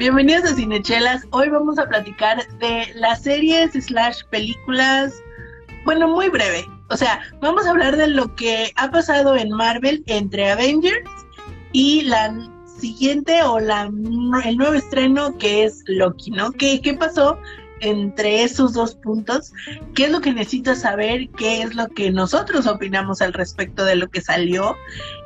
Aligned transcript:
Bienvenidos 0.00 0.44
a 0.44 0.54
Cinechelas. 0.54 1.26
Hoy 1.28 1.50
vamos 1.50 1.78
a 1.78 1.86
platicar 1.86 2.48
de 2.56 2.90
las 2.94 3.22
series 3.22 3.72
slash 3.72 4.22
películas. 4.30 5.12
Bueno, 5.84 6.08
muy 6.08 6.30
breve. 6.30 6.64
O 6.88 6.96
sea, 6.96 7.20
vamos 7.42 7.66
a 7.66 7.70
hablar 7.72 7.98
de 7.98 8.06
lo 8.06 8.34
que 8.34 8.72
ha 8.76 8.90
pasado 8.90 9.36
en 9.36 9.50
Marvel 9.50 10.02
entre 10.06 10.52
Avengers 10.52 11.04
y 11.72 12.00
la 12.00 12.34
siguiente 12.64 13.42
o 13.42 13.60
la 13.60 13.90
el 14.46 14.56
nuevo 14.56 14.72
estreno 14.72 15.36
que 15.36 15.64
es 15.64 15.84
Loki, 15.86 16.30
¿no? 16.30 16.50
¿Qué, 16.52 16.80
qué 16.80 16.94
pasó 16.94 17.38
entre 17.80 18.42
esos 18.42 18.72
dos 18.72 18.94
puntos? 18.94 19.52
¿Qué 19.94 20.04
es 20.04 20.10
lo 20.10 20.20
que 20.20 20.32
necesitas 20.32 20.82
saber? 20.82 21.28
¿Qué 21.36 21.62
es 21.62 21.74
lo 21.74 21.88
que 21.88 22.10
nosotros 22.10 22.66
opinamos 22.66 23.20
al 23.20 23.32
respecto 23.32 23.84
de 23.84 23.96
lo 23.96 24.08
que 24.08 24.20
salió? 24.20 24.76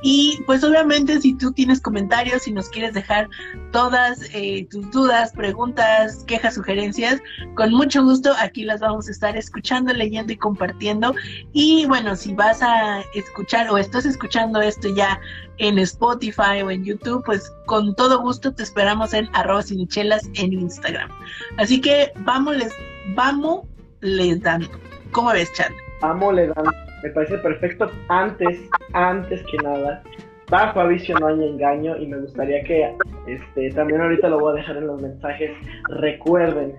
Y 0.02 0.38
pues 0.46 0.62
obviamente 0.64 1.20
si 1.20 1.34
tú 1.34 1.52
tienes 1.52 1.80
comentarios 1.80 2.46
y 2.46 2.52
nos 2.52 2.69
quieres 2.69 2.94
dejar 2.94 3.28
todas 3.72 4.20
eh, 4.33 4.66
tus 4.70 4.91
dudas, 4.91 5.33
preguntas, 5.33 6.24
quejas, 6.27 6.55
sugerencias, 6.55 7.20
con 7.55 7.72
mucho 7.72 8.02
gusto 8.02 8.33
aquí 8.38 8.64
las 8.64 8.80
vamos 8.80 9.08
a 9.08 9.11
estar 9.11 9.36
escuchando, 9.36 9.92
leyendo 9.92 10.33
y 10.33 10.36
compartiendo. 10.36 11.14
Y 11.52 11.86
bueno, 11.86 12.16
si 12.16 12.34
vas 12.34 12.62
a 12.62 13.02
escuchar 13.14 13.70
o 13.70 13.78
estás 13.78 14.05
escuchando 14.05 14.61
esto 14.61 14.94
ya 14.94 15.20
en 15.58 15.78
Spotify 15.78 16.62
o 16.64 16.70
en 16.70 16.84
YouTube, 16.84 17.22
pues 17.24 17.52
con 17.66 17.94
todo 17.94 18.20
gusto 18.20 18.52
te 18.52 18.62
esperamos 18.62 19.14
en 19.14 19.28
arroba 19.33 19.62
cinechelas 19.62 20.28
en 20.34 20.52
Instagram. 20.52 21.11
Así 21.58 21.80
que 21.80 22.12
vamos, 22.20 22.44
les, 22.53 22.75
vamos 23.14 23.67
les 24.00 24.41
dando. 24.42 24.69
¿Cómo 25.12 25.33
ves, 25.33 25.53
Charlie? 25.53 25.77
Amo 26.03 26.33
le 26.33 26.48
dan, 26.48 26.67
me 27.03 27.11
parece 27.11 27.39
perfecto 27.39 27.91
antes, 28.09 28.59
antes 28.92 29.42
que 29.51 29.56
nada. 29.59 30.03
Bajo 30.51 30.81
aviso 30.81 31.14
no 31.19 31.28
hay 31.28 31.48
engaño 31.48 31.97
y 31.97 32.06
me 32.06 32.19
gustaría 32.19 32.62
que 32.64 32.95
este 33.27 33.70
también 33.70 34.01
ahorita 34.03 34.28
lo 34.28 34.39
voy 34.39 34.53
a 34.53 34.56
dejar 34.56 34.77
en 34.77 34.86
los 34.86 35.01
mensajes. 35.01 35.51
Recuerden 35.89 36.75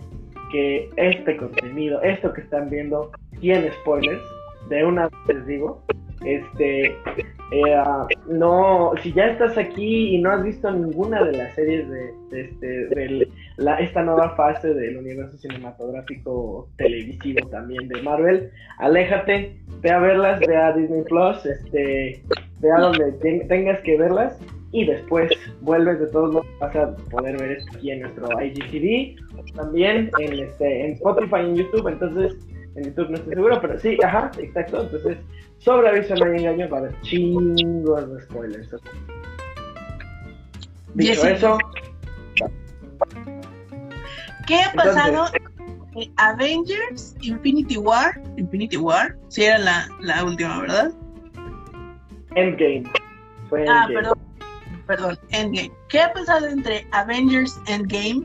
que 0.51 0.89
este 0.97 1.37
contenido, 1.37 2.01
esto 2.03 2.31
que 2.33 2.41
están 2.41 2.69
viendo, 2.69 3.11
tiene 3.39 3.71
spoilers. 3.81 4.21
De 4.69 4.85
una 4.85 5.09
vez 5.09 5.37
les 5.37 5.47
digo, 5.47 5.83
este 6.23 6.95
eh, 7.51 7.73
ah, 7.75 8.07
no, 8.27 8.93
si 9.03 9.13
ya 9.13 9.27
estás 9.27 9.57
aquí 9.57 10.15
y 10.15 10.21
no 10.21 10.31
has 10.31 10.43
visto 10.43 10.71
ninguna 10.71 11.23
de 11.23 11.33
las 11.37 11.53
series 11.53 11.87
de, 11.89 12.11
de 12.31 12.41
este, 12.41 12.67
de 12.87 13.27
la, 13.57 13.75
esta 13.79 14.01
nueva 14.01 14.35
fase 14.35 14.73
del 14.73 14.97
universo 14.97 15.37
cinematográfico 15.37 16.67
televisivo 16.77 17.47
también 17.49 17.87
de 17.87 18.01
Marvel, 18.01 18.49
aléjate, 18.79 19.55
ve 19.81 19.91
a 19.91 19.99
verlas, 19.99 20.39
ve 20.39 20.55
a 20.55 20.73
Disney 20.73 21.03
Plus, 21.03 21.45
este, 21.45 22.21
ve 22.59 22.71
a 22.71 22.79
donde 22.79 23.11
ten- 23.21 23.47
tengas 23.47 23.79
que 23.81 23.97
verlas 23.97 24.39
y 24.71 24.85
después 24.85 25.31
vuelves 25.61 25.99
de 25.99 26.07
todos 26.07 26.33
modos 26.33 26.47
vas 26.59 26.75
a 26.75 26.95
poder 27.11 27.37
ver 27.37 27.51
esto 27.51 27.77
aquí 27.77 27.91
en 27.91 28.01
nuestro 28.01 28.27
IGTV, 28.41 29.15
también 29.55 30.09
en 30.19 30.33
este, 30.39 30.85
en 30.87 30.91
Spotify 30.93 31.37
y 31.43 31.49
en 31.49 31.55
YouTube, 31.57 31.87
entonces 31.87 32.35
en 32.75 32.83
YouTube 32.85 33.09
no 33.09 33.15
estoy 33.17 33.33
seguro, 33.33 33.61
pero 33.61 33.79
sí, 33.79 33.97
ajá, 34.03 34.31
exacto, 34.37 34.81
entonces 34.83 35.17
sobre 35.59 35.89
aviso 35.89 36.15
no 36.15 36.25
hay 36.25 36.39
engaño 36.39 36.69
va 36.69 36.77
a 36.77 36.79
haber 36.81 37.01
chingos 37.01 38.13
de 38.13 38.21
spoilers. 38.21 38.69
Dicho 40.93 41.27
eso, 41.27 41.57
¿Qué 44.47 44.55
ha 44.55 44.69
Entonces- 44.71 44.93
pasado 44.93 45.25
en 45.95 46.13
Avengers 46.17 47.15
Infinity 47.21 47.77
War? 47.77 48.21
Infinity 48.37 48.77
War, 48.77 49.15
sí 49.29 49.43
era 49.43 49.57
la, 49.57 49.87
la 50.01 50.23
última, 50.23 50.61
¿verdad? 50.61 50.91
Endgame. 52.35 52.83
Fue 53.49 53.65
Ah, 53.67 53.85
Endgame. 53.87 53.93
perdón, 53.95 54.19
perdón, 54.85 55.19
Endgame. 55.31 55.71
¿Qué 55.89 55.99
ha 56.01 56.13
pasado 56.13 56.45
entre 56.47 56.85
Avengers 56.91 57.59
Endgame 57.67 58.23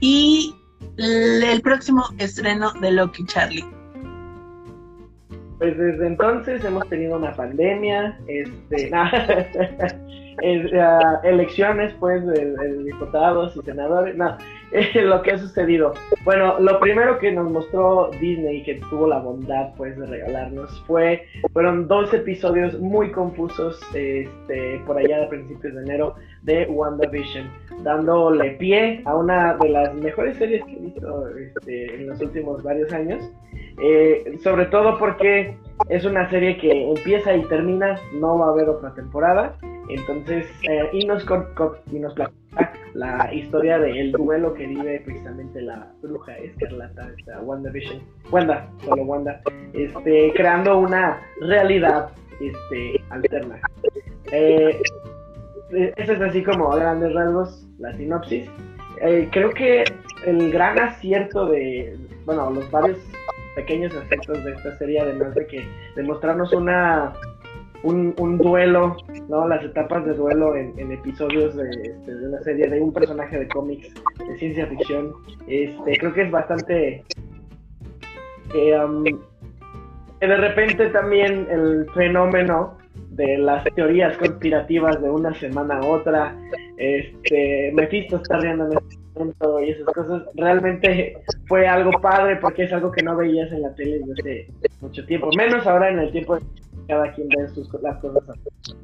y 0.00 0.54
el 0.98 1.60
próximo 1.62 2.04
estreno 2.18 2.72
de 2.80 2.92
Loki 2.92 3.24
Charlie? 3.26 3.64
Pues 5.58 5.76
desde 5.78 6.06
entonces 6.06 6.62
hemos 6.64 6.86
tenido 6.88 7.16
una 7.16 7.32
pandemia, 7.32 8.18
este, 8.26 8.90
es, 10.42 10.70
elecciones 11.22 11.94
pues 11.98 12.26
de, 12.26 12.82
diputados 12.84 13.56
y 13.56 13.62
senadores, 13.62 14.16
no, 14.16 14.36
eh, 14.72 14.90
lo 15.02 15.22
que 15.22 15.32
ha 15.32 15.38
sucedido. 15.38 15.94
Bueno, 16.24 16.60
lo 16.60 16.78
primero 16.78 17.18
que 17.18 17.32
nos 17.32 17.50
mostró 17.50 18.10
Disney 18.20 18.64
que 18.64 18.74
tuvo 18.90 19.08
la 19.08 19.18
bondad 19.18 19.70
pues 19.78 19.96
de 19.98 20.04
regalarnos 20.04 20.82
fue, 20.86 21.26
fueron 21.54 21.88
dos 21.88 22.12
episodios 22.12 22.78
muy 22.78 23.10
confusos, 23.10 23.80
este, 23.94 24.80
por 24.86 24.98
allá 24.98 25.20
de 25.20 25.26
principios 25.28 25.74
de 25.74 25.82
enero 25.82 26.16
de 26.46 26.64
WandaVision, 26.66 27.50
dándole 27.82 28.52
pie 28.52 29.02
a 29.04 29.14
una 29.14 29.56
de 29.56 29.68
las 29.68 29.94
mejores 29.94 30.38
series 30.38 30.64
que 30.64 30.72
he 30.72 30.80
visto 30.80 31.28
este, 31.36 31.94
en 31.94 32.08
los 32.08 32.20
últimos 32.20 32.62
varios 32.62 32.92
años. 32.92 33.30
Eh, 33.82 34.38
sobre 34.42 34.66
todo 34.66 34.98
porque 34.98 35.58
es 35.90 36.04
una 36.06 36.30
serie 36.30 36.56
que 36.56 36.88
empieza 36.88 37.36
y 37.36 37.42
termina, 37.44 37.96
no 38.14 38.38
va 38.38 38.46
a 38.46 38.50
haber 38.50 38.68
otra 38.68 38.94
temporada. 38.94 39.56
Entonces, 39.88 40.46
eh, 40.68 40.88
y, 40.92 41.06
nos 41.06 41.26
y 41.92 41.98
nos 41.98 42.14
la 42.94 43.32
historia 43.32 43.78
del 43.78 44.12
duelo 44.12 44.54
que 44.54 44.66
vive 44.66 45.02
precisamente 45.04 45.60
la 45.60 45.92
bruja 46.02 46.36
escarlata, 46.38 47.10
esta 47.18 47.40
WandaVision, 47.40 48.00
Wanda, 48.30 48.68
solo 48.84 49.02
Wanda, 49.02 49.40
este, 49.74 50.32
creando 50.34 50.78
una 50.78 51.20
realidad 51.40 52.08
este, 52.40 53.02
alterna. 53.10 53.60
Eh, 54.32 54.80
eh, 55.72 55.92
esa 55.96 56.12
es 56.12 56.20
así 56.20 56.42
como 56.42 56.72
a 56.72 56.76
grandes 56.76 57.12
rasgos 57.14 57.66
la 57.78 57.96
sinopsis. 57.96 58.48
Eh, 59.00 59.28
creo 59.30 59.50
que 59.50 59.84
el 60.24 60.50
gran 60.50 60.78
acierto 60.78 61.46
de, 61.46 61.96
bueno, 62.24 62.50
los 62.50 62.70
varios 62.70 62.98
pequeños 63.54 63.94
aspectos 63.94 64.42
de 64.44 64.52
esta 64.52 64.76
serie, 64.78 65.00
además 65.00 65.34
de 65.34 65.46
que 65.46 65.68
demostrarnos 65.94 66.52
una 66.52 67.12
un, 67.82 68.14
un 68.18 68.38
duelo, 68.38 68.96
¿no? 69.28 69.46
Las 69.46 69.64
etapas 69.64 70.04
de 70.06 70.14
duelo 70.14 70.56
en, 70.56 70.90
episodios 70.90 71.54
de, 71.54 71.70
este, 71.70 72.14
de 72.14 72.28
una 72.28 72.40
serie 72.42 72.68
de 72.68 72.80
un 72.80 72.92
personaje 72.92 73.38
de 73.38 73.48
cómics 73.48 73.92
de 74.18 74.38
ciencia 74.38 74.66
ficción. 74.66 75.12
Este, 75.46 75.96
creo 75.98 76.12
que 76.12 76.22
es 76.22 76.30
bastante 76.30 77.04
eh, 78.54 78.78
um, 78.78 79.04
de 80.20 80.36
repente 80.36 80.88
también 80.90 81.46
el 81.50 81.86
fenómeno 81.94 82.76
de 83.16 83.38
las 83.38 83.64
teorías 83.74 84.16
conspirativas 84.18 85.00
de 85.00 85.10
una 85.10 85.34
semana 85.34 85.78
a 85.78 85.86
otra, 85.86 86.36
este, 86.76 87.72
Mephisto 87.74 88.16
está 88.16 88.38
riendo 88.38 88.66
en 88.66 88.78
este 88.78 88.98
momento 89.14 89.60
y 89.62 89.70
esas 89.70 89.86
cosas, 89.86 90.22
realmente 90.34 91.18
fue 91.46 91.66
algo 91.66 91.90
padre 92.00 92.36
porque 92.36 92.64
es 92.64 92.72
algo 92.72 92.92
que 92.92 93.02
no 93.02 93.16
veías 93.16 93.50
en 93.52 93.62
la 93.62 93.74
tele 93.74 94.00
desde 94.04 94.48
mucho 94.80 95.04
tiempo, 95.06 95.30
menos 95.36 95.66
ahora 95.66 95.90
en 95.90 95.98
el 95.98 96.12
tiempo 96.12 96.36
de 96.36 96.42
cada 96.88 97.12
quien 97.12 97.28
ve 97.28 97.48
sus, 97.48 97.72
las 97.82 97.98
cosas 97.98 98.22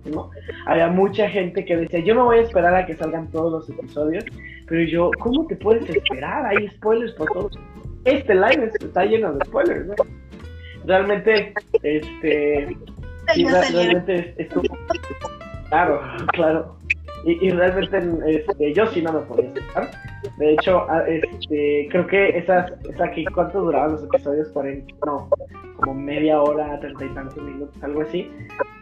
¿no? 0.07 0.31
Había 0.67 0.89
mucha 0.89 1.29
gente 1.29 1.65
que 1.65 1.77
decía, 1.77 2.01
yo 2.01 2.15
me 2.15 2.23
voy 2.23 2.39
a 2.39 2.43
esperar 2.43 2.75
a 2.75 2.87
que 2.87 2.95
salgan 2.95 3.31
todos 3.31 3.53
los 3.53 3.79
episodios, 3.79 4.25
pero 4.67 4.83
yo, 4.85 5.11
¿cómo 5.19 5.47
te 5.47 5.57
puedes 5.57 5.89
esperar? 5.89 6.47
Hay 6.47 6.69
spoilers 6.71 7.13
por 7.13 7.31
todos. 7.31 7.59
Este 8.05 8.35
live 8.35 8.71
está 8.81 9.05
lleno 9.05 9.33
de 9.35 9.45
spoilers, 9.45 9.87
¿no? 9.87 9.95
Realmente, 10.85 11.55
este, 11.83 12.77
y 13.37 13.45
Ya 13.45 13.61
realmente 13.71 14.15
es- 14.19 14.39
estuvo 14.39 14.63
claro, 15.69 16.01
claro. 16.33 16.77
Y, 17.25 17.47
y 17.47 17.51
realmente 17.51 17.99
este, 18.37 18.73
yo 18.75 18.85
sí 18.89 19.01
no 19.01 19.13
me 19.13 19.21
podía 19.21 19.47
esperar. 19.47 19.91
De 20.39 20.53
hecho, 20.55 20.87
este, 21.07 21.89
creo 21.91 22.07
que 22.09 22.37
esas, 22.37 22.73
esa 22.89 23.11
que 23.13 23.25
cuánto 23.33 23.61
duraban 23.61 23.93
los 23.93 24.03
episodios, 24.05 24.49
40, 24.49 24.93
no, 25.07 25.29
como 25.77 25.95
media 25.95 26.41
hora, 26.41 26.81
treinta 26.81 27.05
y 27.05 27.09
tantos 27.11 27.41
minutos, 27.43 27.81
algo 27.83 28.03
así. 28.03 28.29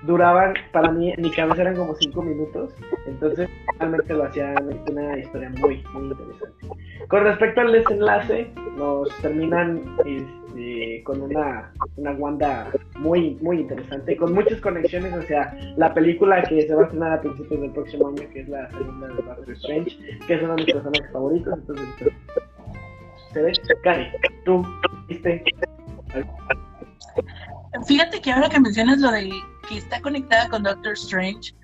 Duraban, 0.04 0.54
para 0.72 0.90
mí, 0.90 1.12
en 1.12 1.20
mi 1.20 1.30
cabeza 1.30 1.60
eran 1.62 1.76
como 1.76 1.94
cinco 1.96 2.22
minutos. 2.22 2.74
Entonces, 3.06 3.48
realmente 3.78 4.14
lo 4.14 4.24
hacía 4.24 4.54
una 4.90 5.18
historia 5.18 5.50
muy, 5.60 5.82
muy 5.92 6.04
interesante. 6.04 6.66
Con 7.08 7.24
respecto 7.24 7.60
al 7.60 7.72
desenlace, 7.72 8.50
nos 8.76 9.08
terminan 9.20 9.82
y 10.56 11.02
con 11.02 11.22
una, 11.22 11.72
una 11.96 12.12
Wanda 12.12 12.70
muy, 12.96 13.38
muy 13.40 13.60
interesante, 13.60 14.16
con 14.16 14.32
muchas 14.32 14.60
conexiones 14.60 15.12
hacia 15.12 15.54
la 15.76 15.92
película 15.94 16.42
que 16.42 16.66
se 16.66 16.74
va 16.74 16.82
a 16.82 16.84
estrenar 16.84 17.12
a 17.12 17.20
principios 17.20 17.60
del 17.60 17.70
próximo 17.70 18.08
año, 18.08 18.22
que 18.32 18.40
es 18.40 18.48
la 18.48 18.70
segunda 18.70 19.08
de 19.08 19.14
Doctor 19.14 19.50
Strange, 19.52 19.98
que 20.26 20.34
es 20.34 20.42
uno 20.42 20.56
de 20.56 20.64
mis 20.64 20.72
personajes 20.74 21.12
favoritos. 21.12 21.54
Entonces, 21.54 21.86
¿se 23.32 23.42
ve? 23.42 23.52
Cari, 23.82 24.06
tú, 24.44 24.64
¿viste? 25.08 25.44
Fíjate 27.86 28.20
que 28.20 28.32
ahora 28.32 28.48
que 28.48 28.60
mencionas 28.60 28.98
lo 28.98 29.10
de 29.10 29.30
que 29.68 29.78
está 29.78 30.00
conectada 30.00 30.48
con 30.48 30.62
Doctor 30.62 30.92
Strange, 30.94 31.54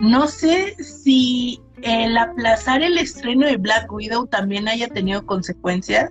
no 0.00 0.26
sé 0.26 0.74
si 0.82 1.60
el 1.82 2.16
aplazar 2.16 2.82
el 2.82 2.98
estreno 2.98 3.46
de 3.46 3.56
Black 3.56 3.90
Widow 3.92 4.26
también 4.26 4.68
haya 4.68 4.88
tenido 4.88 5.24
consecuencias. 5.24 6.10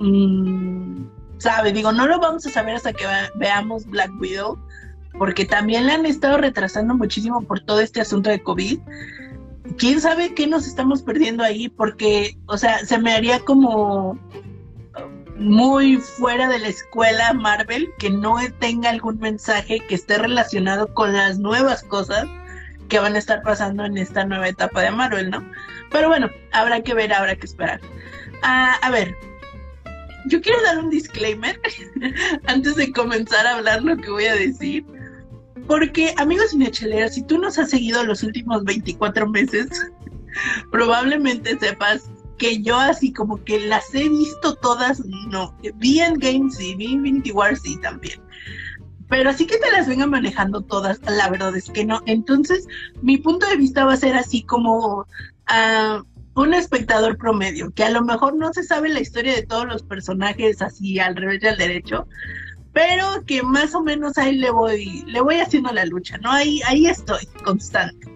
Mm, 0.00 1.04
sabe, 1.38 1.72
digo, 1.72 1.92
no 1.92 2.06
lo 2.06 2.18
vamos 2.18 2.46
a 2.46 2.50
saber 2.50 2.74
hasta 2.74 2.92
que 2.92 3.04
veamos 3.36 3.86
Black 3.86 4.10
Widow, 4.18 4.58
porque 5.18 5.44
también 5.44 5.86
la 5.86 5.94
han 5.94 6.06
estado 6.06 6.38
retrasando 6.38 6.94
muchísimo 6.94 7.42
por 7.42 7.60
todo 7.60 7.80
este 7.80 8.00
asunto 8.00 8.30
de 8.30 8.42
COVID. 8.42 8.80
¿Quién 9.78 10.00
sabe 10.00 10.34
qué 10.34 10.46
nos 10.46 10.66
estamos 10.66 11.02
perdiendo 11.02 11.44
ahí? 11.44 11.68
Porque, 11.68 12.36
o 12.46 12.56
sea, 12.56 12.84
se 12.84 12.98
me 12.98 13.12
haría 13.12 13.40
como 13.40 14.18
muy 15.36 15.96
fuera 15.96 16.48
de 16.48 16.58
la 16.58 16.68
escuela 16.68 17.32
Marvel 17.32 17.88
que 17.98 18.10
no 18.10 18.36
tenga 18.58 18.90
algún 18.90 19.18
mensaje 19.18 19.80
que 19.88 19.94
esté 19.94 20.18
relacionado 20.18 20.92
con 20.92 21.14
las 21.14 21.38
nuevas 21.38 21.82
cosas 21.84 22.26
que 22.88 22.98
van 22.98 23.14
a 23.14 23.18
estar 23.18 23.42
pasando 23.42 23.84
en 23.84 23.96
esta 23.96 24.24
nueva 24.24 24.48
etapa 24.48 24.82
de 24.82 24.90
Marvel, 24.90 25.30
¿no? 25.30 25.48
Pero 25.90 26.08
bueno, 26.08 26.28
habrá 26.52 26.82
que 26.82 26.92
ver, 26.92 27.12
habrá 27.12 27.36
que 27.36 27.46
esperar. 27.46 27.80
Ah, 28.42 28.76
a 28.82 28.90
ver, 28.90 29.16
yo 30.30 30.40
quiero 30.40 30.62
dar 30.62 30.78
un 30.78 30.90
disclaimer 30.90 31.60
antes 32.46 32.76
de 32.76 32.92
comenzar 32.92 33.46
a 33.46 33.56
hablar 33.56 33.82
lo 33.82 33.96
que 33.96 34.10
voy 34.10 34.24
a 34.24 34.34
decir. 34.34 34.86
Porque, 35.66 36.14
amigos 36.16 36.50
cinecheleros, 36.50 37.14
si 37.14 37.22
tú 37.22 37.38
nos 37.38 37.58
has 37.58 37.70
seguido 37.70 38.04
los 38.04 38.22
últimos 38.22 38.64
24 38.64 39.28
meses, 39.28 39.68
probablemente 40.72 41.58
sepas 41.58 42.10
que 42.38 42.62
yo 42.62 42.78
así 42.78 43.12
como 43.12 43.44
que 43.44 43.60
las 43.60 43.94
he 43.94 44.08
visto 44.08 44.54
todas, 44.54 45.04
no, 45.04 45.54
vi 45.74 46.00
en 46.00 46.14
Games 46.14 46.56
sí, 46.56 46.74
vi 46.74 46.86
Infinity 46.86 47.32
War 47.32 47.56
sí 47.56 47.78
también. 47.82 48.20
Pero 49.08 49.28
así 49.28 49.44
que 49.44 49.58
te 49.58 49.70
las 49.72 49.88
venga 49.88 50.06
manejando 50.06 50.62
todas, 50.62 51.00
la 51.02 51.28
verdad 51.28 51.54
es 51.56 51.68
que 51.68 51.84
no. 51.84 52.00
Entonces, 52.06 52.66
mi 53.02 53.18
punto 53.18 53.46
de 53.46 53.56
vista 53.56 53.84
va 53.84 53.92
a 53.92 53.98
ser 53.98 54.14
así 54.14 54.42
como 54.42 55.06
ah, 55.48 56.02
un 56.40 56.54
espectador 56.54 57.16
promedio, 57.18 57.70
que 57.72 57.84
a 57.84 57.90
lo 57.90 58.02
mejor 58.02 58.34
no 58.36 58.52
se 58.52 58.62
sabe 58.62 58.88
la 58.88 59.00
historia 59.00 59.34
de 59.34 59.46
todos 59.46 59.66
los 59.66 59.82
personajes 59.82 60.62
así 60.62 60.98
al 60.98 61.16
revés 61.16 61.42
y 61.42 61.46
al 61.46 61.58
derecho, 61.58 62.06
pero 62.72 63.24
que 63.26 63.42
más 63.42 63.74
o 63.74 63.82
menos 63.82 64.16
ahí 64.16 64.36
le 64.36 64.50
voy, 64.50 65.04
le 65.06 65.20
voy 65.20 65.36
haciendo 65.36 65.72
la 65.72 65.84
lucha, 65.84 66.18
¿no? 66.18 66.30
Ahí, 66.30 66.60
ahí 66.66 66.86
estoy, 66.86 67.26
constante. 67.44 68.08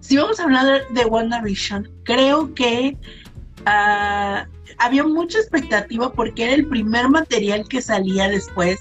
Si 0.00 0.16
vamos 0.18 0.38
a 0.38 0.44
hablar 0.44 0.86
de 0.90 1.04
WandaVision, 1.06 1.90
creo 2.04 2.52
que 2.54 2.98
ah, 3.64 4.46
había 4.78 5.04
mucha 5.04 5.38
expectativa 5.38 6.12
porque 6.12 6.44
era 6.44 6.54
el 6.54 6.66
primer 6.68 7.08
material 7.08 7.66
que 7.68 7.80
salía 7.80 8.28
después 8.28 8.78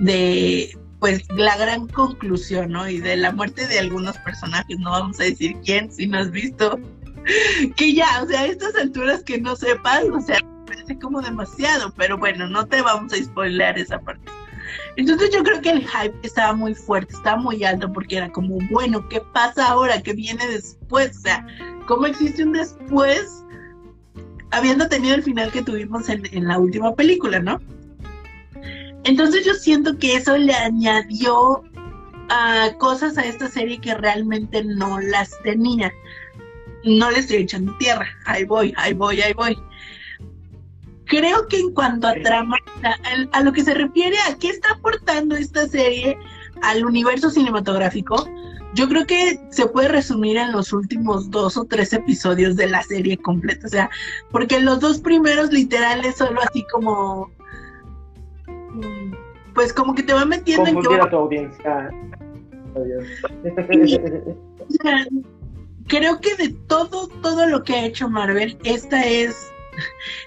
de 0.00 0.76
pues 1.06 1.22
la 1.36 1.56
gran 1.56 1.86
conclusión, 1.86 2.72
¿no? 2.72 2.90
Y 2.90 2.98
de 2.98 3.16
la 3.16 3.30
muerte 3.30 3.68
de 3.68 3.78
algunos 3.78 4.18
personajes, 4.18 4.76
no 4.80 4.90
vamos 4.90 5.20
a 5.20 5.22
decir 5.22 5.56
quién, 5.64 5.88
si 5.92 6.08
no 6.08 6.18
has 6.18 6.32
visto, 6.32 6.80
que 7.76 7.94
ya, 7.94 8.24
o 8.24 8.26
sea, 8.26 8.40
a 8.40 8.46
estas 8.46 8.74
alturas 8.74 9.22
que 9.22 9.40
no 9.40 9.54
sepas, 9.54 10.02
o 10.12 10.20
sea, 10.20 10.40
parece 10.66 10.98
como 10.98 11.22
demasiado, 11.22 11.94
pero 11.96 12.18
bueno, 12.18 12.48
no 12.48 12.66
te 12.66 12.82
vamos 12.82 13.12
a 13.12 13.22
spoilear 13.22 13.78
esa 13.78 14.00
parte. 14.00 14.28
Entonces 14.96 15.30
yo 15.32 15.44
creo 15.44 15.60
que 15.60 15.70
el 15.70 15.86
hype 15.86 16.18
estaba 16.24 16.54
muy 16.54 16.74
fuerte, 16.74 17.14
estaba 17.14 17.36
muy 17.36 17.62
alto 17.62 17.92
porque 17.92 18.16
era 18.16 18.32
como, 18.32 18.58
bueno, 18.68 19.08
¿qué 19.08 19.22
pasa 19.32 19.68
ahora? 19.68 20.02
¿Qué 20.02 20.12
viene 20.12 20.44
después? 20.48 21.18
O 21.18 21.20
sea, 21.20 21.46
¿cómo 21.86 22.06
existe 22.06 22.42
un 22.42 22.50
después 22.50 23.44
habiendo 24.50 24.88
tenido 24.88 25.14
el 25.14 25.22
final 25.22 25.52
que 25.52 25.62
tuvimos 25.62 26.08
en, 26.08 26.26
en 26.32 26.48
la 26.48 26.58
última 26.58 26.96
película, 26.96 27.38
¿no? 27.38 27.60
Entonces 29.06 29.44
yo 29.44 29.54
siento 29.54 29.96
que 29.98 30.16
eso 30.16 30.36
le 30.36 30.52
añadió 30.52 31.62
ah, 32.28 32.70
cosas 32.78 33.16
a 33.16 33.24
esta 33.24 33.48
serie 33.48 33.80
que 33.80 33.94
realmente 33.94 34.64
no 34.64 35.00
las 35.00 35.30
tenía. 35.42 35.92
No 36.84 37.10
le 37.10 37.20
estoy 37.20 37.38
echando 37.38 37.76
tierra, 37.78 38.06
ahí 38.26 38.44
voy, 38.44 38.74
ahí 38.76 38.94
voy, 38.94 39.20
ahí 39.20 39.32
voy. 39.32 39.56
Creo 41.04 41.46
que 41.46 41.60
en 41.60 41.72
cuanto 41.72 42.08
a 42.08 42.14
trama, 42.14 42.56
a, 42.82 43.38
a 43.38 43.42
lo 43.42 43.52
que 43.52 43.62
se 43.62 43.74
refiere 43.74 44.16
a 44.28 44.36
qué 44.36 44.48
está 44.48 44.72
aportando 44.72 45.36
esta 45.36 45.68
serie 45.68 46.18
al 46.62 46.84
universo 46.84 47.30
cinematográfico, 47.30 48.28
yo 48.74 48.88
creo 48.88 49.06
que 49.06 49.40
se 49.50 49.66
puede 49.66 49.88
resumir 49.88 50.36
en 50.36 50.52
los 50.52 50.72
últimos 50.72 51.30
dos 51.30 51.56
o 51.56 51.64
tres 51.64 51.92
episodios 51.92 52.56
de 52.56 52.66
la 52.66 52.82
serie 52.82 53.16
completa. 53.16 53.66
O 53.66 53.70
sea, 53.70 53.90
porque 54.30 54.60
los 54.60 54.80
dos 54.80 54.98
primeros 54.98 55.52
literales 55.52 56.16
solo 56.16 56.40
así 56.42 56.64
como. 56.72 57.30
Pues 59.54 59.72
como 59.72 59.94
que 59.94 60.02
te 60.02 60.12
va 60.12 60.24
metiendo 60.24 60.64
en 60.66 60.70
que. 60.70 60.74
Confundir 60.74 61.00
a 61.02 61.10
tu 61.10 61.16
audiencia. 61.16 61.90
Adiós. 62.74 63.04
O 64.68 64.72
sea, 64.82 65.06
creo 65.86 66.20
que 66.20 66.34
de 66.34 66.48
todo, 66.66 67.06
todo 67.22 67.46
lo 67.46 67.62
que 67.62 67.74
ha 67.74 67.86
hecho 67.86 68.10
Marvel, 68.10 68.58
esta 68.64 69.06
es, 69.06 69.52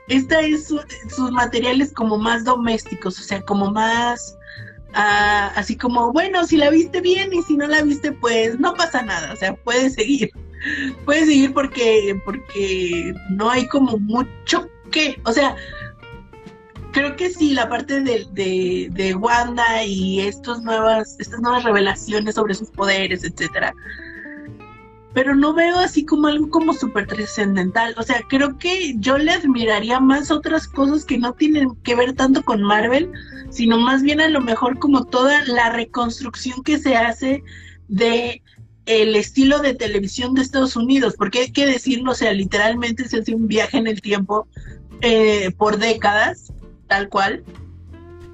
esta 0.07 0.39
es 0.39 0.67
su- 0.67 0.81
sus 1.09 1.31
materiales 1.31 1.91
como 1.93 2.17
más 2.17 2.45
domésticos, 2.45 3.19
o 3.19 3.21
sea, 3.23 3.41
como 3.41 3.69
más, 3.71 4.37
ah, 4.93 5.51
así 5.55 5.75
como, 5.75 6.13
bueno, 6.13 6.45
si 6.45 6.55
la 6.55 6.69
viste 6.69 7.01
bien 7.01 7.33
y 7.33 7.43
si 7.43 7.57
no 7.57 7.67
la 7.67 7.81
viste, 7.81 8.13
pues 8.13 8.57
no 8.59 8.73
pasa 8.75 9.01
nada, 9.01 9.33
o 9.33 9.35
sea, 9.35 9.53
puedes 9.55 9.95
seguir, 9.95 10.31
puedes 11.03 11.25
seguir 11.27 11.53
porque, 11.53 12.19
porque 12.23 13.13
no 13.31 13.49
hay 13.49 13.67
como 13.67 13.97
mucho 13.97 14.69
que, 14.91 15.19
o 15.25 15.33
sea, 15.33 15.55
creo 16.91 17.15
que 17.15 17.29
sí, 17.29 17.53
la 17.53 17.69
parte 17.69 18.01
de, 18.01 18.27
de, 18.31 18.89
de 18.91 19.15
Wanda 19.15 19.83
y 19.83 20.21
estos 20.21 20.61
nuevas, 20.63 21.15
estas 21.19 21.39
nuevas 21.39 21.63
revelaciones 21.63 22.35
sobre 22.35 22.53
sus 22.53 22.69
poderes, 22.69 23.23
etcétera. 23.23 23.73
Pero 25.13 25.35
no 25.35 25.53
veo 25.53 25.77
así 25.79 26.05
como 26.05 26.27
algo 26.27 26.49
como 26.49 26.73
súper 26.73 27.07
trascendental. 27.07 27.95
O 27.97 28.03
sea, 28.03 28.21
creo 28.29 28.57
que 28.57 28.95
yo 28.97 29.17
le 29.17 29.31
admiraría 29.31 29.99
más 29.99 30.29
otras 30.31 30.67
cosas 30.67 31.03
que 31.03 31.17
no 31.17 31.33
tienen 31.33 31.75
que 31.83 31.95
ver 31.95 32.13
tanto 32.13 32.43
con 32.43 32.61
Marvel, 32.61 33.11
sino 33.49 33.79
más 33.79 34.03
bien 34.03 34.21
a 34.21 34.29
lo 34.29 34.41
mejor 34.41 34.77
como 34.77 35.05
toda 35.05 35.43
la 35.45 35.71
reconstrucción 35.71 36.63
que 36.63 36.77
se 36.77 36.95
hace 36.95 37.43
de 37.87 38.43
el 38.85 39.15
estilo 39.15 39.59
de 39.59 39.75
televisión 39.75 40.33
de 40.33 40.41
Estados 40.41 40.75
Unidos, 40.75 41.15
porque 41.17 41.39
hay 41.39 41.51
que 41.51 41.67
decirlo, 41.67 42.11
o 42.11 42.15
sea, 42.15 42.33
literalmente 42.33 43.07
se 43.07 43.19
hace 43.19 43.35
un 43.35 43.47
viaje 43.47 43.77
en 43.77 43.85
el 43.85 44.01
tiempo 44.01 44.47
eh, 45.01 45.51
por 45.57 45.77
décadas 45.77 46.51
tal 46.89 47.07
cual, 47.07 47.43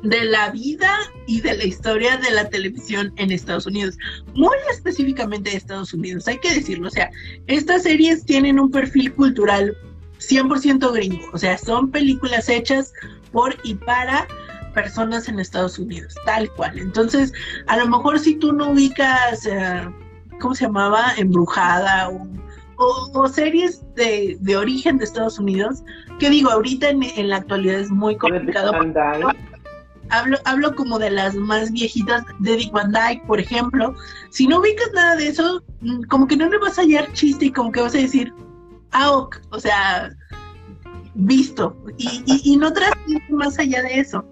de 0.02 0.26
la 0.26 0.52
vida 0.52 0.98
y 1.28 1.42
de 1.42 1.58
la 1.58 1.66
historia 1.66 2.18
de 2.18 2.32
la 2.32 2.50
televisión 2.50 3.14
en 3.18 3.32
Estados 3.32 3.66
Unidos, 3.66 3.98
muy 4.34 4.56
específicamente 4.72 5.52
de 5.52 5.58
Estados 5.58 5.94
Unidos, 5.94 6.28
hay 6.28 6.40
que 6.40 6.54
decirlo, 6.54 6.88
o 6.88 6.92
sea, 6.92 7.10
estas 7.48 7.84
series 7.84 8.26
tienen 8.26 8.60
un 8.60 8.72
perfil 8.72 9.14
cultural 9.14 9.76
100% 10.20 10.94
gringo, 10.94 11.30
o 11.34 11.38
sea, 11.38 11.58
son 11.58 11.92
películas 11.92 12.50
hechas 12.50 12.94
por 13.32 13.56
y 13.64 13.76
para 13.76 14.28
personas 14.74 15.28
en 15.28 15.40
Estados 15.40 15.80
Unidos, 15.80 16.16
tal 16.26 16.52
cual. 16.52 16.78
Entonces, 16.78 17.34
a 17.68 17.78
lo 17.78 17.88
mejor 17.88 18.20
si 18.20 18.36
tú 18.36 18.52
no 18.54 18.72
ubicas, 18.72 19.46
eh, 19.46 19.90
¿cómo 20.40 20.54
se 20.54 20.66
llamaba? 20.66 21.14
Embrujada 21.18 22.10
o, 22.10 22.28
o- 22.78 23.10
o 23.14 23.28
series 23.28 23.82
de, 23.96 24.38
de 24.40 24.58
origen 24.58 24.98
de 24.98 25.06
Estados 25.06 25.40
Unidos, 25.40 25.84
que 26.20 26.30
digo, 26.30 26.50
ahorita 26.52 26.90
en, 26.90 27.04
en 27.04 27.30
la 27.30 27.38
actualidad 27.38 27.80
es 27.80 27.90
muy 27.92 28.16
complicado. 28.18 28.72
Hablo, 30.10 30.38
hablo 30.46 30.76
como 30.76 31.00
de 31.00 31.10
las 31.10 31.34
más 31.34 31.72
viejitas 31.72 32.24
de 32.40 32.58
Dick 32.58 32.72
Van 32.72 32.92
Dyke, 32.92 33.26
por 33.26 33.40
ejemplo. 33.40 33.96
Si 34.30 34.48
no 34.48 34.60
ubicas 34.60 34.92
nada 34.94 35.16
de 35.16 35.28
eso, 35.30 35.64
mm, 35.82 36.04
como 36.04 36.28
que 36.28 36.38
no 36.38 36.48
le 36.48 36.60
vas 36.60 36.78
a 36.78 36.84
hallar 36.84 37.12
chiste 37.14 37.46
y 37.48 37.52
como 37.52 37.72
que 37.72 37.82
vas 37.82 37.96
a 37.96 38.00
decir, 38.00 38.32
ah, 38.92 39.10
ok", 39.12 39.38
o 39.50 39.60
sea, 39.60 40.12
visto. 41.16 41.76
Y, 41.98 42.24
y, 42.26 42.54
y 42.54 42.58
no 42.58 42.72
trasciende 42.74 43.24
más 43.30 43.58
allá 43.60 43.82
de 43.82 44.00
eso. 44.00 44.26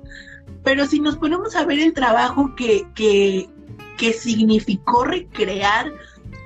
Pero 0.63 0.85
si 0.85 0.99
nos 0.99 1.17
ponemos 1.17 1.55
a 1.55 1.65
ver 1.65 1.79
el 1.79 1.93
trabajo 1.93 2.53
que, 2.55 2.85
que, 2.95 3.49
que 3.97 4.13
significó 4.13 5.05
recrear 5.05 5.91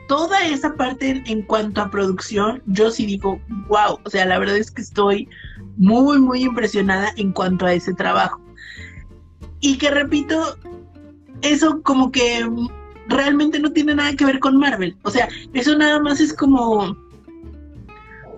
toda 0.07 0.45
esa 0.45 0.73
parte 0.75 1.21
en, 1.25 1.41
cuanto 1.43 1.81
a 1.81 1.91
producción, 1.91 2.61
yo 2.65 2.91
sí 2.91 3.05
digo, 3.05 3.39
wow, 3.67 3.99
o 4.03 4.09
sea, 4.09 4.25
la 4.25 4.39
verdad 4.39 4.57
es 4.57 4.71
que 4.71 4.81
estoy 4.81 5.29
muy, 5.77 6.19
muy 6.19 6.43
impresionada 6.43 7.13
en 7.17 7.31
cuanto 7.31 7.65
a 7.65 7.73
ese 7.73 7.93
trabajo. 7.93 8.41
Y 9.59 9.77
que 9.77 9.91
repito, 9.91 10.57
eso 11.41 11.81
como 11.83 12.11
que 12.11 12.47
realmente 13.07 13.59
no 13.59 13.71
tiene 13.71 13.95
nada 13.95 14.15
que 14.15 14.25
ver 14.25 14.39
con 14.39 14.57
Marvel. 14.57 14.95
O 15.03 15.11
sea, 15.11 15.27
eso 15.53 15.77
nada 15.77 15.99
más 15.99 16.19
es 16.19 16.33
como 16.33 16.95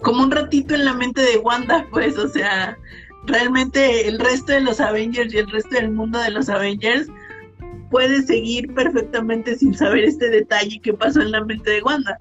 como 0.01 0.23
un 0.23 0.31
ratito 0.31 0.75
en 0.75 0.85
la 0.85 0.93
mente 0.93 1.21
de 1.21 1.37
Wanda, 1.37 1.85
pues, 1.91 2.17
o 2.17 2.29
sea, 2.29 2.77
realmente 3.25 4.07
el 4.07 4.19
resto 4.19 4.53
de 4.53 4.61
los 4.61 4.79
Avengers 4.79 5.33
y 5.33 5.39
el 5.39 5.51
resto 5.51 5.75
del 5.75 5.91
mundo 5.91 6.19
de 6.19 6.31
los 6.31 6.49
Avengers 6.49 7.07
puede 7.89 8.21
seguir 8.23 8.73
perfectamente 8.73 9.55
sin 9.55 9.73
saber 9.73 10.03
este 10.05 10.29
detalle 10.29 10.79
que 10.81 10.93
pasó 10.93 11.21
en 11.21 11.31
la 11.31 11.43
mente 11.43 11.69
de 11.71 11.81
Wanda. 11.81 12.17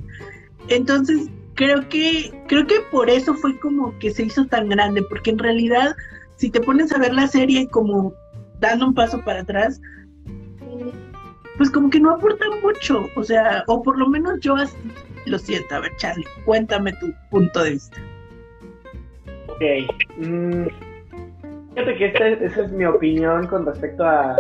Entonces, 0.69 1.29
creo 1.55 1.89
que 1.89 2.33
creo 2.47 2.67
que 2.67 2.81
por 2.91 3.11
eso 3.11 3.35
fue 3.35 3.59
como 3.59 3.97
que 3.99 4.11
se 4.11 4.25
hizo 4.25 4.47
tan 4.47 4.69
grande, 4.69 5.03
porque 5.09 5.31
en 5.31 5.39
realidad 5.39 5.95
si 6.37 6.51
te 6.51 6.61
pones 6.61 6.93
a 6.93 6.99
ver 6.99 7.13
la 7.13 7.27
serie 7.27 7.69
como 7.69 8.15
dando 8.61 8.87
un 8.87 8.95
paso 8.95 9.21
para 9.25 9.41
atrás, 9.41 9.81
pues 11.57 11.71
como 11.71 11.91
que 11.91 11.99
no 11.99 12.15
aporta 12.15 12.45
mucho, 12.63 13.09
o 13.17 13.25
sea, 13.25 13.65
o 13.67 13.83
por 13.83 13.99
lo 13.99 14.09
menos 14.09 14.39
yo 14.41 14.55
así 14.55 14.77
lo 15.27 15.39
siento. 15.39 15.75
A 15.75 15.81
ver, 15.81 15.91
Charlie, 15.97 16.25
cuéntame 16.45 16.93
tu 16.95 17.13
punto 17.31 17.65
de 17.65 17.71
vista. 17.73 17.97
Ok. 19.49 19.63
Mm, 20.19 20.67
fíjate 21.75 21.97
que 21.97 22.07
este, 22.07 22.45
esa 22.45 22.65
es 22.65 22.71
mi 22.71 22.85
opinión 22.85 23.49
con 23.49 23.67
respecto 23.67 24.05
a, 24.05 24.37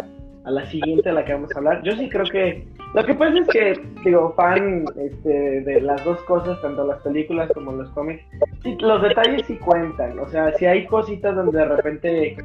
a 0.49 0.50
la 0.50 0.67
siguiente 0.71 1.11
a 1.11 1.12
la 1.12 1.25
que 1.25 1.35
vamos 1.35 1.55
a 1.55 1.59
hablar. 1.59 1.83
Yo 1.83 1.93
sí 1.93 2.09
creo 2.09 2.25
que 2.25 2.67
lo 2.95 3.05
que 3.05 3.14
pasa 3.14 3.38
es 3.38 3.49
que, 3.49 3.81
digo, 4.02 4.33
fan 4.35 4.87
este, 4.99 5.61
de 5.61 5.81
las 5.83 6.02
dos 6.05 6.19
cosas, 6.23 6.61
tanto 6.62 6.87
las 6.87 7.02
películas 7.02 7.50
como 7.52 7.73
los 7.73 7.90
cómics, 7.90 8.25
sí, 8.62 8.76
los 8.81 9.02
detalles 9.02 9.47
sí 9.47 9.57
cuentan. 9.57 10.19
O 10.19 10.26
sea, 10.28 10.55
si 10.57 10.64
hay 10.64 10.87
cositas 10.87 11.37
donde 11.37 11.59
de 11.59 11.64
repente, 11.67 12.37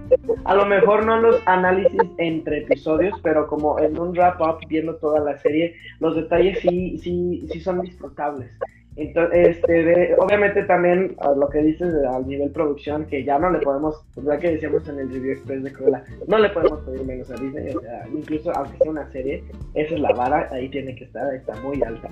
a 0.44 0.54
lo 0.54 0.66
mejor 0.66 1.06
no 1.06 1.18
los 1.22 1.42
análisis 1.46 2.02
entre 2.18 2.60
episodios, 2.60 3.18
pero 3.24 3.48
como 3.48 3.80
en 3.80 3.98
un 3.98 4.14
wrap-up 4.14 4.60
viendo 4.68 4.96
toda 4.98 5.22
la 5.22 5.38
serie, 5.40 5.76
los 6.00 6.16
detalles 6.16 6.60
sí, 6.60 6.98
sí, 6.98 7.48
sí 7.50 7.60
son 7.62 7.82
disfrutables. 7.82 8.52
Entonces, 8.96 9.58
este, 9.58 10.16
obviamente 10.20 10.64
también 10.64 11.16
lo 11.36 11.50
que 11.50 11.60
dices 11.60 11.94
al 12.06 12.28
nivel 12.28 12.52
producción, 12.52 13.06
que 13.06 13.24
ya 13.24 13.40
no 13.40 13.50
le 13.50 13.60
podemos, 13.60 14.06
pues 14.14 14.28
ya 14.28 14.38
que 14.38 14.52
decíamos 14.52 14.88
en 14.88 15.00
el 15.00 15.10
review 15.12 15.34
express 15.34 15.64
de 15.64 15.74
Cruella, 15.74 16.04
no 16.28 16.38
le 16.38 16.50
podemos 16.50 16.80
pedir 16.82 17.04
menos 17.04 17.32
a 17.32 17.36
Disney, 17.36 17.76
o 17.76 17.82
sea, 17.82 18.06
incluso 18.14 18.52
aunque 18.56 18.78
sea 18.78 18.92
una 18.92 19.12
serie, 19.12 19.44
esa 19.74 19.96
es 19.96 20.00
la 20.00 20.14
vara, 20.14 20.48
ahí 20.52 20.70
tiene 20.70 20.96
que 20.96 21.06
estar, 21.06 21.34
está 21.34 21.56
muy 21.62 21.82
alta. 21.82 22.10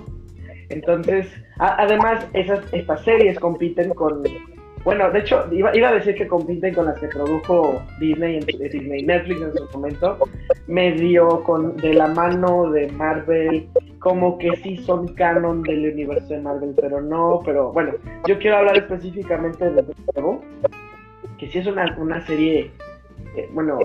Entonces, 0.70 1.26
además, 1.58 2.26
esas, 2.32 2.60
estas 2.72 3.04
series 3.04 3.38
compiten 3.38 3.90
con, 3.90 4.22
bueno, 4.84 5.10
de 5.10 5.20
hecho, 5.20 5.46
iba, 5.52 5.74
iba, 5.76 5.88
a 5.88 5.94
decir 5.94 6.14
que 6.14 6.26
compiten 6.26 6.74
con 6.74 6.86
las 6.86 6.98
que 6.98 7.08
produjo 7.08 7.82
Disney, 8.00 8.40
Disney 8.40 9.04
Netflix 9.04 9.40
en 9.42 9.54
su 9.54 9.78
momento, 9.78 10.18
medio 10.66 11.42
con 11.44 11.76
de 11.76 11.94
la 11.94 12.08
mano 12.08 12.70
de 12.70 12.90
Marvel 12.92 13.68
como 14.02 14.36
que 14.36 14.56
sí 14.56 14.76
son 14.78 15.14
canon 15.14 15.62
del 15.62 15.92
universo 15.92 16.34
de 16.34 16.40
Marvel, 16.40 16.74
pero 16.74 17.00
no, 17.00 17.40
pero 17.44 17.72
bueno, 17.72 17.92
yo 18.26 18.36
quiero 18.38 18.56
hablar 18.56 18.76
específicamente 18.76 19.70
de 19.70 19.84
nuevo, 20.14 20.42
que 21.38 21.46
sí 21.48 21.58
es 21.58 21.66
una, 21.68 21.96
una 21.98 22.20
serie, 22.26 22.72
eh, 23.36 23.48
bueno, 23.52 23.78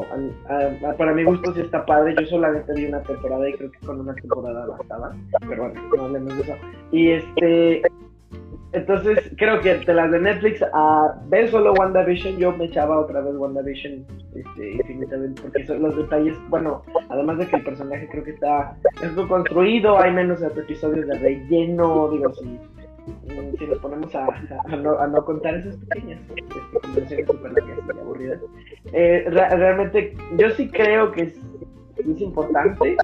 para 0.98 1.14
mi 1.14 1.24
gusto 1.24 1.54
sí 1.54 1.62
está 1.62 1.86
padre, 1.86 2.16
yo 2.20 2.26
solamente 2.26 2.74
vi 2.74 2.86
una 2.86 3.04
temporada 3.04 3.48
y 3.48 3.54
creo 3.54 3.72
que 3.72 3.80
con 3.86 4.00
una 4.00 4.16
temporada 4.16 4.66
bastaba, 4.66 5.16
pero 5.48 5.66
bueno, 5.66 5.82
no 5.96 6.06
hablemos 6.06 6.36
de 6.36 6.42
eso. 6.42 6.56
Y 6.92 7.12
este, 7.12 7.84
entonces, 8.74 9.32
creo 9.38 9.62
que 9.62 9.76
de 9.76 9.94
las 9.94 10.12
de 10.12 10.20
Netflix 10.20 10.62
a 10.74 11.16
ver 11.28 11.50
solo 11.50 11.74
WandaVision, 11.74 12.38
yo 12.38 12.52
me 12.52 12.66
echaba 12.66 13.00
otra 13.00 13.22
vez 13.22 13.36
WandaVision 13.36 14.06
este, 14.36 14.72
infinitamente, 14.72 15.42
porque 15.42 15.66
son 15.66 15.82
los 15.82 15.96
detalles, 15.96 16.36
bueno, 16.50 16.84
además 17.10 17.38
de 17.38 17.48
que 17.48 17.56
el 17.56 17.64
personaje 17.64 18.08
creo 18.12 18.24
que 18.24 18.32
está 18.32 18.76
mejor 19.02 19.28
construido, 19.28 19.98
hay 19.98 20.12
menos 20.12 20.42
episodios 20.42 21.08
de 21.08 21.18
relleno, 21.18 22.10
digo, 22.12 22.34
si, 22.34 22.60
si 23.58 23.66
nos 23.66 23.78
ponemos 23.80 24.14
a, 24.14 24.28
a, 24.66 24.76
no, 24.76 25.26
contar 25.26 25.56
esas 25.56 25.78
pequeñas 25.78 26.20
este, 26.36 26.80
conversaciones 26.82 27.28
súper 27.28 27.54
largas 27.54 27.80
y 27.88 28.00
aburridas. 28.00 28.42
Eh, 28.92 29.26
realmente, 29.30 30.14
yo 30.38 30.50
sí 30.52 30.70
creo 30.70 31.12
que 31.14 31.24
es 31.24 31.40
es 32.00 32.22
importante 32.22 32.98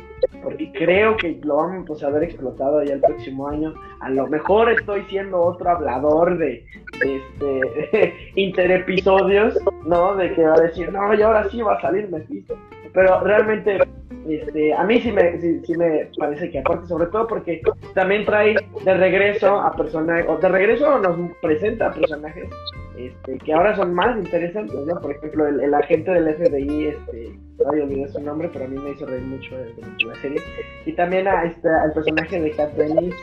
porque 0.44 0.72
creo 0.72 1.16
que 1.18 1.40
lo 1.44 1.56
vamos 1.56 2.04
a 2.04 2.08
haber 2.08 2.24
explotado 2.24 2.84
ya 2.84 2.96
el 2.96 3.02
próximo 3.02 3.48
año. 3.48 3.74
A 4.02 4.10
lo 4.10 4.28
mejor 4.28 4.70
estoy 4.72 5.04
siendo 5.10 5.42
otro 5.42 5.70
hablador 5.70 6.38
de, 6.38 6.66
este 7.02 8.14
interepisodios, 8.36 9.58
¿no? 9.86 10.16
De 10.16 10.34
que 10.34 10.44
va 10.44 10.56
a 10.56 10.62
decir, 10.62 10.92
no, 10.92 11.14
y 11.14 11.22
ahora 11.22 11.50
sí 11.50 11.62
va 11.62 11.76
a 11.76 11.82
salir 11.82 12.10
Mephisto. 12.10 12.56
Pero 12.94 13.22
realmente, 13.22 13.80
este, 14.28 14.74
a 14.74 14.84
mí 14.84 15.02
sí 15.02 15.12
me, 15.12 15.40
sí, 15.40 15.78
me 15.78 16.10
parece 16.18 16.50
que 16.50 16.60
aporta, 16.60 16.86
sobre 16.88 17.08
todo 17.08 17.28
porque 17.28 17.62
también 17.94 18.26
trae 18.26 18.56
de 18.84 18.94
regreso 18.94 19.60
a 19.60 19.76
personajes, 19.76 20.26
o 20.28 20.38
de 20.38 20.50
regreso 20.50 21.00
nos 21.00 21.32
presenta 21.42 21.88
a 21.88 21.92
personajes 21.92 22.50
este, 22.98 23.38
que 23.40 23.54
ahora 23.54 23.76
son 23.76 23.94
más 23.94 24.18
interesantes, 24.18 24.76
¿no? 24.86 25.00
Por 25.02 25.12
ejemplo, 25.12 25.48
el, 25.48 25.74
agente 25.74 26.12
del 26.12 26.36
FBI, 26.36 26.88
este, 26.88 27.40
no 27.60 27.70
olvidé 27.70 28.08
su 28.10 28.22
nombre, 28.22 28.50
pero 28.54 28.66
a 28.66 28.68
mí 28.68 28.78
me 28.78 28.92
hizo 28.92 29.06
reír 29.06 29.24
mucho 29.24 29.58
de, 29.58 29.74
la 30.06 30.16
serie. 30.22 30.40
Y 30.86 30.94
también 30.94 31.28
a 31.28 31.44
este, 31.46 31.70
al 31.70 31.92
personaje 31.94 32.40
de 32.40 32.52
Kat 32.52 32.72
Dennis, 32.74 33.16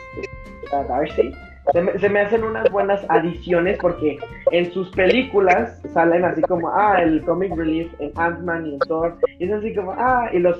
a 0.73 0.83
Darcy. 0.83 1.31
Se 1.71 1.81
me, 1.81 1.99
se 1.99 2.09
me, 2.09 2.21
hacen 2.21 2.43
unas 2.43 2.69
buenas 2.71 3.05
adiciones 3.07 3.77
porque 3.79 4.17
en 4.51 4.71
sus 4.73 4.89
películas 4.89 5.79
salen 5.93 6.25
así 6.25 6.41
como, 6.41 6.69
ah, 6.69 7.01
el 7.01 7.21
comic 7.23 7.55
relief 7.55 7.93
en 7.99 8.11
Ant-Man 8.15 8.65
y 8.65 8.73
en 8.73 8.79
Thor, 8.79 9.17
y 9.37 9.45
es 9.45 9.51
así 9.51 9.73
como, 9.75 9.91
ah, 9.91 10.29
y 10.33 10.39
los 10.39 10.57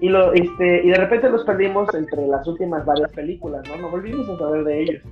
y 0.00 0.08
lo 0.08 0.32
este 0.32 0.86
y 0.86 0.90
de 0.90 0.96
repente 0.96 1.28
los 1.28 1.44
perdimos 1.44 1.92
entre 1.94 2.26
las 2.26 2.46
últimas 2.46 2.84
varias 2.86 3.10
películas, 3.12 3.62
¿no? 3.68 3.76
No 3.76 3.90
volvimos 3.90 4.28
a 4.30 4.38
saber 4.38 4.64
de 4.64 4.82
ellos. 4.82 5.02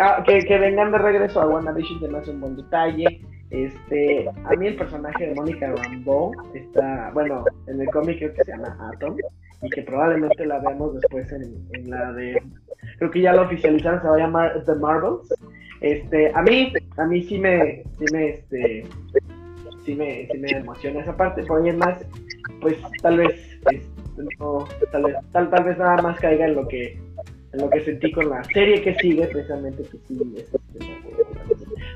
Ah, 0.00 0.22
que, 0.26 0.38
que, 0.40 0.58
vengan 0.58 0.92
de 0.92 0.98
regreso 0.98 1.40
a 1.40 1.46
WandaVision 1.46 2.00
se 2.00 2.08
me 2.08 2.18
hace 2.18 2.30
un 2.30 2.40
buen 2.40 2.56
detalle. 2.56 3.20
Este, 3.50 4.28
a 4.44 4.50
mí 4.56 4.68
el 4.68 4.76
personaje 4.76 5.26
de 5.26 5.34
Mónica 5.34 5.72
Rambeau 5.74 6.32
está, 6.54 7.10
bueno, 7.12 7.44
en 7.66 7.80
el 7.80 7.88
cómic 7.90 8.18
creo 8.18 8.32
que 8.34 8.44
se 8.44 8.52
llama 8.52 8.76
Atom 8.92 9.16
y 9.62 9.70
que 9.70 9.82
probablemente 9.82 10.46
la 10.46 10.58
veamos 10.58 10.94
después 10.94 11.30
en, 11.32 11.54
en 11.72 11.90
la 11.90 12.12
de, 12.12 12.40
creo 12.98 13.10
que 13.10 13.20
ya 13.20 13.32
la 13.32 13.42
oficializaron, 13.42 14.00
se 14.00 14.08
va 14.08 14.16
a 14.16 14.20
llamar 14.20 14.64
The 14.64 14.74
Marvels. 14.76 15.34
Este, 15.80 16.30
a 16.34 16.42
mí, 16.42 16.72
a 16.96 17.06
mí 17.06 17.22
sí 17.22 17.38
me, 17.38 17.82
sí 17.98 18.04
me, 18.12 18.28
este, 18.30 18.84
sí 19.84 19.94
me, 19.94 20.28
sí 20.30 20.38
me 20.38 20.50
emociona 20.50 21.00
esa 21.00 21.16
parte, 21.16 21.42
por 21.44 21.62
ahí 21.62 21.74
más, 21.76 21.98
pues 22.60 22.76
tal 23.02 23.18
vez, 23.18 23.58
este, 23.70 23.82
no, 24.38 24.66
tal 24.92 25.04
vez, 25.04 25.16
tal, 25.32 25.50
tal 25.50 25.64
vez 25.64 25.78
nada 25.78 26.02
más 26.02 26.18
caiga 26.20 26.46
en 26.46 26.54
lo 26.54 26.68
que 26.68 26.98
en 27.52 27.60
lo 27.60 27.70
que 27.70 27.80
sentí 27.80 28.12
con 28.12 28.30
la 28.30 28.44
serie 28.44 28.80
que 28.80 28.94
sigue, 28.96 29.26
precisamente 29.26 29.82
que 29.82 29.98
sí 30.06 30.20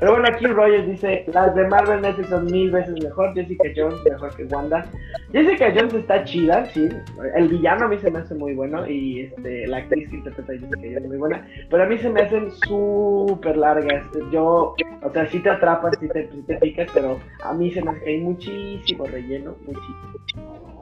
Pero 0.04 0.16
bueno, 0.16 0.28
aquí 0.28 0.46
Rogers 0.46 0.86
dice, 0.86 1.24
las 1.32 1.54
de 1.54 1.66
Marvel 1.66 2.02
Netflix 2.02 2.28
son 2.28 2.44
mil 2.44 2.70
veces 2.70 3.02
mejor, 3.02 3.32
Jessica 3.32 3.64
Jones 3.74 4.04
mejor 4.04 4.36
que 4.36 4.44
Wanda. 4.44 4.84
Jessica 5.32 5.72
Jones 5.74 5.94
está 5.94 6.22
chida, 6.24 6.66
sí, 6.66 6.90
el 7.34 7.48
villano 7.48 7.86
a 7.86 7.88
mí 7.88 7.96
se 7.96 8.10
me 8.10 8.18
hace 8.18 8.34
muy 8.34 8.54
bueno 8.54 8.86
y 8.86 9.20
este, 9.20 9.66
la 9.66 9.78
actriz 9.78 10.10
que 10.10 10.16
interpreta 10.16 10.52
a 10.52 10.56
Jessica 10.56 10.76
Jones 10.76 10.96
es 10.96 11.08
muy 11.08 11.16
buena, 11.16 11.48
pero 11.70 11.84
a 11.84 11.86
mí 11.86 11.96
se 11.96 12.10
me 12.10 12.20
hacen 12.20 12.50
súper 12.50 13.56
largas. 13.56 14.04
Yo, 14.30 14.74
o 15.00 15.10
sea, 15.10 15.26
sí 15.28 15.38
te 15.38 15.48
atrapas, 15.48 15.96
sí 15.98 16.06
te, 16.08 16.30
sí 16.30 16.42
te 16.42 16.56
picas, 16.56 16.90
pero 16.92 17.18
a 17.42 17.54
mí 17.54 17.70
se 17.70 17.80
me 17.80 17.92
hace 17.92 18.00
que 18.02 18.10
hay 18.10 18.20
muchísimo 18.20 19.06
relleno, 19.06 19.56
muchísimo. 19.64 20.73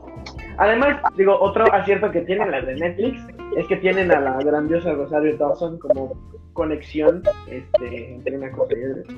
Además, 0.59 1.01
digo, 1.17 1.39
otro 1.41 1.65
acierto 1.73 2.11
que 2.11 2.21
tienen 2.23 2.51
las 2.51 2.67
de 2.67 2.75
Netflix 2.75 3.19
es 3.57 3.67
que 3.67 3.77
tienen 3.77 4.11
a 4.13 4.21
la 4.21 4.39
grandiosa 4.39 4.93
Rosario 4.93 5.37
Dawson 5.37 5.79
como 5.79 6.15
conexión 6.53 7.23
este, 7.49 8.15
entre 8.15 8.37
una 8.37 8.51
cosa 8.53 8.75
y 8.77 8.85
otra. 8.85 9.15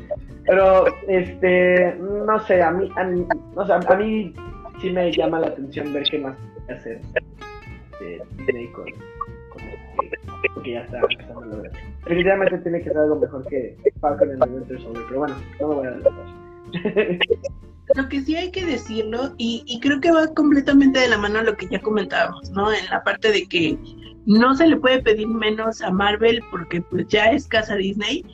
Pero, 0.47 0.85
este, 1.09 1.97
no 1.99 2.39
sé, 2.41 2.63
a 2.63 2.71
mí, 2.71 2.89
a 2.97 3.05
mí, 3.05 3.27
a 3.57 3.97
mí 3.97 4.35
sí 4.81 4.91
me 4.91 5.13
llama 5.13 5.41
la 5.41 5.49
atención 5.49 5.93
ver 5.93 6.05
qué 6.11 6.19
más 6.19 6.37
hacer 6.69 7.01
este, 7.93 8.23
Disney 8.37 8.69
con, 8.69 8.89
este, 8.89 10.21
porque 10.55 10.73
ya 10.73 10.81
está 10.83 11.01
empezando 11.01 11.57
a. 11.57 11.63
Definitivamente 12.05 12.59
tiene 12.59 12.79
que 12.83 12.91
ser 12.91 12.99
algo 12.99 13.17
mejor 13.17 13.47
que 13.47 13.77
Falcon 14.01 14.31
en 14.31 14.43
el 14.43 14.51
Winter 14.51 14.81
Soldier, 14.81 15.05
pero 15.09 15.21
bueno, 15.21 15.35
no 15.61 15.69
me 15.69 15.75
voy 15.75 15.87
a 15.87 15.91
adelantar. 15.91 16.25
Lo 17.95 18.09
que 18.09 18.23
sí 18.23 18.35
hay 18.35 18.51
que 18.51 18.65
decirlo, 18.65 19.35
y, 19.37 19.79
creo 19.81 20.01
que 20.01 20.11
va 20.11 20.27
completamente 20.29 21.01
de 21.01 21.09
la 21.09 21.19
mano 21.19 21.41
a 21.41 21.43
lo 21.43 21.57
que 21.57 21.69
ya 21.69 21.81
comentábamos, 21.81 22.51
¿no? 22.51 22.73
En 22.73 22.87
la 22.91 23.05
parte 23.05 23.31
de 23.31 23.47
que 23.47 23.79
no 24.27 24.55
se 24.55 24.67
le 24.67 24.77
puede 24.77 25.03
pedir 25.03 25.29
menos 25.29 25.83
a 25.83 25.91
Marvel 25.91 26.41
porque 26.51 26.81
pues 26.81 27.07
ya 27.09 27.27
es 27.27 27.47
casa 27.47 27.77
Disney. 27.77 28.25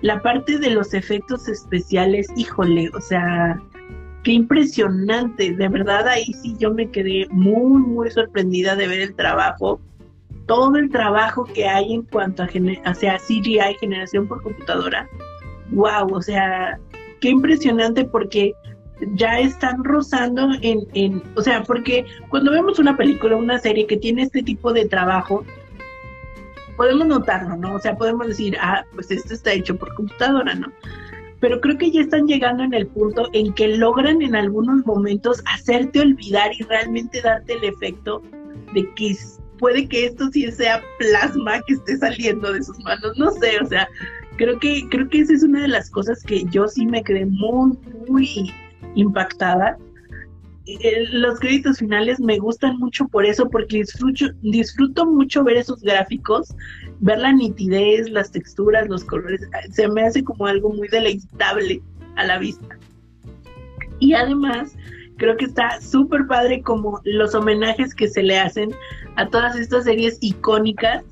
La 0.00 0.22
parte 0.22 0.58
de 0.58 0.70
los 0.70 0.94
efectos 0.94 1.48
especiales, 1.48 2.28
híjole, 2.36 2.90
o 2.94 3.00
sea, 3.00 3.60
qué 4.22 4.32
impresionante, 4.32 5.52
de 5.52 5.68
verdad 5.68 6.08
ahí 6.08 6.32
sí 6.42 6.56
yo 6.58 6.72
me 6.72 6.90
quedé 6.90 7.26
muy, 7.30 7.82
muy 7.82 8.10
sorprendida 8.10 8.74
de 8.74 8.88
ver 8.88 9.00
el 9.00 9.14
trabajo, 9.14 9.80
todo 10.46 10.76
el 10.76 10.90
trabajo 10.90 11.44
que 11.44 11.66
hay 11.66 11.92
en 11.92 12.02
cuanto 12.02 12.42
a, 12.42 12.46
o 12.46 12.94
sea, 12.94 13.18
CGI, 13.18 13.76
generación 13.80 14.26
por 14.26 14.42
computadora. 14.42 15.08
Wow, 15.70 16.12
o 16.12 16.22
sea, 16.22 16.78
qué 17.20 17.30
impresionante 17.30 18.04
porque 18.04 18.52
ya 19.14 19.40
están 19.40 19.82
rozando 19.84 20.48
en, 20.62 20.86
en, 20.94 21.22
o 21.34 21.42
sea, 21.42 21.62
porque 21.62 22.06
cuando 22.28 22.52
vemos 22.52 22.78
una 22.78 22.96
película, 22.96 23.36
una 23.36 23.58
serie 23.58 23.86
que 23.86 23.96
tiene 23.96 24.22
este 24.22 24.42
tipo 24.42 24.72
de 24.72 24.86
trabajo, 24.86 25.44
podemos 26.76 27.06
notarlo, 27.06 27.56
¿no? 27.56 27.74
O 27.74 27.78
sea, 27.78 27.96
podemos 27.96 28.28
decir, 28.28 28.56
ah, 28.60 28.84
pues 28.94 29.10
esto 29.10 29.34
está 29.34 29.52
hecho 29.52 29.76
por 29.76 29.94
computadora, 29.94 30.54
¿no? 30.54 30.72
pero 31.44 31.60
creo 31.60 31.76
que 31.76 31.90
ya 31.90 32.00
están 32.00 32.26
llegando 32.26 32.62
en 32.62 32.72
el 32.72 32.86
punto 32.86 33.28
en 33.34 33.52
que 33.52 33.76
logran 33.76 34.22
en 34.22 34.34
algunos 34.34 34.86
momentos 34.86 35.42
hacerte 35.44 36.00
olvidar 36.00 36.52
y 36.58 36.62
realmente 36.62 37.20
darte 37.20 37.52
el 37.52 37.64
efecto 37.64 38.22
de 38.72 38.90
que 38.94 39.14
puede 39.58 39.86
que 39.86 40.06
esto 40.06 40.30
sí 40.32 40.50
sea 40.50 40.82
plasma 40.98 41.60
que 41.66 41.74
esté 41.74 41.98
saliendo 41.98 42.50
de 42.50 42.62
sus 42.62 42.78
manos, 42.78 43.18
no 43.18 43.30
sé, 43.32 43.58
o 43.60 43.66
sea, 43.66 43.86
creo 44.38 44.58
que 44.58 44.88
creo 44.88 45.06
que 45.10 45.20
esa 45.20 45.34
es 45.34 45.42
una 45.42 45.60
de 45.60 45.68
las 45.68 45.90
cosas 45.90 46.22
que 46.22 46.46
yo 46.46 46.66
sí 46.66 46.86
me 46.86 47.04
quedé 47.04 47.26
muy 47.26 47.78
muy 48.08 48.50
impactada. 48.94 49.76
Eh, 50.66 51.06
los 51.10 51.38
créditos 51.40 51.78
finales 51.78 52.18
me 52.20 52.38
gustan 52.38 52.78
mucho 52.78 53.06
por 53.08 53.26
eso, 53.26 53.50
porque 53.50 53.84
disfruto, 54.42 55.06
mucho 55.06 55.44
ver 55.44 55.58
esos 55.58 55.82
gráficos, 55.82 56.54
ver 57.00 57.18
la 57.18 57.32
nitidez, 57.32 58.08
las 58.10 58.30
texturas, 58.30 58.88
los 58.88 59.04
colores, 59.04 59.42
se 59.70 59.88
me 59.88 60.04
hace 60.04 60.24
como 60.24 60.46
algo 60.46 60.70
muy 60.70 60.88
deleitable 60.88 61.82
a 62.16 62.24
la 62.24 62.38
vista. 62.38 62.78
Y 63.98 64.14
además, 64.14 64.74
creo 65.18 65.36
que 65.36 65.44
está 65.44 65.80
súper 65.80 66.26
padre 66.26 66.62
como 66.62 67.00
los 67.04 67.34
homenajes 67.34 67.94
que 67.94 68.08
se 68.08 68.22
le 68.22 68.38
hacen 68.38 68.74
a 69.16 69.28
todas 69.28 69.56
estas 69.56 69.84
series 69.84 70.18
icónicas 70.22 71.04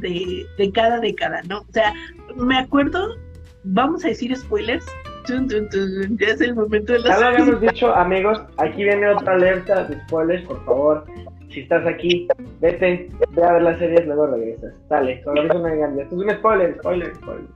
de, 0.00 0.44
de 0.58 0.72
cada 0.72 0.98
década, 0.98 1.42
¿no? 1.48 1.60
O 1.60 1.72
sea, 1.72 1.94
me 2.36 2.58
acuerdo, 2.58 3.16
vamos 3.64 4.04
a 4.04 4.08
decir 4.08 4.34
spoilers, 4.36 4.84
ya 5.28 6.26
es 6.26 6.40
el 6.40 6.54
momento 6.54 6.92
de 6.92 7.02
Ya 7.02 7.18
lo 7.18 7.26
habíamos 7.26 7.60
dicho, 7.60 7.94
amigos, 7.94 8.40
aquí 8.56 8.84
viene 8.84 9.08
otra 9.08 9.34
alerta 9.34 9.84
de 9.84 10.00
spoilers, 10.02 10.44
por 10.46 10.64
favor. 10.64 11.04
Si 11.50 11.60
estás 11.60 11.86
aquí, 11.86 12.28
vete, 12.60 13.10
ve 13.30 13.42
a 13.42 13.52
ver 13.54 13.62
las 13.62 13.78
series, 13.78 14.06
luego 14.06 14.26
regresas. 14.26 14.74
Dale, 14.88 15.22
solo 15.24 15.42
es 15.42 15.50
una 15.54 16.02
Esto 16.02 16.02
es 16.02 16.12
un 16.12 16.30
spoiler, 16.30 16.76
spoiler, 16.78 17.14
spoiler. 17.16 17.46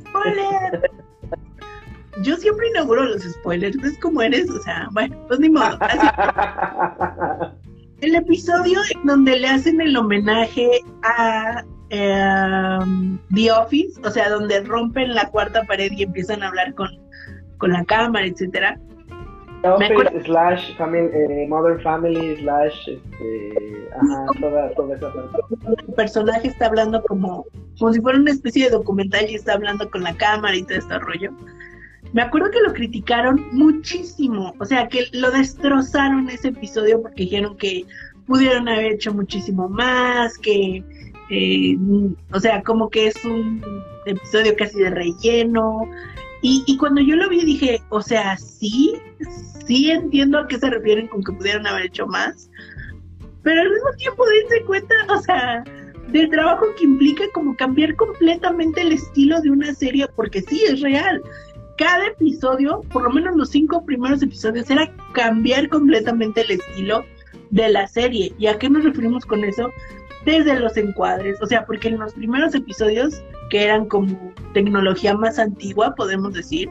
¡Spoiler! 0.00 0.90
Yo 2.22 2.36
siempre 2.36 2.68
inauguro 2.68 3.04
los 3.04 3.22
spoilers, 3.22 3.76
¿ves 3.76 3.98
cómo 4.00 4.20
eres? 4.22 4.50
O 4.50 4.58
sea, 4.62 4.88
bueno, 4.92 5.16
pues 5.28 5.40
ni 5.40 5.50
modo. 5.50 5.78
El 8.00 8.14
episodio 8.14 8.78
en 8.94 9.06
donde 9.06 9.38
le 9.38 9.46
hacen 9.46 9.78
el 9.78 9.94
homenaje 9.94 10.70
a 11.02 11.62
Em, 11.90 13.18
The 13.34 13.50
Office, 13.50 14.00
o 14.04 14.10
sea, 14.10 14.30
donde 14.30 14.60
rompen 14.60 15.14
la 15.14 15.28
cuarta 15.28 15.62
pared 15.64 15.90
y 15.92 16.04
empiezan 16.04 16.42
a 16.42 16.48
hablar 16.48 16.74
con, 16.74 16.88
con 17.58 17.72
la 17.72 17.84
cámara, 17.84 18.26
etcétera. 18.26 18.78
The 19.62 19.68
Office 19.68 20.22
slash 20.24 20.76
family, 20.78 21.10
eh, 21.12 21.46
Mother 21.48 21.82
Family 21.82 22.36
slash 22.36 22.88
este, 22.88 23.88
ajá, 23.94 24.26
toda, 24.40 24.70
toda 24.70 24.96
esa 24.96 25.12
parte. 25.12 25.38
El 25.86 25.94
personaje 25.94 26.48
está 26.48 26.66
hablando 26.66 27.02
como, 27.02 27.44
como 27.78 27.92
si 27.92 28.00
fuera 28.00 28.18
una 28.18 28.30
especie 28.30 28.66
de 28.66 28.70
documental 28.70 29.28
y 29.28 29.34
está 29.34 29.54
hablando 29.54 29.90
con 29.90 30.02
la 30.02 30.16
cámara 30.16 30.56
y 30.56 30.62
todo 30.62 30.78
este 30.78 30.98
rollo. 31.00 31.32
Me 32.12 32.22
acuerdo 32.22 32.50
que 32.50 32.60
lo 32.60 32.72
criticaron 32.72 33.48
muchísimo, 33.52 34.54
o 34.58 34.64
sea, 34.64 34.88
que 34.88 35.06
lo 35.12 35.30
destrozaron 35.30 36.30
ese 36.30 36.48
episodio 36.48 37.02
porque 37.02 37.24
dijeron 37.24 37.56
que 37.56 37.84
pudieron 38.26 38.68
haber 38.68 38.92
hecho 38.92 39.12
muchísimo 39.12 39.68
más, 39.68 40.38
que 40.38 40.82
eh, 41.30 41.76
o 42.32 42.40
sea, 42.40 42.62
como 42.62 42.90
que 42.90 43.06
es 43.06 43.24
un 43.24 43.62
episodio 44.06 44.54
casi 44.56 44.78
de 44.80 44.90
relleno. 44.90 45.88
Y, 46.42 46.76
cuando 46.78 47.02
yo 47.02 47.16
lo 47.16 47.28
vi 47.28 47.44
dije, 47.44 47.82
o 47.90 48.00
sea, 48.00 48.36
sí, 48.38 48.94
sí 49.66 49.90
entiendo 49.90 50.38
a 50.38 50.48
qué 50.48 50.58
se 50.58 50.70
refieren 50.70 51.06
con 51.08 51.22
que 51.22 51.32
pudieron 51.32 51.66
haber 51.66 51.86
hecho 51.86 52.06
más, 52.06 52.50
pero 53.42 53.60
al 53.60 53.70
mismo 53.70 53.90
tiempo 53.98 54.24
dense 54.24 54.64
cuenta, 54.64 54.94
o 55.10 55.20
sea, 55.20 55.62
del 56.08 56.30
trabajo 56.30 56.64
que 56.78 56.84
implica 56.84 57.24
como 57.34 57.54
cambiar 57.56 57.94
completamente 57.94 58.80
el 58.80 58.92
estilo 58.92 59.38
de 59.42 59.50
una 59.50 59.74
serie, 59.74 60.06
porque 60.16 60.40
sí, 60.40 60.62
es 60.66 60.80
real. 60.80 61.22
Cada 61.76 62.06
episodio, 62.06 62.80
por 62.90 63.02
lo 63.02 63.10
menos 63.10 63.36
los 63.36 63.50
cinco 63.50 63.84
primeros 63.84 64.22
episodios, 64.22 64.70
era 64.70 64.90
cambiar 65.12 65.68
completamente 65.68 66.40
el 66.40 66.52
estilo 66.52 67.04
de 67.50 67.68
la 67.68 67.86
serie. 67.86 68.32
¿Y 68.38 68.46
a 68.46 68.58
qué 68.58 68.70
nos 68.70 68.84
referimos 68.84 69.26
con 69.26 69.44
eso? 69.44 69.70
Desde 70.24 70.58
los 70.58 70.76
encuadres, 70.76 71.40
o 71.40 71.46
sea, 71.46 71.64
porque 71.64 71.88
en 71.88 71.98
los 71.98 72.12
primeros 72.14 72.54
episodios, 72.54 73.22
que 73.48 73.64
eran 73.64 73.86
como 73.86 74.32
tecnología 74.52 75.14
más 75.14 75.38
antigua, 75.38 75.94
podemos 75.94 76.34
decir, 76.34 76.68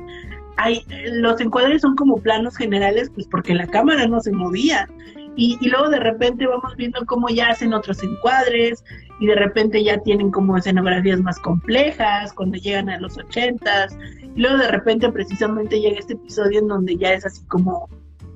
hay, 0.58 0.86
los 1.12 1.40
encuadres 1.40 1.82
son 1.82 1.96
como 1.96 2.18
planos 2.18 2.58
generales, 2.58 3.10
pues 3.14 3.28
porque 3.28 3.54
la 3.56 3.68
cámara 3.68 4.08
no 4.08 4.20
se 4.20 4.32
movía. 4.32 4.88
Y, 5.36 5.58
luego 5.70 5.90
de 5.90 6.00
repente 6.00 6.46
vamos 6.48 6.76
viendo 6.76 7.06
cómo 7.06 7.30
ya 7.30 7.48
hacen 7.48 7.74
otros 7.74 8.04
encuadres 8.04 8.84
y 9.22 9.28
de 9.28 9.36
repente 9.36 9.82
ya 9.82 9.98
tienen 10.00 10.32
como 10.32 10.58
escenografías 10.58 11.22
más 11.22 11.40
complejas 11.40 12.34
cuando 12.34 12.58
llegan 12.58 12.90
a 12.90 13.00
los 13.00 13.18
ochentas. 13.18 13.98
Y 14.36 14.42
luego 14.42 14.58
de 14.58 14.68
repente 14.68 15.10
precisamente 15.10 15.80
llega 15.80 15.98
este 15.98 16.14
episodio 16.14 16.60
en 16.60 16.68
donde 16.68 16.98
ya 16.98 17.14
es 17.14 17.26
así 17.26 17.42
como 17.46 17.88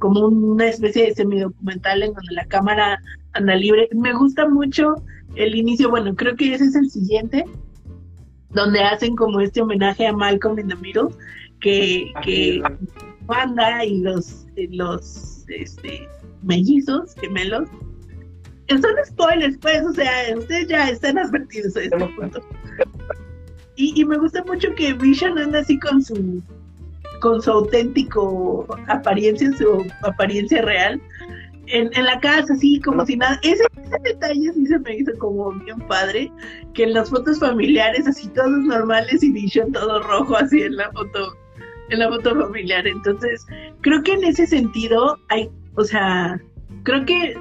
como 0.04 0.28
una 0.28 0.68
especie 0.68 1.06
de 1.06 1.16
semidocumental 1.16 2.04
en 2.04 2.14
donde 2.14 2.34
la 2.34 2.46
cámara 2.48 3.02
anda 3.32 3.56
libre. 3.56 3.88
Me 3.94 4.12
gusta 4.12 4.50
mucho 4.50 4.96
el 5.36 5.56
inicio, 5.56 5.90
bueno, 5.90 6.14
creo 6.14 6.36
que 6.36 6.54
ese 6.54 6.66
es 6.66 6.76
el 6.76 6.90
siguiente, 6.90 7.46
donde 8.50 8.82
hacen 8.82 9.16
como 9.16 9.40
este 9.40 9.62
homenaje 9.62 10.06
a 10.06 10.12
Malcolm 10.12 10.60
in 10.60 10.68
the 10.68 10.76
Middle, 10.76 11.08
que, 11.62 12.12
que 12.22 12.62
Wanda 13.28 13.86
y 13.86 14.02
los, 14.02 14.46
los 14.72 15.46
este, 15.48 16.06
mellizos, 16.42 17.16
gemelos, 17.22 17.70
son 18.68 18.92
spoilers, 19.06 19.58
pues, 19.60 19.86
o 19.86 19.94
sea, 19.94 20.38
ustedes 20.38 20.68
ya 20.68 20.90
están 20.90 21.18
advertidos 21.18 21.78
a 21.78 21.84
este 21.84 21.98
punto. 21.98 22.46
Y, 23.78 24.02
y 24.02 24.04
me 24.04 24.18
gusta 24.18 24.44
mucho 24.44 24.68
que 24.76 24.92
Vision 24.96 25.38
anda 25.38 25.60
así 25.60 25.80
con 25.80 26.04
su 26.04 26.44
con 27.24 27.42
su 27.42 27.52
auténtico 27.52 28.68
apariencia, 28.90 29.50
su 29.54 29.90
apariencia 30.02 30.62
real, 30.62 31.02
en, 31.68 31.90
la 32.04 32.20
casa, 32.20 32.52
así 32.52 32.82
como 32.82 33.06
si 33.06 33.16
nada. 33.16 33.40
Ese, 33.44 33.64
detalle 34.04 34.52
sí 34.52 34.66
se 34.66 34.78
me 34.80 34.98
hizo 34.98 35.14
como 35.20 35.54
bien 35.54 35.80
padre, 35.88 36.30
que 36.74 36.84
en 36.84 36.92
las 36.92 37.10
fotos 37.10 37.40
familiares, 37.40 38.06
así 38.08 38.28
todos 38.28 38.50
normales 38.66 39.24
y 39.24 39.32
Vision 39.32 39.72
todo 39.72 40.04
rojo, 40.04 40.36
así 40.36 40.64
en 40.64 40.76
la 40.76 40.92
foto, 40.92 41.38
en 41.92 42.00
la 42.00 42.10
foto 42.10 42.36
familiar. 42.36 42.86
Entonces, 42.86 43.46
creo 43.80 44.04
que 44.04 44.16
en 44.16 44.26
ese 44.26 44.46
sentido 44.46 45.18
hay, 45.30 45.50
o 45.76 45.86
sea, 45.86 46.38
creo 46.84 47.06
que 47.06 47.38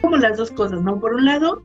como 0.00 0.16
las 0.16 0.36
dos 0.36 0.52
cosas, 0.52 0.80
¿no? 0.80 1.00
Por 1.00 1.14
un 1.14 1.24
lado, 1.24 1.64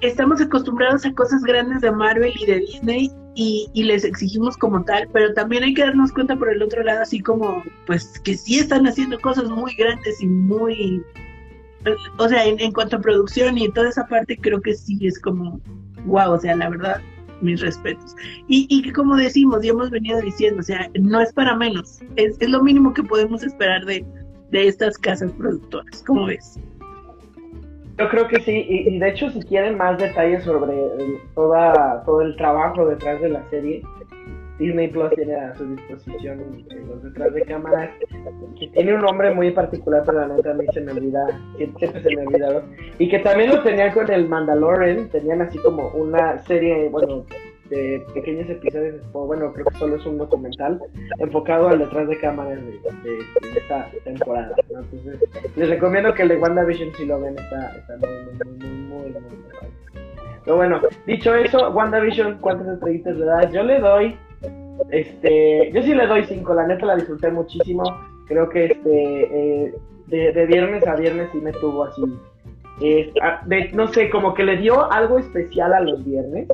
estamos 0.00 0.40
acostumbrados 0.40 1.04
a 1.04 1.12
cosas 1.12 1.42
grandes 1.42 1.80
de 1.80 1.90
Marvel 1.90 2.32
y 2.38 2.46
de 2.46 2.60
Disney 2.60 3.10
y, 3.36 3.82
les 3.84 4.04
exigimos 4.04 4.56
como 4.56 4.82
tal, 4.84 5.08
pero 5.12 5.34
también 5.34 5.62
hay 5.62 5.74
que 5.74 5.82
darnos 5.82 6.10
cuenta 6.10 6.36
por 6.36 6.50
el 6.50 6.62
otro 6.62 6.82
lado, 6.82 7.02
así 7.02 7.20
como, 7.20 7.62
pues, 7.86 8.18
que 8.20 8.34
sí 8.36 8.58
están 8.58 8.86
haciendo 8.86 9.20
cosas 9.20 9.50
muy 9.50 9.74
grandes 9.74 10.22
y 10.22 10.26
muy, 10.26 11.02
o 12.18 12.28
sea, 12.28 12.46
en, 12.46 12.72
cuanto 12.72 12.96
a 12.96 13.00
producción 13.00 13.58
y 13.58 13.70
toda 13.70 13.90
esa 13.90 14.06
parte, 14.06 14.38
creo 14.38 14.62
que 14.62 14.74
sí 14.74 14.98
es 15.06 15.20
como, 15.20 15.60
wow, 16.06 16.32
o 16.32 16.40
sea, 16.40 16.56
la 16.56 16.70
verdad, 16.70 17.02
mis 17.42 17.60
respetos. 17.60 18.16
Y, 18.48 18.66
y 18.70 18.90
como 18.92 19.16
decimos 19.16 19.62
y 19.62 19.68
hemos 19.68 19.90
venido 19.90 20.18
diciendo, 20.22 20.60
o 20.60 20.64
sea, 20.64 20.90
no 20.98 21.20
es 21.20 21.30
para 21.34 21.54
menos, 21.54 22.00
es, 22.16 22.36
es 22.40 22.48
lo 22.48 22.62
mínimo 22.62 22.94
que 22.94 23.02
podemos 23.02 23.42
esperar 23.42 23.84
de, 23.84 24.02
de 24.50 24.66
estas 24.66 24.96
casas 24.96 25.30
productoras, 25.32 26.02
¿cómo 26.06 26.24
ves? 26.24 26.58
Yo 27.98 28.08
creo 28.10 28.28
que 28.28 28.40
sí, 28.40 28.66
y, 28.68 28.98
de 28.98 29.08
hecho 29.08 29.30
si 29.30 29.40
quieren 29.40 29.78
más 29.78 29.98
detalles 29.98 30.44
sobre 30.44 30.72
toda, 31.34 32.02
todo 32.04 32.20
el 32.20 32.36
trabajo 32.36 32.86
detrás 32.86 33.20
de 33.22 33.30
la 33.30 33.42
serie, 33.48 33.82
Disney 34.58 34.88
Plus 34.88 35.10
tiene 35.10 35.34
a 35.34 35.54
su 35.54 35.64
disposición 35.64 36.64
los 36.88 37.02
detrás 37.02 37.32
de 37.32 37.42
cámaras, 37.42 37.90
que 38.58 38.68
tiene 38.68 38.94
un 38.94 39.00
nombre 39.00 39.34
muy 39.34 39.50
particular, 39.50 40.02
pero 40.04 40.26
la 40.26 40.34
neta 40.34 40.50
a 40.50 40.54
mí 40.54 40.66
se 40.72 40.80
me 40.80 40.92
olvida, 40.92 41.26
siempre 41.56 42.02
se 42.02 42.16
me 42.16 42.22
ha 42.22 42.26
olvidado, 42.26 42.62
y 42.98 43.08
que 43.08 43.18
también 43.18 43.50
lo 43.50 43.62
tenían 43.62 43.92
con 43.92 44.10
el 44.10 44.28
Mandalorian, 44.28 45.08
tenían 45.08 45.42
así 45.42 45.58
como 45.58 45.88
una 45.90 46.38
serie, 46.44 46.88
bueno, 46.90 47.24
de 47.68 48.04
pequeños 48.14 48.48
episodios, 48.48 48.96
bueno, 49.12 49.52
creo 49.52 49.66
que 49.66 49.78
solo 49.78 49.96
es 49.96 50.06
un 50.06 50.18
documental 50.18 50.80
enfocado 51.18 51.68
al 51.68 51.78
detrás 51.78 52.08
de 52.08 52.18
cámaras 52.18 52.58
de, 52.64 53.18
esta 53.56 53.90
temporada. 54.04 54.54
Entonces, 54.68 55.20
les 55.56 55.68
recomiendo 55.68 56.14
que 56.14 56.22
el 56.22 56.28
de 56.28 56.36
WandaVision 56.36 56.92
si 56.94 57.06
lo 57.06 57.20
ven, 57.20 57.38
está, 57.38 57.76
está 57.76 57.96
muy, 57.96 58.08
muy, 58.44 58.68
muy, 58.68 59.10
muy, 59.10 59.10
muy, 59.10 59.20
Pero 60.44 60.56
bueno, 60.56 60.80
dicho 61.06 61.34
eso, 61.34 61.70
WandaVision, 61.70 62.38
¿cuántas 62.40 62.68
estrellitas 62.74 63.16
le 63.16 63.24
das? 63.26 63.52
Yo 63.52 63.62
le 63.62 63.80
doy, 63.80 64.16
este, 64.90 65.72
yo 65.72 65.82
sí 65.82 65.94
le 65.94 66.06
doy 66.06 66.24
cinco, 66.24 66.54
la 66.54 66.66
neta 66.66 66.86
la 66.86 66.96
disfruté 66.96 67.30
muchísimo. 67.30 67.82
Creo 68.28 68.48
que 68.48 68.66
este, 68.66 69.64
eh, 69.64 69.74
de, 70.06 70.46
viernes 70.46 70.86
a 70.86 70.96
viernes 70.96 71.28
sí 71.32 71.38
me 71.38 71.52
tuvo 71.52 71.84
así. 71.84 72.02
Eh, 72.80 73.12
no 73.72 73.88
sé, 73.88 74.10
como 74.10 74.34
que 74.34 74.44
le 74.44 74.58
dio 74.58 74.90
algo 74.92 75.18
especial 75.18 75.72
a 75.72 75.80
los 75.80 76.04
viernes 76.04 76.46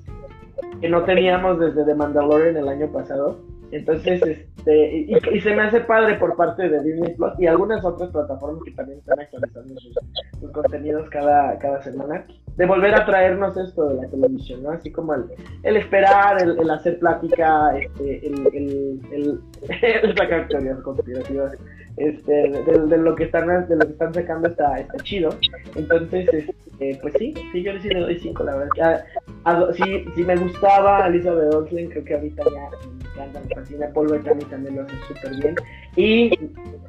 que 0.83 0.88
no 0.88 1.05
teníamos 1.05 1.61
desde 1.61 1.85
The 1.85 1.95
Mandalorian 1.95 2.57
el 2.57 2.68
año 2.68 2.88
pasado. 2.88 3.38
Entonces, 3.71 4.21
este, 4.21 5.07
y, 5.33 5.40
se 5.40 5.55
me 5.55 5.62
hace 5.62 5.81
padre 5.81 6.16
por 6.16 6.37
parte 6.37 6.68
de 6.68 6.83
Disney 6.83 7.14
Plus 7.14 7.33
y 7.38 7.47
algunas 7.47 7.83
otras 7.85 8.11
plataformas 8.11 8.62
que 8.64 8.73
también 8.73 8.99
están 8.99 9.18
actualizando 9.18 9.75
sus, 9.81 10.51
contenidos 10.51 11.09
cada, 11.09 11.57
cada 11.59 11.81
semana. 11.83 12.27
de 12.57 12.66
volver 12.66 12.95
a 12.95 13.07
traernos 13.07 13.57
esto 13.57 13.88
de 13.88 14.03
la 14.03 14.09
televisión, 14.11 14.64
¿no? 14.64 14.73
Así 14.73 14.90
como 14.90 15.14
el, 15.14 15.25
el 15.62 15.77
esperar, 15.77 16.42
el, 16.42 16.59
el, 16.59 16.68
hacer 16.68 16.99
plática, 16.99 17.79
este, 17.79 18.27
el, 18.27 18.47
el, 18.53 19.01
el, 19.12 19.40
teorías 20.49 20.81
conspirativas, 20.81 21.57
este, 21.96 22.33
de, 22.33 22.87
de, 22.87 22.98
lo 22.98 23.14
que 23.14 23.24
están, 23.24 23.68
de 23.68 23.76
lo 23.76 23.87
que 23.87 23.92
están 23.92 24.14
sacando 24.14 24.48
está, 24.48 24.78
está 24.78 24.96
chido. 25.02 25.31
Entonces, 25.74 26.28
este, 26.33 26.98
pues 27.00 27.14
sí, 27.18 27.35
sí, 27.52 27.62
yo 27.62 27.72
sí 27.81 27.88
le 27.88 28.00
doy 28.00 28.18
cinco, 28.18 28.44
la 28.44 28.57
verdad. 28.57 29.05
A, 29.44 29.50
a, 29.50 29.72
sí, 29.72 30.05
sí 30.14 30.24
me 30.24 30.37
gustaba 30.37 31.07
Elizabeth 31.07 31.55
Olsen, 31.55 31.90
creo 31.90 32.05
que 32.05 32.14
ahorita 32.14 32.44
ya 32.44 32.70
me 32.88 33.11
encanta, 33.11 33.40
me 33.40 33.55
fascina, 33.55 33.88
Paul 33.92 34.09
Bettany 34.09 34.44
también 34.44 34.76
lo 34.76 34.83
hace 34.83 34.96
súper 35.09 35.37
bien. 35.37 35.55
Y 35.96 36.31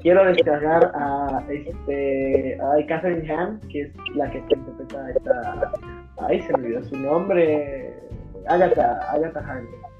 quiero 0.01 0.25
descargar 0.25 0.91
a, 0.95 1.43
este, 1.49 2.57
a 2.61 2.85
Catherine 2.87 3.31
Ham, 3.31 3.59
que 3.69 3.81
es 3.81 3.91
la 4.15 4.29
que 4.31 4.39
interpreta 4.39 5.11
esta, 5.11 5.71
ay, 6.19 6.41
se 6.41 6.57
me 6.57 6.65
olvidó 6.65 6.83
su 6.85 6.97
nombre, 6.97 7.93
Agatha, 8.47 8.99
Agatha 9.11 9.39
Harkness. 9.39 9.92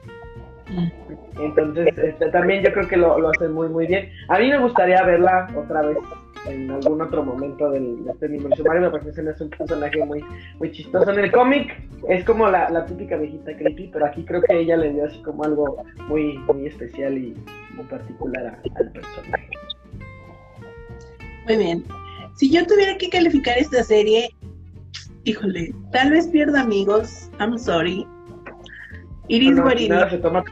Entonces, 1.40 1.98
este, 1.98 2.30
también 2.30 2.64
yo 2.64 2.72
creo 2.74 2.88
que 2.88 2.98
lo, 2.98 3.20
lo 3.20 3.30
hace 3.30 3.50
muy, 3.50 3.70
muy 3.70 3.88
bien. 3.88 4.10
A 4.30 4.40
mí 4.40 4.50
me 4.50 4.60
gustaría 4.60 5.04
verla 5.04 5.48
otra 5.56 5.82
vez 5.82 5.98
en 6.46 6.72
algún 6.72 7.02
otro 7.02 7.24
momento 7.24 7.70
del, 7.72 8.04
de 8.04 8.12
este 8.12 8.26
universo 8.28 8.64
Mario. 8.64 8.82
Me 8.82 8.92
parece 8.92 9.24
que 9.24 9.30
es 9.30 9.42
un 9.42 9.50
personaje 9.50 10.06
muy, 10.06 10.24
muy 10.60 10.72
chistoso. 10.72 11.12
En 11.12 11.20
el 11.20 11.32
cómic 11.32 11.74
es 12.10 12.24
como 12.26 12.50
la, 12.50 12.86
típica 12.86 13.18
viejita 13.18 13.56
creepy, 13.56 13.90
pero 13.92 14.06
aquí 14.06 14.24
creo 14.26 14.42
que 14.42 14.60
ella 14.60 14.78
le 14.78 14.94
dio 14.94 15.06
así 15.06 15.22
como 15.22 15.44
algo 15.44 15.84
muy, 16.08 16.38
muy 16.40 16.68
especial 16.68 17.18
y 17.18 17.36
muy 17.76 17.86
particular 17.86 18.60
al 18.76 18.92
personaje. 18.92 19.50
Muy 21.46 21.58
bien. 21.58 21.84
Si 22.36 22.50
yo 22.50 22.66
tuviera 22.66 22.98
que 22.98 23.10
calificar 23.10 23.58
esta 23.58 23.84
serie, 23.84 24.36
híjole, 25.24 25.74
tal 25.92 26.12
vez 26.12 26.28
pierda 26.28 26.62
amigos. 26.62 27.30
I'm 27.40 27.58
sorry. 27.58 28.08
Iris 29.28 29.52
no, 29.52 29.64
Guarino. 29.64 30.10
se 30.10 30.18
toma... 30.18 30.44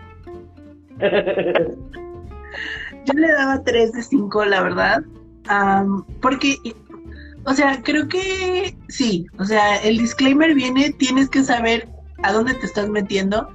Yo 3.06 3.14
le 3.14 3.32
daba 3.32 3.64
3 3.64 3.94
de 3.94 4.04
5, 4.04 4.46
la 4.46 4.62
verdad. 4.62 5.04
Um, 5.50 6.04
porque, 6.22 6.58
o 7.46 7.54
sea, 7.54 7.82
creo 7.82 8.08
que 8.08 8.76
sí. 8.90 9.26
O 9.40 9.46
sea, 9.46 9.78
el 9.78 9.98
disclaimer 9.98 10.54
viene, 10.54 10.92
tienes 10.92 11.30
que 11.30 11.44
saber 11.44 11.90
a 12.24 12.32
dónde 12.32 12.54
te 12.54 12.68
estás 12.68 12.90
metiendo 12.90 13.50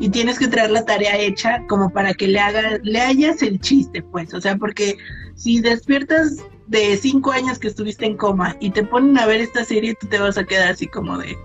y 0.00 0.08
tienes 0.08 0.38
que 0.38 0.48
traer 0.48 0.70
la 0.70 0.84
tarea 0.84 1.16
hecha 1.16 1.64
como 1.68 1.90
para 1.90 2.14
que 2.14 2.26
le 2.26 2.40
hagas, 2.40 2.80
le 2.82 3.00
hayas 3.00 3.42
el 3.42 3.60
chiste, 3.60 4.02
pues. 4.02 4.34
O 4.34 4.40
sea, 4.40 4.56
porque 4.56 4.96
si 5.34 5.60
despiertas 5.60 6.36
de 6.66 6.96
5 6.96 7.30
años 7.30 7.58
que 7.58 7.68
estuviste 7.68 8.04
en 8.06 8.16
coma 8.16 8.56
y 8.60 8.70
te 8.70 8.82
ponen 8.82 9.16
a 9.18 9.26
ver 9.26 9.40
esta 9.40 9.64
serie, 9.64 9.94
tú 9.94 10.08
te 10.08 10.18
vas 10.18 10.36
a 10.38 10.44
quedar 10.44 10.70
así 10.70 10.86
como 10.88 11.18
de. 11.18 11.36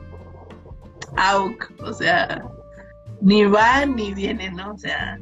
Auk. 1.15 1.71
O 1.81 1.93
sea, 1.93 2.43
ni 3.23 3.45
va 3.45 3.85
ni 3.85 4.13
viene, 4.13 4.51
¿no? 4.51 4.73
O 4.73 4.77
sea, 4.77 5.17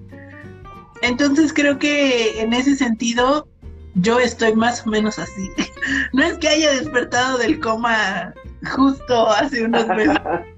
entonces 1.01 1.53
creo 1.53 1.77
que 1.77 2.41
en 2.41 2.53
ese 2.53 2.75
sentido 2.75 3.47
yo 3.95 4.19
estoy 4.19 4.55
más 4.55 4.85
o 4.85 4.89
menos 4.89 5.19
así. 5.19 5.49
No 6.13 6.23
es 6.23 6.37
que 6.37 6.47
haya 6.47 6.71
despertado 6.73 7.39
del 7.39 7.59
coma 7.59 8.35
justo 8.75 9.27
hace 9.29 9.65
unos 9.65 9.87
meses. 9.87 10.17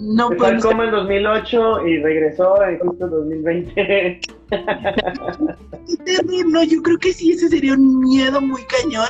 No 0.00 0.30
Fue 0.30 0.46
al 0.46 0.60
coma 0.60 0.84
en 0.84 0.92
2008 0.92 1.86
y 1.88 1.98
regresó 2.00 2.62
en 2.62 2.78
justo 2.78 3.08
2020. 3.08 4.20
no, 6.46 6.62
yo 6.62 6.82
creo 6.82 6.98
que 6.98 7.12
sí, 7.12 7.32
ese 7.32 7.48
sería 7.48 7.74
un 7.74 7.98
miedo 7.98 8.40
muy 8.40 8.62
cañón. 8.66 9.08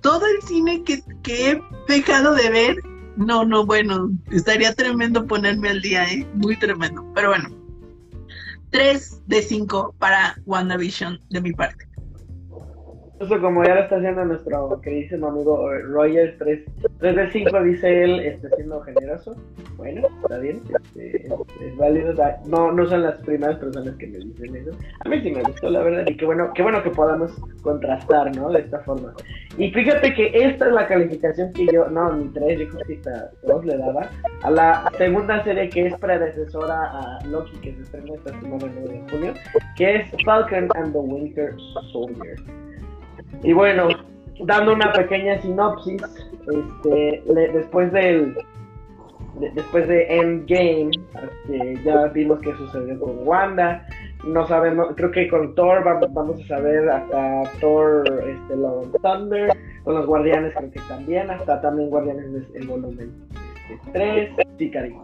Todo 0.00 0.26
el 0.26 0.42
cine 0.42 0.82
que, 0.82 1.00
que 1.22 1.52
he 1.52 1.62
dejado 1.86 2.34
de 2.34 2.50
ver 2.50 2.76
no, 3.16 3.44
no, 3.44 3.64
bueno, 3.64 4.10
estaría 4.30 4.74
tremendo 4.74 5.26
ponerme 5.26 5.70
al 5.70 5.80
día, 5.80 6.04
¿eh? 6.04 6.26
Muy 6.34 6.58
tremendo. 6.58 7.04
Pero 7.14 7.28
bueno, 7.28 7.48
3 8.70 9.22
de 9.26 9.42
5 9.42 9.94
para 9.98 10.36
WandaVision 10.46 11.20
de 11.30 11.40
mi 11.40 11.52
parte. 11.52 11.86
Eso 13.24 13.40
como 13.40 13.64
ya 13.64 13.74
lo 13.74 13.80
está 13.80 13.96
haciendo 13.96 14.22
nuestro 14.26 14.80
queridísimo 14.82 15.28
amigo 15.28 15.72
Rogers, 15.72 16.36
3, 16.38 16.60
3 16.98 17.16
de 17.16 17.30
5 17.30 17.62
dice 17.62 18.04
él, 18.04 18.20
está 18.20 18.50
siendo 18.54 18.82
generoso. 18.82 19.34
Bueno, 19.78 20.06
está 20.22 20.38
bien, 20.38 20.60
este, 20.68 21.26
es, 21.26 21.32
es, 21.62 21.76
válido. 21.78 22.12
No, 22.46 22.70
no 22.70 22.86
son 22.86 23.02
las 23.02 23.16
primeras 23.22 23.56
personas 23.56 23.94
que 23.96 24.08
me 24.08 24.18
dicen 24.18 24.56
eso. 24.56 24.72
A 25.04 25.08
mí 25.08 25.22
sí 25.22 25.30
me 25.30 25.42
gustó, 25.42 25.70
la 25.70 25.82
verdad, 25.82 26.04
y 26.06 26.16
qué 26.18 26.26
bueno, 26.26 26.52
qué 26.54 26.62
bueno 26.62 26.82
que 26.82 26.90
podamos 26.90 27.32
contrastar, 27.62 28.36
¿no? 28.36 28.50
De 28.50 28.60
esta 28.60 28.80
forma. 28.80 29.14
Y 29.56 29.70
fíjate 29.70 30.12
que 30.12 30.30
esta 30.34 30.66
es 30.66 30.72
la 30.72 30.86
calificación 30.86 31.50
que 31.54 31.66
yo, 31.72 31.88
no, 31.88 32.14
ni 32.14 32.28
3, 32.28 32.58
yo 32.58 32.68
creo 32.68 32.86
que 32.86 32.92
esta 32.92 33.30
2 33.44 33.64
le 33.64 33.78
daba, 33.78 34.10
a 34.42 34.50
la 34.50 34.92
segunda 34.98 35.42
serie 35.44 35.70
que 35.70 35.86
es 35.86 35.96
predecesora 35.96 36.90
a 36.90 37.26
Loki, 37.26 37.56
que 37.62 37.72
se 37.72 37.80
estrena 37.80 38.16
esta 38.16 38.38
semana 38.38 38.66
9 38.82 38.88
de 38.88 39.10
junio, 39.10 39.34
que 39.76 39.96
es 39.96 40.10
Falcon 40.26 40.68
and 40.74 40.92
the 40.92 40.98
Winter 40.98 41.54
Soldier. 41.90 42.36
Y 43.44 43.52
bueno, 43.52 43.88
dando 44.40 44.72
una 44.72 44.92
pequeña 44.92 45.40
sinopsis, 45.42 46.02
este, 46.02 47.22
le, 47.32 47.48
después 47.52 47.92
del 47.92 48.34
de, 49.38 49.50
después 49.50 49.88
de 49.88 50.06
Endgame, 50.16 50.90
este, 50.90 51.82
ya 51.84 52.06
vimos 52.06 52.40
qué 52.40 52.54
sucedió 52.56 52.98
con 53.00 53.26
Wanda, 53.26 53.86
no 54.24 54.46
sabemos, 54.46 54.88
creo 54.96 55.10
que 55.10 55.28
con 55.28 55.54
Thor 55.54 55.84
vamos, 55.84 56.40
a 56.40 56.46
saber 56.46 56.88
hasta 56.88 57.42
Thor, 57.60 58.04
este, 58.26 58.56
Love 58.56 58.92
Thunder, 59.02 59.56
con 59.82 59.94
los 59.94 60.06
Guardianes 60.06 60.54
creo 60.56 60.70
que 60.70 60.80
también, 60.88 61.30
hasta 61.30 61.60
también 61.60 61.90
Guardianes 61.90 62.26
el 62.54 62.66
volumen 62.66 63.12
3, 63.92 64.30
sí, 64.58 64.70
cariño. 64.70 65.02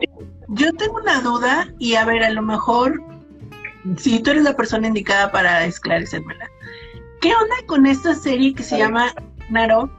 Yo 0.49 0.73
tengo 0.75 0.99
una 0.99 1.21
duda 1.21 1.69
y 1.79 1.95
a 1.95 2.05
ver, 2.05 2.23
a 2.23 2.31
lo 2.31 2.43
mejor, 2.43 3.03
si 3.97 4.23
tú 4.23 4.31
eres 4.31 4.45
la 4.45 4.57
persona 4.57 4.87
indicada 4.87 5.33
para 5.33 5.65
esclarecérmela. 5.65 6.49
¿Qué 7.21 7.29
onda 7.29 7.57
con 7.67 7.87
esta 7.87 8.15
serie 8.15 8.55
que 8.55 8.63
se 8.63 8.79
llama 8.79 9.13
Naro? 9.51 9.91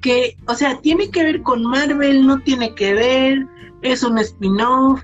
Que, 0.00 0.36
o 0.46 0.54
sea, 0.54 0.80
tiene 0.80 1.10
que 1.10 1.22
ver 1.22 1.42
con 1.42 1.62
Marvel, 1.62 2.26
no 2.26 2.40
tiene 2.40 2.74
que 2.74 2.94
ver, 2.94 3.46
es 3.82 4.02
un 4.02 4.18
spin-off. 4.18 5.02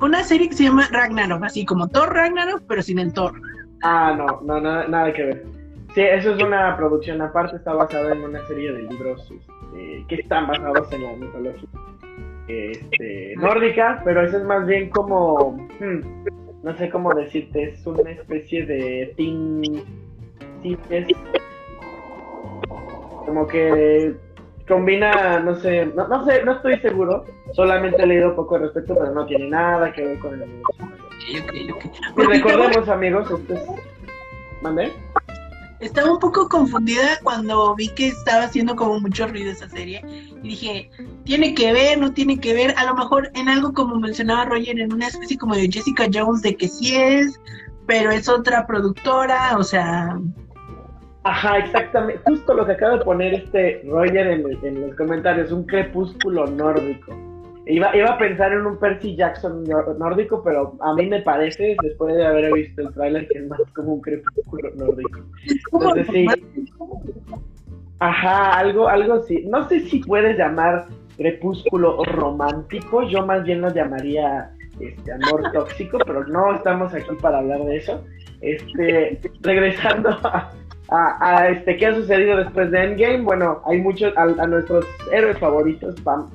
Una 0.00 0.22
serie 0.22 0.48
que 0.48 0.54
se 0.54 0.64
llama 0.64 0.88
Ragnarok, 0.90 1.44
así 1.44 1.64
como 1.64 1.88
Thor 1.88 2.12
Ragnarok, 2.12 2.62
pero 2.68 2.82
sin 2.82 2.98
el 2.98 3.12
Thor. 3.12 3.40
Ah, 3.82 4.14
no, 4.16 4.40
no, 4.42 4.60
nada, 4.60 4.86
nada 4.86 5.12
que 5.12 5.22
ver. 5.24 5.46
Sí, 5.94 6.00
eso 6.00 6.34
es 6.34 6.42
una 6.42 6.76
producción 6.76 7.20
aparte, 7.20 7.56
está 7.56 7.74
basada 7.74 8.12
en 8.12 8.22
una 8.22 8.46
serie 8.46 8.72
de 8.72 8.82
libros 8.82 9.30
este, 9.30 10.04
que 10.08 10.14
están 10.16 10.46
basados 10.46 10.90
en 10.92 11.02
la 11.02 11.12
mitología 11.16 11.68
este, 12.48 13.34
nórdica, 13.36 14.00
pero 14.04 14.22
eso 14.22 14.38
es 14.38 14.44
más 14.44 14.66
bien 14.66 14.90
como... 14.90 15.68
Hmm, 15.80 16.24
no 16.62 16.76
sé 16.76 16.90
cómo 16.90 17.12
decirte, 17.14 17.64
es 17.64 17.86
una 17.86 18.10
especie 18.10 18.64
de 18.66 19.14
teen, 19.16 19.84
sí, 20.62 20.78
es 20.90 21.06
como 23.26 23.46
que 23.46 24.14
combina, 24.68 25.40
no 25.40 25.54
sé, 25.56 25.86
no, 25.86 26.06
no, 26.08 26.24
sé, 26.24 26.44
no 26.44 26.52
estoy 26.52 26.78
seguro, 26.78 27.24
solamente 27.52 28.02
he 28.02 28.06
leído 28.06 28.36
poco 28.36 28.56
al 28.56 28.62
respecto, 28.62 28.94
pero 28.94 29.12
no 29.12 29.26
tiene 29.26 29.48
nada 29.48 29.92
que 29.92 30.02
ver 30.02 30.18
con 30.20 30.40
el 30.40 30.62
Okay, 31.22 31.40
okay, 31.40 31.70
okay. 31.70 31.90
Y 32.16 32.22
recordemos, 32.22 32.88
amigos, 32.88 33.30
esto 33.30 33.54
es... 33.54 33.62
¿Mandé? 34.60 34.92
Estaba 35.78 36.12
un 36.12 36.18
poco 36.18 36.48
confundida 36.48 37.18
cuando 37.22 37.74
vi 37.74 37.88
que 37.88 38.08
estaba 38.08 38.44
haciendo 38.44 38.76
como 38.76 39.00
mucho 39.00 39.26
ruido 39.26 39.50
esa 39.50 39.68
serie 39.68 40.02
y 40.42 40.48
dije, 40.48 40.90
tiene 41.24 41.54
que 41.54 41.72
ver, 41.72 41.98
no 41.98 42.12
tiene 42.12 42.38
que 42.38 42.54
ver, 42.54 42.74
a 42.76 42.84
lo 42.84 42.94
mejor 42.94 43.30
en 43.34 43.48
algo 43.48 43.72
como 43.72 43.96
mencionaba 43.96 44.46
Roger, 44.46 44.80
en 44.80 44.92
una 44.92 45.08
especie 45.08 45.38
como 45.38 45.54
de 45.54 45.68
Jessica 45.70 46.06
Jones 46.12 46.42
de 46.42 46.56
que 46.56 46.68
sí 46.68 46.94
es, 46.96 47.40
pero 47.86 48.10
es 48.10 48.28
otra 48.28 48.66
productora, 48.66 49.56
o 49.58 49.62
sea... 49.62 50.18
Ajá, 51.24 51.58
exactamente, 51.58 52.20
justo 52.26 52.54
lo 52.54 52.66
que 52.66 52.72
acaba 52.72 52.98
de 52.98 53.04
poner 53.04 53.34
este 53.34 53.82
Roger 53.86 54.26
en, 54.26 54.44
en 54.64 54.80
los 54.80 54.96
comentarios, 54.96 55.52
un 55.52 55.64
crepúsculo 55.64 56.46
nórdico. 56.46 57.14
Iba, 57.64 57.94
iba 57.96 58.10
a 58.10 58.18
pensar 58.18 58.52
en 58.52 58.66
un 58.66 58.76
Percy 58.76 59.14
Jackson 59.14 59.62
nórdico, 59.98 60.42
pero 60.42 60.76
a 60.80 60.94
mí 60.94 61.06
me 61.06 61.22
parece, 61.22 61.76
después 61.80 62.16
de 62.16 62.26
haber 62.26 62.52
visto 62.52 62.82
el 62.82 62.92
tráiler, 62.92 63.28
que 63.28 63.38
es 63.38 63.46
más 63.46 63.60
como 63.72 63.94
un 63.94 64.00
crepúsculo 64.00 64.70
nórdico. 64.74 65.20
Entonces 65.72 66.06
sí. 66.12 66.26
Ajá, 68.00 68.58
algo, 68.58 68.88
algo 68.88 69.14
así. 69.14 69.44
No 69.46 69.68
sé 69.68 69.78
si 69.78 70.00
puedes 70.00 70.36
llamar 70.36 70.86
crepúsculo 71.16 72.04
romántico, 72.04 73.02
yo 73.08 73.24
más 73.26 73.44
bien 73.44 73.60
lo 73.60 73.72
llamaría 73.72 74.50
este 74.80 75.12
amor 75.12 75.50
tóxico, 75.52 75.98
pero 76.06 76.26
no 76.26 76.54
estamos 76.54 76.92
aquí 76.94 77.14
para 77.20 77.38
hablar 77.38 77.60
de 77.64 77.76
eso. 77.76 78.04
Este, 78.40 79.20
regresando 79.40 80.10
a, 80.24 80.50
a, 80.88 81.38
a, 81.38 81.48
este 81.48 81.76
qué 81.76 81.86
ha 81.86 81.94
sucedido 81.94 82.38
después 82.38 82.70
de 82.72 82.84
Endgame, 82.84 83.22
bueno, 83.22 83.62
hay 83.66 83.80
muchos 83.80 84.16
a, 84.16 84.22
a 84.22 84.46
nuestros 84.46 84.84
héroes 85.12 85.38
favoritos, 85.38 85.94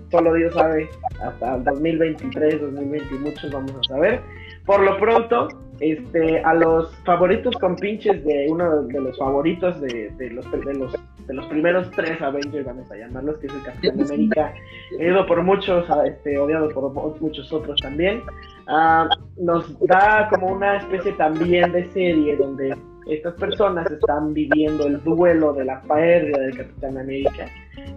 solo 0.10 0.34
Dios 0.34 0.54
sabe 0.54 0.90
hasta 1.22 1.56
el 1.56 1.64
2023, 1.66 2.62
2020 2.62 3.16
muchos 3.16 3.52
vamos 3.52 3.74
a 3.74 3.84
saber. 3.94 4.22
Por 4.68 4.82
lo 4.82 5.00
pronto, 5.00 5.48
este, 5.80 6.40
a 6.44 6.54
los 6.54 6.96
favoritos 7.06 7.56
con 7.56 7.76
pinches 7.76 8.24
de 8.24 8.48
uno 8.50 8.84
de 8.84 9.02
los 9.02 9.18
favoritos 9.18 9.82
de, 9.82 10.12
de 10.18 10.30
los, 10.30 10.52
de 10.52 10.74
los 10.76 10.94
de 11.28 11.34
los 11.34 11.46
primeros 11.48 11.92
tres 11.92 12.22
Avengers, 12.22 12.66
vamos 12.66 12.90
a 12.90 12.96
llamarlos, 12.96 13.38
que 13.40 13.48
es 13.48 13.54
el 13.54 13.64
Capitán 13.64 14.02
América, 14.02 14.54
querido 14.98 15.26
por 15.26 15.44
muchos, 15.44 15.86
este, 16.06 16.38
odiado 16.38 16.70
por 16.70 16.92
muchos 17.20 17.52
otros 17.52 17.80
también, 17.82 18.22
ah, 18.68 19.10
nos 19.38 19.78
da 19.88 20.30
como 20.30 20.48
una 20.48 20.78
especie 20.78 21.12
también 21.14 21.72
de 21.74 21.86
serie 21.92 22.38
donde 22.38 22.76
estas 23.08 23.34
personas 23.36 23.90
están 23.92 24.34
viviendo 24.34 24.88
el 24.88 25.04
duelo 25.04 25.54
de 25.54 25.66
la 25.66 25.82
pérdida 25.82 26.40
del 26.40 26.58
Capitán 26.58 26.98
América, 26.98 27.46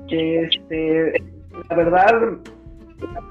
que 0.09 0.43
este, 0.43 1.23
la 1.69 1.77
verdad 1.77 2.39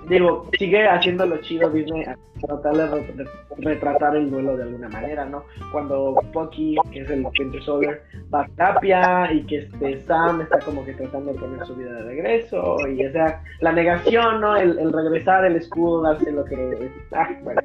digo, 0.10 0.50
sigue 0.58 0.88
haciéndolo 0.88 1.38
chido 1.38 1.70
Disney 1.70 2.04
a 2.04 2.18
tratar 2.46 2.76
de 2.76 3.26
retratar 3.58 4.16
el 4.16 4.30
duelo 4.30 4.58
de 4.58 4.64
alguna 4.64 4.90
manera, 4.90 5.26
¿no? 5.26 5.44
Cuando 5.72 6.16
Bucky, 6.34 6.76
que 6.92 7.02
es 7.02 7.10
el 7.10 7.26
Winter 7.26 7.62
Soldier, 7.64 8.02
va 8.34 8.42
a 8.42 8.48
terapia 8.48 9.34
y 9.34 9.44
que 9.44 9.58
este 9.60 10.02
Sam 10.02 10.42
está 10.42 10.60
como 10.60 10.86
que 10.86 10.94
tratando 10.94 11.34
de 11.34 11.40
poner 11.40 11.66
su 11.66 11.76
vida 11.76 11.94
de 11.94 12.04
regreso 12.04 12.78
y 12.88 13.06
o 13.06 13.12
sea, 13.12 13.44
la 13.62 13.72
negación, 13.72 14.42
¿no? 14.42 14.56
El, 14.56 14.92
regresar 14.92 15.46
el 15.46 15.56
escudo, 15.56 16.04
darse 16.04 16.32
lo 16.32 16.46
que... 16.46 16.90
Ah, 17.12 17.30
bueno. 17.44 17.62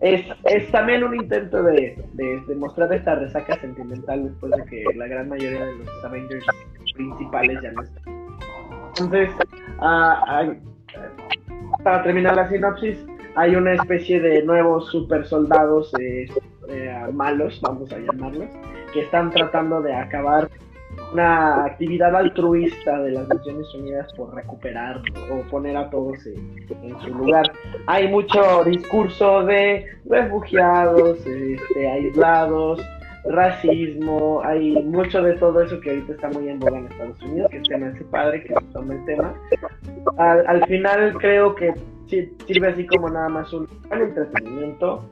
Es, 0.00 0.26
es, 0.44 0.70
también 0.70 1.02
un 1.02 1.14
intento 1.14 1.62
de, 1.62 1.96
de, 2.12 2.54
mostrar 2.56 2.92
esta 2.92 3.14
resaca 3.14 3.58
sentimental 3.60 4.24
después 4.24 4.52
de 4.52 4.64
que 4.66 4.84
la 4.96 5.06
gran 5.06 5.28
mayoría 5.28 5.64
de 5.64 5.76
los 5.76 6.04
Avengers 6.04 6.44
principales 6.94 7.62
ya 7.62 7.72
no 7.72 7.82
están. 7.82 8.02
Entonces, 8.98 9.30
uh, 9.80 10.73
para 11.82 12.02
terminar 12.02 12.36
la 12.36 12.48
sinopsis, 12.48 12.98
hay 13.36 13.56
una 13.56 13.74
especie 13.74 14.20
de 14.20 14.42
nuevos 14.42 14.90
super 14.90 15.26
soldados 15.26 15.92
eh, 16.00 16.26
eh, 16.68 17.06
malos, 17.12 17.60
vamos 17.60 17.92
a 17.92 17.98
llamarlos, 17.98 18.48
que 18.92 19.00
están 19.00 19.30
tratando 19.30 19.82
de 19.82 19.94
acabar 19.94 20.48
una 21.12 21.64
actividad 21.64 22.14
altruista 22.14 23.00
de 23.02 23.12
las 23.12 23.28
Naciones 23.28 23.72
Unidas 23.74 24.12
por 24.14 24.34
recuperar 24.34 25.02
o 25.30 25.42
poner 25.50 25.76
a 25.76 25.90
todos 25.90 26.24
en, 26.26 27.00
su 27.00 27.14
lugar. 27.14 27.52
Hay 27.86 28.08
mucho 28.08 28.64
discurso 28.64 29.44
de 29.44 29.86
refugiados, 30.08 31.18
este, 31.26 31.90
aislados, 31.90 32.80
racismo, 33.26 34.42
hay 34.44 34.72
mucho 34.84 35.22
de 35.22 35.34
todo 35.34 35.62
eso 35.62 35.80
que 35.80 35.90
ahorita 35.90 36.12
está 36.12 36.28
muy 36.30 36.48
en 36.48 36.58
boga 36.58 36.78
en 36.78 36.86
Estados 36.86 37.22
Unidos, 37.22 37.50
que 37.50 37.64
se 37.64 37.78
me 37.78 37.86
hace 37.86 38.04
padre 38.04 38.42
que 38.44 38.54
se 38.54 38.72
tome 38.72 38.96
el 38.96 39.04
tema. 39.06 39.34
Al, 40.18 40.46
al 40.46 40.66
final 40.66 41.14
creo 41.14 41.54
que 41.54 41.74
sirve 42.46 42.68
así 42.68 42.86
como 42.86 43.08
nada 43.08 43.28
más 43.28 43.52
un, 43.52 43.68
entretenimiento. 43.90 45.04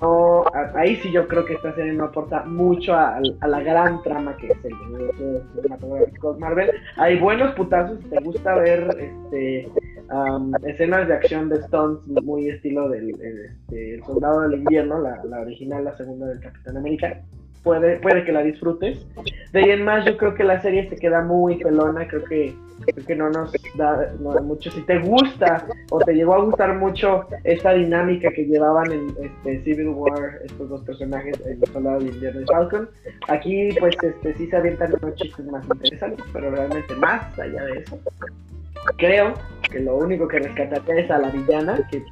No, 0.00 0.44
ahí 0.74 0.96
sí 0.96 1.10
yo 1.10 1.26
creo 1.26 1.44
que 1.44 1.54
esta 1.54 1.74
serie 1.74 1.92
no 1.92 2.04
aporta 2.04 2.44
mucho 2.44 2.94
a, 2.94 3.20
la 3.20 3.60
gran 3.60 4.02
trama 4.02 4.36
que 4.36 4.48
es 4.48 4.64
el 4.64 4.74
universo 4.74 6.36
Marvel. 6.38 6.70
Hay 6.96 7.18
buenos 7.18 7.54
putazos, 7.54 7.98
te 8.10 8.20
gusta 8.20 8.54
ver 8.56 8.88
este 8.98 9.68
escenas 10.64 11.08
de 11.08 11.14
acción 11.14 11.48
de 11.48 11.62
stunts 11.62 12.06
muy 12.22 12.48
estilo 12.48 12.88
del 12.90 13.10
este, 13.10 14.00
Soldado 14.04 14.42
del 14.42 14.60
Invierno, 14.60 15.00
la, 15.00 15.24
la 15.24 15.40
original, 15.40 15.84
la 15.84 15.96
segunda 15.96 16.26
del 16.26 16.40
Capitán 16.40 16.76
América 16.76 17.22
puede, 17.64 17.96
puede 17.96 18.24
que 18.24 18.32
la 18.32 18.42
disfrutes. 18.42 19.04
De 19.52 19.60
ahí 19.60 19.70
en 19.70 19.84
más, 19.84 20.04
yo 20.04 20.16
creo 20.16 20.34
que 20.34 20.44
la 20.44 20.60
serie 20.60 20.88
se 20.88 20.96
queda 20.96 21.22
muy 21.22 21.56
pelona, 21.56 22.06
creo 22.06 22.24
que, 22.24 22.54
creo 22.86 23.06
que 23.06 23.16
no 23.16 23.30
nos 23.30 23.52
da, 23.74 24.12
mucho. 24.42 24.70
Si 24.70 24.82
te 24.82 24.98
gusta 24.98 25.66
o 25.90 25.98
te 26.00 26.12
llegó 26.12 26.34
a 26.34 26.44
gustar 26.44 26.74
mucho 26.76 27.26
esta 27.42 27.72
dinámica 27.72 28.30
que 28.30 28.44
llevaban 28.44 28.92
en 28.92 29.08
este, 29.20 29.62
Civil 29.62 29.88
War, 29.88 30.40
estos 30.44 30.68
dos 30.68 30.82
personajes, 30.82 31.40
el 31.46 31.58
Soldado 31.72 32.00
de 32.00 32.08
Invierno 32.08 32.42
y 32.42 32.44
Falcon, 32.44 32.88
aquí 33.28 33.70
pues 33.80 33.96
este, 34.02 34.34
sí 34.34 34.46
se 34.46 34.56
avientan 34.56 34.94
unos 35.02 35.14
chistes 35.16 35.46
más 35.46 35.64
interesantes, 35.64 36.24
pero 36.32 36.50
realmente 36.50 36.94
más 36.96 37.36
allá 37.38 37.64
de 37.64 37.78
eso. 37.78 37.98
Creo 38.98 39.34
que 39.70 39.80
lo 39.80 39.96
único 39.96 40.28
que 40.28 40.40
rescataría 40.40 41.04
es 41.04 41.10
a 41.10 41.18
la 41.18 41.30
villana, 41.30 41.78
que 41.90 42.04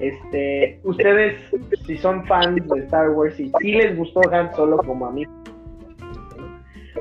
este, 0.00 0.80
ustedes, 0.84 1.38
si 1.86 1.96
son 1.96 2.26
fans 2.26 2.66
de 2.68 2.80
Star 2.80 3.10
Wars 3.10 3.38
y 3.40 3.50
si 3.60 3.72
les 3.72 3.96
gustó 3.96 4.20
Han 4.30 4.54
Solo 4.54 4.78
como 4.78 5.06
a 5.06 5.12
mí, 5.12 5.24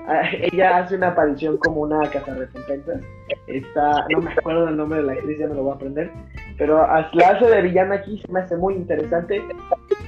ah, 0.07 0.23
ella 0.41 0.77
hace 0.77 0.95
una 0.95 1.09
aparición 1.09 1.57
como 1.57 1.81
una 1.81 2.09
cazarrecompensas. 2.09 3.01
Está, 3.47 4.05
no 4.11 4.21
me 4.21 4.31
acuerdo 4.31 4.67
del 4.67 4.77
nombre 4.77 4.99
de 4.99 5.05
la 5.05 5.13
actriz, 5.13 5.39
ya 5.39 5.47
me 5.47 5.55
lo 5.55 5.63
voy 5.63 5.71
a 5.73 5.75
aprender. 5.75 6.11
Pero 6.57 6.77
la 6.77 7.27
hace 7.29 7.45
de 7.45 7.61
villana 7.63 7.95
aquí 7.95 8.21
se 8.25 8.31
me 8.31 8.39
hace 8.39 8.55
muy 8.55 8.75
interesante. 8.75 9.41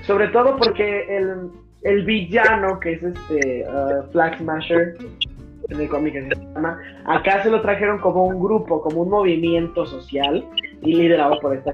Sobre 0.04 0.30
todo 0.30 0.56
porque 0.56 1.18
el, 1.18 1.52
el 1.82 2.06
villano, 2.06 2.80
que 2.80 2.94
es 2.94 3.04
este 3.04 3.66
uh, 3.68 4.10
Flag 4.12 4.38
Smasher, 4.38 4.96
en 5.70 5.82
el 5.82 5.90
cómic 5.90 6.14
se 6.14 6.36
llama, 6.54 6.80
acá 7.06 7.44
se 7.44 7.50
lo 7.50 7.62
trajeron 7.62 8.00
como 8.00 8.26
un 8.26 8.40
grupo, 8.40 8.82
como 8.82 9.02
un 9.02 9.10
movimiento 9.10 9.86
social 9.86 10.46
y 10.82 10.96
liderado 10.96 11.38
por 11.42 11.54
esta 11.54 11.74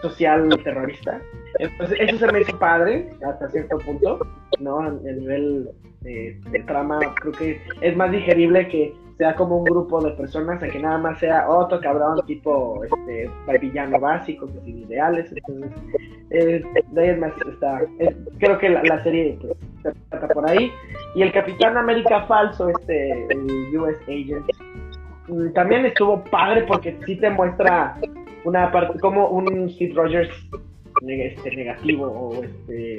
social 0.00 0.48
terrorista. 0.62 1.20
Entonces, 1.58 1.98
eso 2.00 2.18
se 2.18 2.32
me 2.32 2.40
hizo 2.40 2.58
padre 2.58 3.10
hasta 3.26 3.48
cierto 3.50 3.78
punto, 3.78 4.18
¿no? 4.60 4.80
A, 4.80 4.90
nivel 4.90 5.70
de, 6.02 6.64
trama, 6.66 6.98
creo 7.20 7.32
que 7.32 7.60
es 7.80 7.96
más 7.96 8.10
digerible 8.10 8.68
que 8.68 8.94
sea 9.18 9.34
como 9.36 9.58
un 9.58 9.64
grupo 9.64 10.00
de 10.02 10.10
personas 10.12 10.60
a 10.62 10.68
que 10.68 10.78
nada 10.78 10.98
más 10.98 11.20
sea 11.20 11.48
otro 11.48 11.80
cabrón 11.80 12.20
tipo 12.26 12.82
este 12.84 13.30
villano 13.60 14.00
básico, 14.00 14.46
que 14.46 14.60
sin 14.60 14.78
ideales. 14.82 15.32
Entonces, 15.32 15.70
eh, 16.30 16.64
de 16.90 17.00
ahí 17.00 17.10
es 17.10 17.18
más, 17.18 17.32
está, 17.46 17.82
creo 18.38 18.58
que 18.58 18.68
la, 18.70 19.02
serie 19.04 19.38
pues, 19.40 19.56
se 19.82 19.92
trata 20.10 20.28
por 20.34 20.48
ahí. 20.48 20.72
Y 21.14 21.22
el 21.22 21.32
Capitán 21.32 21.76
América 21.76 22.24
falso, 22.26 22.68
este, 22.70 23.12
el 23.28 23.76
US 23.76 23.96
Agent, 24.02 24.44
mm, 25.28 25.52
también 25.52 25.86
estuvo 25.86 26.24
padre 26.24 26.64
porque 26.66 26.98
sí 27.06 27.16
te 27.16 27.30
muestra 27.30 27.96
una 28.44 28.70
parte, 28.70 28.98
como 29.00 29.28
un 29.28 29.68
Steve 29.70 29.94
Rogers 29.94 30.30
este, 31.02 31.56
negativo 31.56 32.06
o, 32.06 32.44
este, 32.44 32.96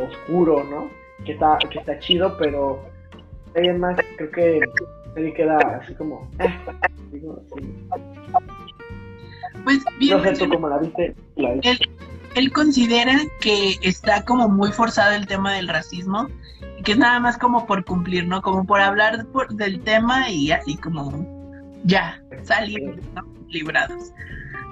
oscuro, 0.00 0.64
¿no? 0.64 0.88
Que 1.24 1.32
está, 1.32 1.58
que 1.70 1.78
está 1.78 1.98
chido, 1.98 2.36
pero 2.38 2.82
además 3.54 3.96
creo 4.16 4.30
que 4.30 4.60
se 5.14 5.32
queda 5.34 5.58
así 5.80 5.94
como... 5.94 6.28
Pues 9.64 9.84
bien, 9.98 10.18
no 10.18 10.24
sé 10.24 10.32
tú 10.32 10.48
cómo 10.48 10.68
la 10.68 10.78
viste. 10.78 11.14
Él, 12.34 12.52
considera 12.52 13.14
que 13.40 13.76
está 13.82 14.24
como 14.24 14.48
muy 14.48 14.72
forzado 14.72 15.14
el 15.14 15.26
tema 15.26 15.54
del 15.54 15.68
racismo 15.68 16.28
y 16.78 16.82
que 16.82 16.92
es 16.92 16.98
nada 16.98 17.20
más 17.20 17.36
como 17.36 17.66
por 17.66 17.84
cumplir, 17.84 18.26
¿no? 18.26 18.40
Como 18.42 18.64
por 18.64 18.80
hablar 18.80 19.26
del 19.50 19.80
tema 19.80 20.30
y 20.30 20.50
así 20.50 20.76
como 20.78 21.12
ya, 21.84 22.20
salir 22.42 23.00
librados. 23.48 24.12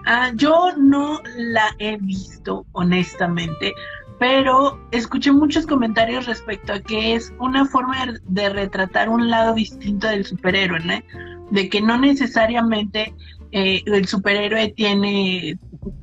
Ah, 0.06 0.32
yo 0.34 0.72
no 0.76 1.20
la 1.36 1.74
he 1.78 1.96
visto, 1.98 2.66
honestamente, 2.72 3.74
pero 4.18 4.78
escuché 4.90 5.32
muchos 5.32 5.66
comentarios 5.66 6.26
respecto 6.26 6.74
a 6.74 6.80
que 6.80 7.14
es 7.14 7.32
una 7.38 7.64
forma 7.64 8.14
de 8.24 8.48
retratar 8.50 9.08
un 9.08 9.30
lado 9.30 9.54
distinto 9.54 10.06
del 10.06 10.26
superhéroe, 10.26 10.80
¿no? 10.80 11.02
De 11.50 11.68
que 11.68 11.80
no 11.80 11.98
necesariamente 11.98 13.14
eh, 13.52 13.82
el 13.86 14.06
superhéroe 14.06 14.72
tiene 14.76 15.58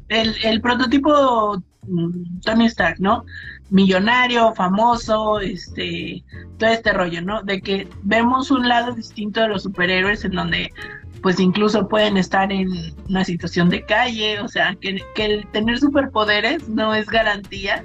el, 0.09 0.35
el 0.43 0.61
prototipo 0.61 1.61
mm, 1.87 2.39
Tony 2.41 2.65
Stark, 2.65 2.97
¿no? 2.99 3.23
Millonario, 3.69 4.53
famoso, 4.55 5.39
este, 5.39 6.23
todo 6.57 6.69
este 6.71 6.93
rollo, 6.93 7.21
¿no? 7.21 7.43
De 7.43 7.61
que 7.61 7.87
vemos 8.01 8.49
un 8.49 8.67
lado 8.67 8.95
distinto 8.95 9.41
de 9.41 9.49
los 9.49 9.63
superhéroes 9.63 10.25
en 10.25 10.31
donde 10.31 10.71
pues 11.21 11.39
incluso 11.39 11.87
pueden 11.87 12.17
estar 12.17 12.51
en 12.51 12.69
una 13.09 13.23
situación 13.23 13.69
de 13.69 13.83
calle, 13.83 14.39
o 14.39 14.47
sea, 14.47 14.75
que, 14.79 15.01
el 15.17 15.47
tener 15.51 15.79
superpoderes 15.79 16.67
no 16.69 16.93
es 16.93 17.07
garantía 17.07 17.83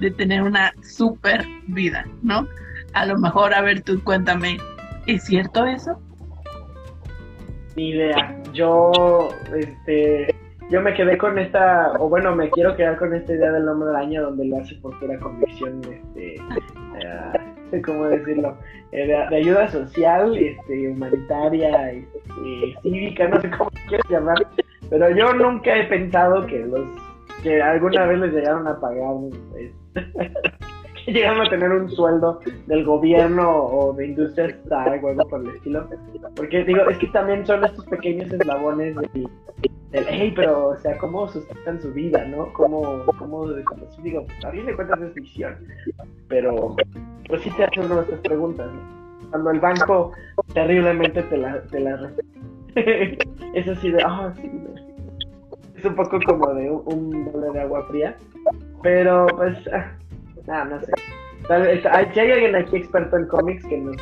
de 0.00 0.10
tener 0.10 0.42
una 0.42 0.72
super 0.82 1.44
vida, 1.68 2.06
¿no? 2.22 2.46
A 2.92 3.06
lo 3.06 3.18
mejor, 3.18 3.54
a 3.54 3.62
ver, 3.62 3.82
tú 3.82 4.02
cuéntame, 4.04 4.58
¿es 5.06 5.24
cierto 5.24 5.64
eso? 5.66 5.98
Ni 7.76 7.90
idea. 7.90 8.40
Yo, 8.52 9.30
este, 9.54 10.34
yo 10.70 10.80
me 10.80 10.94
quedé 10.94 11.18
con 11.18 11.38
esta, 11.38 11.92
o 11.98 12.08
bueno, 12.08 12.34
me 12.34 12.50
quiero 12.50 12.76
quedar 12.76 12.96
con 12.98 13.14
esta 13.14 13.34
idea 13.34 13.52
del 13.52 13.64
nombre 13.64 13.88
del 13.88 13.96
año 13.96 14.22
donde 14.22 14.46
lo 14.46 14.58
hace 14.58 14.74
por 14.76 14.98
pura 14.98 15.18
convicción, 15.18 15.80
este, 15.84 16.36
uh, 16.40 17.55
¿cómo 17.84 18.06
decirlo? 18.06 18.56
Eh, 18.92 19.06
de, 19.06 19.36
ayuda 19.36 19.68
social, 19.68 20.36
este, 20.36 20.88
humanitaria, 20.88 21.92
este, 21.92 22.78
cívica, 22.82 23.28
no 23.28 23.40
sé 23.40 23.50
cómo 23.50 23.70
quieres 23.88 24.08
llamar, 24.08 24.46
pero 24.88 25.10
yo 25.10 25.32
nunca 25.34 25.76
he 25.76 25.84
pensado 25.84 26.46
que 26.46 26.58
los 26.60 26.86
que 27.42 27.60
alguna 27.60 28.06
vez 28.06 28.18
les 28.20 28.32
llegaron 28.32 28.66
a 28.66 28.80
pagar, 28.80 29.14
llegaron 31.12 31.46
a 31.46 31.50
tener 31.50 31.70
un 31.70 31.88
sueldo 31.90 32.40
del 32.66 32.84
gobierno 32.84 33.48
o 33.48 33.92
de 33.92 34.06
industria 34.06 34.46
Star 34.46 35.00
o 35.02 35.08
algo 35.08 35.28
por 35.28 35.40
el 35.40 35.54
estilo, 35.54 35.88
porque 36.34 36.64
digo, 36.64 36.88
es 36.88 36.98
que 36.98 37.06
también 37.08 37.46
son 37.46 37.64
estos 37.64 37.84
pequeños 37.86 38.32
eslabones 38.32 38.96
de 38.96 39.28
el, 39.92 40.04
hey, 40.08 40.32
pero, 40.34 40.68
o 40.70 40.76
sea, 40.76 40.98
cómo 40.98 41.28
sustentan 41.28 41.80
su 41.80 41.92
vida, 41.92 42.24
¿no? 42.26 42.52
Cómo, 42.52 43.04
cómo, 43.18 43.46
digo, 44.02 44.26
a 44.44 44.50
mí 44.50 44.60
me 44.60 44.74
cuentas 44.74 45.00
es 45.00 45.14
ficción, 45.14 45.56
pero, 46.28 46.74
pues 47.28 47.42
sí 47.42 47.50
te 47.56 47.64
hacen 47.64 47.84
una 47.84 47.96
de 47.96 48.02
estas 48.02 48.20
preguntas, 48.20 48.66
¿no? 48.66 49.30
Cuando 49.30 49.50
el 49.52 49.60
banco 49.60 50.12
terriblemente 50.52 51.22
te 51.22 51.36
la, 51.36 51.62
te 51.62 51.80
la 51.80 52.10
es 53.54 53.68
así 53.68 53.90
de, 53.90 54.02
ah, 54.04 54.32
sí, 54.36 54.50
es 55.76 55.84
un 55.84 55.94
poco 55.94 56.18
como 56.26 56.52
de 56.54 56.70
un, 56.70 57.28
un 57.32 57.52
de 57.52 57.60
agua 57.60 57.86
fría, 57.86 58.16
pero 58.82 59.26
pues, 59.28 59.56
ah, 59.72 59.92
nada, 60.46 60.64
no 60.64 60.80
sé. 60.80 60.92
Si 62.12 62.20
hay 62.20 62.30
alguien 62.30 62.56
aquí 62.56 62.76
experto 62.76 63.16
en 63.16 63.26
cómics 63.28 63.64
que 63.66 63.78
nos, 63.78 63.96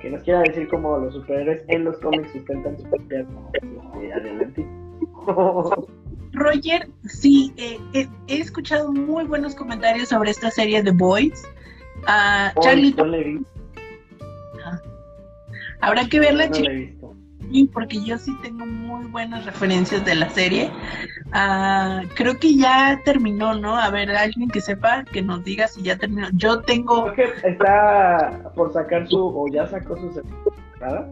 que 0.00 0.10
nos 0.10 0.22
quiera 0.22 0.42
decir 0.42 0.68
cómo 0.68 0.98
los 0.98 1.14
superhéroes 1.14 1.62
en 1.68 1.84
los 1.84 1.98
cómics 1.98 2.30
sustentan 2.32 2.78
su 2.78 2.84
propia 2.84 3.26
adelante. 4.14 4.66
Roger, 6.32 6.88
sí, 7.04 7.52
eh, 7.56 7.78
eh, 7.92 8.08
he 8.26 8.40
escuchado 8.40 8.92
muy 8.92 9.24
buenos 9.24 9.54
comentarios 9.54 10.08
sobre 10.08 10.30
esta 10.30 10.50
serie 10.50 10.82
The 10.82 10.90
Boys. 10.90 11.44
Uh, 12.02 12.60
Charlie, 12.60 12.94
Habrá 15.80 16.08
que 16.08 16.18
verla, 16.18 16.48
no 16.48 17.23
porque 17.72 18.02
yo 18.04 18.18
sí 18.18 18.36
tengo 18.42 18.66
muy 18.66 19.06
buenas 19.06 19.44
referencias 19.44 20.04
de 20.04 20.14
la 20.14 20.28
serie. 20.28 20.70
Ah, 21.32 22.02
creo 22.14 22.38
que 22.38 22.56
ya 22.56 23.00
terminó, 23.04 23.54
¿no? 23.54 23.76
A 23.76 23.90
ver, 23.90 24.10
alguien 24.10 24.48
que 24.48 24.60
sepa, 24.60 25.04
que 25.04 25.22
nos 25.22 25.44
diga 25.44 25.66
si 25.68 25.82
ya 25.82 25.96
terminó. 25.96 26.28
Yo 26.34 26.60
tengo... 26.62 27.12
Que 27.12 27.28
está 27.42 28.52
por 28.54 28.72
sacar 28.72 29.08
su, 29.08 29.18
o 29.18 29.46
ya 29.48 29.66
sacó 29.66 29.96
su 29.96 30.10
temporada. 30.10 31.08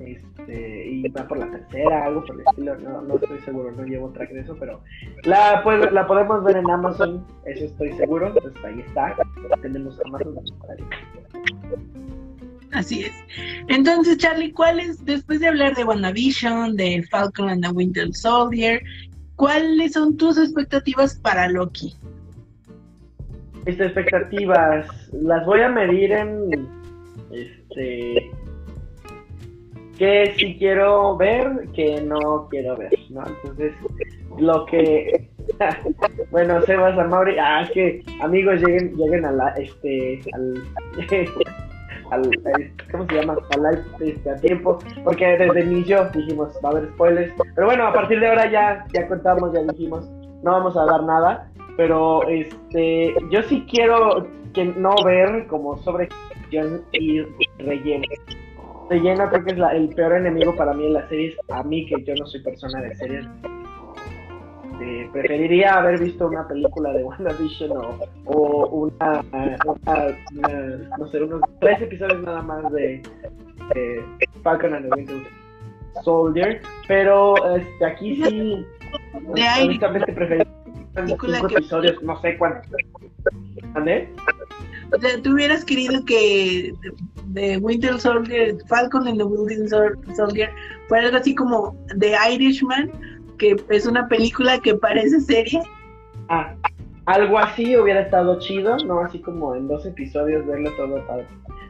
Este, 0.00 0.88
y 0.88 1.08
va 1.08 1.26
por 1.26 1.38
la 1.38 1.50
tercera, 1.50 2.04
algo 2.04 2.24
por 2.24 2.36
el 2.36 2.46
estilo, 2.46 2.76
no, 2.76 3.02
no 3.02 3.14
estoy 3.16 3.40
seguro, 3.40 3.72
no 3.72 3.84
llevo 3.84 4.10
track 4.10 4.30
de 4.30 4.40
eso, 4.40 4.56
pero 4.58 4.80
la, 5.24 5.62
pues, 5.64 5.90
la 5.90 6.06
podemos 6.06 6.44
ver 6.44 6.58
en 6.58 6.70
Amazon, 6.70 7.26
eso 7.46 7.64
estoy 7.64 7.92
seguro, 7.94 8.28
entonces 8.28 8.64
ahí 8.64 8.80
está, 8.80 9.16
tenemos 9.62 9.98
Amazon. 10.04 10.36
Así 12.76 13.04
es. 13.04 13.12
Entonces, 13.68 14.18
Charlie, 14.18 14.52
¿cuáles, 14.52 15.02
después 15.06 15.40
de 15.40 15.48
hablar 15.48 15.74
de 15.74 15.84
WandaVision, 15.84 16.76
de 16.76 17.02
Falcon 17.10 17.48
and 17.48 17.64
the 17.64 17.70
Winter 17.70 18.12
Soldier, 18.12 18.82
cuáles 19.36 19.94
son 19.94 20.14
tus 20.18 20.36
expectativas 20.36 21.18
para 21.18 21.48
Loki? 21.48 21.94
Mis 23.64 23.80
expectativas 23.80 24.86
las 25.10 25.46
voy 25.46 25.62
a 25.62 25.70
medir 25.70 26.12
en 26.12 26.68
este 27.32 28.30
que 29.96 30.34
si 30.36 30.58
quiero 30.58 31.16
ver, 31.16 31.68
que 31.74 32.02
no 32.02 32.46
quiero 32.50 32.76
ver, 32.76 32.92
¿no? 33.08 33.24
Entonces, 33.26 33.72
lo 34.38 34.66
que 34.66 35.30
bueno, 36.30 36.60
Sebas, 36.62 36.98
a 36.98 37.04
Mauri, 37.04 37.38
ah, 37.38 37.62
es 37.62 37.70
que 37.70 38.02
amigos 38.20 38.60
lleguen, 38.60 38.94
lleguen 38.96 39.24
a 39.24 39.32
la, 39.32 39.48
este, 39.52 40.20
al, 40.34 40.62
al, 42.10 42.30
¿cómo 42.90 43.06
se 43.06 43.14
llama? 43.14 43.36
Al 43.50 43.84
este, 44.00 44.30
a 44.30 44.36
tiempo, 44.36 44.78
porque 45.04 45.26
desde 45.26 45.60
el 45.60 45.72
inicio 45.72 46.08
dijimos, 46.14 46.58
va 46.64 46.70
a 46.70 46.72
haber 46.72 46.88
spoilers, 46.90 47.32
pero 47.54 47.66
bueno, 47.66 47.86
a 47.86 47.92
partir 47.92 48.20
de 48.20 48.28
ahora 48.28 48.50
ya, 48.50 48.84
ya 48.92 49.08
contamos, 49.08 49.52
ya 49.52 49.62
dijimos, 49.62 50.08
no 50.42 50.52
vamos 50.52 50.76
a 50.76 50.84
dar 50.84 51.02
nada, 51.04 51.50
pero 51.76 52.26
este, 52.28 53.14
yo 53.30 53.42
sí 53.42 53.66
quiero 53.70 54.26
que 54.52 54.64
no 54.64 54.94
ver 55.04 55.46
como 55.48 55.76
sobre 55.78 56.08
y 56.92 57.22
relleno. 57.58 58.04
Relleno 58.88 59.28
creo 59.28 59.44
que 59.44 59.52
es 59.52 59.58
el 59.72 59.88
peor 59.90 60.14
enemigo 60.14 60.54
para 60.56 60.72
mí 60.72 60.86
en 60.86 60.94
las 60.94 61.08
series, 61.08 61.34
a 61.48 61.62
mí 61.62 61.86
que 61.86 62.02
yo 62.04 62.14
no 62.14 62.26
soy 62.26 62.42
persona 62.42 62.80
de 62.80 62.94
series 62.94 63.26
este, 64.78 65.08
preferiría 65.12 65.74
haber 65.74 66.00
visto 66.00 66.26
una 66.26 66.46
película 66.46 66.92
de 66.92 67.04
WandaVision 67.04 67.76
o, 67.76 67.98
o 68.24 68.76
una, 68.76 69.22
no 70.98 71.08
sé, 71.08 71.22
unos 71.22 71.40
tres 71.60 71.80
episodios 71.82 72.22
nada 72.22 72.42
más 72.42 72.70
de, 72.72 73.02
Falcon 74.42 74.74
and 74.74 74.88
the 74.88 74.96
Winter 74.96 75.16
Soldier, 76.04 76.60
pero 76.86 77.56
este, 77.56 77.84
aquí 77.84 78.22
sí, 78.22 78.66
honestamente 79.62 80.12
preferiría 80.12 80.46
cinco 81.06 81.26
episodios, 81.26 82.02
no 82.02 82.20
sé 82.20 82.36
cuántos. 82.36 82.70
O 84.92 85.00
sea, 85.00 85.22
tú 85.22 85.32
hubieras 85.32 85.64
querido 85.64 86.04
que 86.04 86.72
de 87.28 87.56
Winter 87.58 87.98
Soldier, 87.98 88.56
Falcon 88.68 89.08
and 89.08 89.18
the 89.18 89.24
Winter 89.24 89.68
Soldier, 90.14 90.50
fuera 90.88 91.06
algo 91.06 91.18
así 91.18 91.34
como 91.34 91.76
The 91.98 92.14
Irishman, 92.32 92.90
que 93.36 93.56
es 93.70 93.86
una 93.86 94.08
película 94.08 94.58
que 94.60 94.74
parece 94.74 95.20
serie. 95.20 95.60
Ah, 96.28 96.54
algo 97.06 97.38
así 97.38 97.76
hubiera 97.76 98.00
estado 98.00 98.38
chido, 98.40 98.76
¿no? 98.78 99.00
Así 99.00 99.20
como 99.20 99.54
en 99.54 99.68
dos 99.68 99.86
episodios 99.86 100.44
verlo 100.46 100.70
todo 100.72 101.00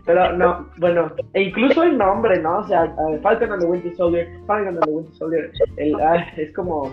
Pero 0.06 0.32
no, 0.32 0.66
bueno, 0.78 1.12
e 1.34 1.42
incluso 1.42 1.82
el 1.82 1.98
nombre, 1.98 2.40
¿no? 2.40 2.58
O 2.58 2.66
sea, 2.66 2.94
Falcon 3.22 3.52
and 3.52 3.60
the 3.60 3.66
Winter 3.66 3.94
Soldier, 3.96 4.28
Falcon 4.46 4.68
and 4.68 4.84
the 4.84 4.90
Winter 4.90 5.14
Soldier, 5.14 5.52
el, 5.76 5.94
ah, 6.00 6.26
es 6.36 6.54
como, 6.54 6.90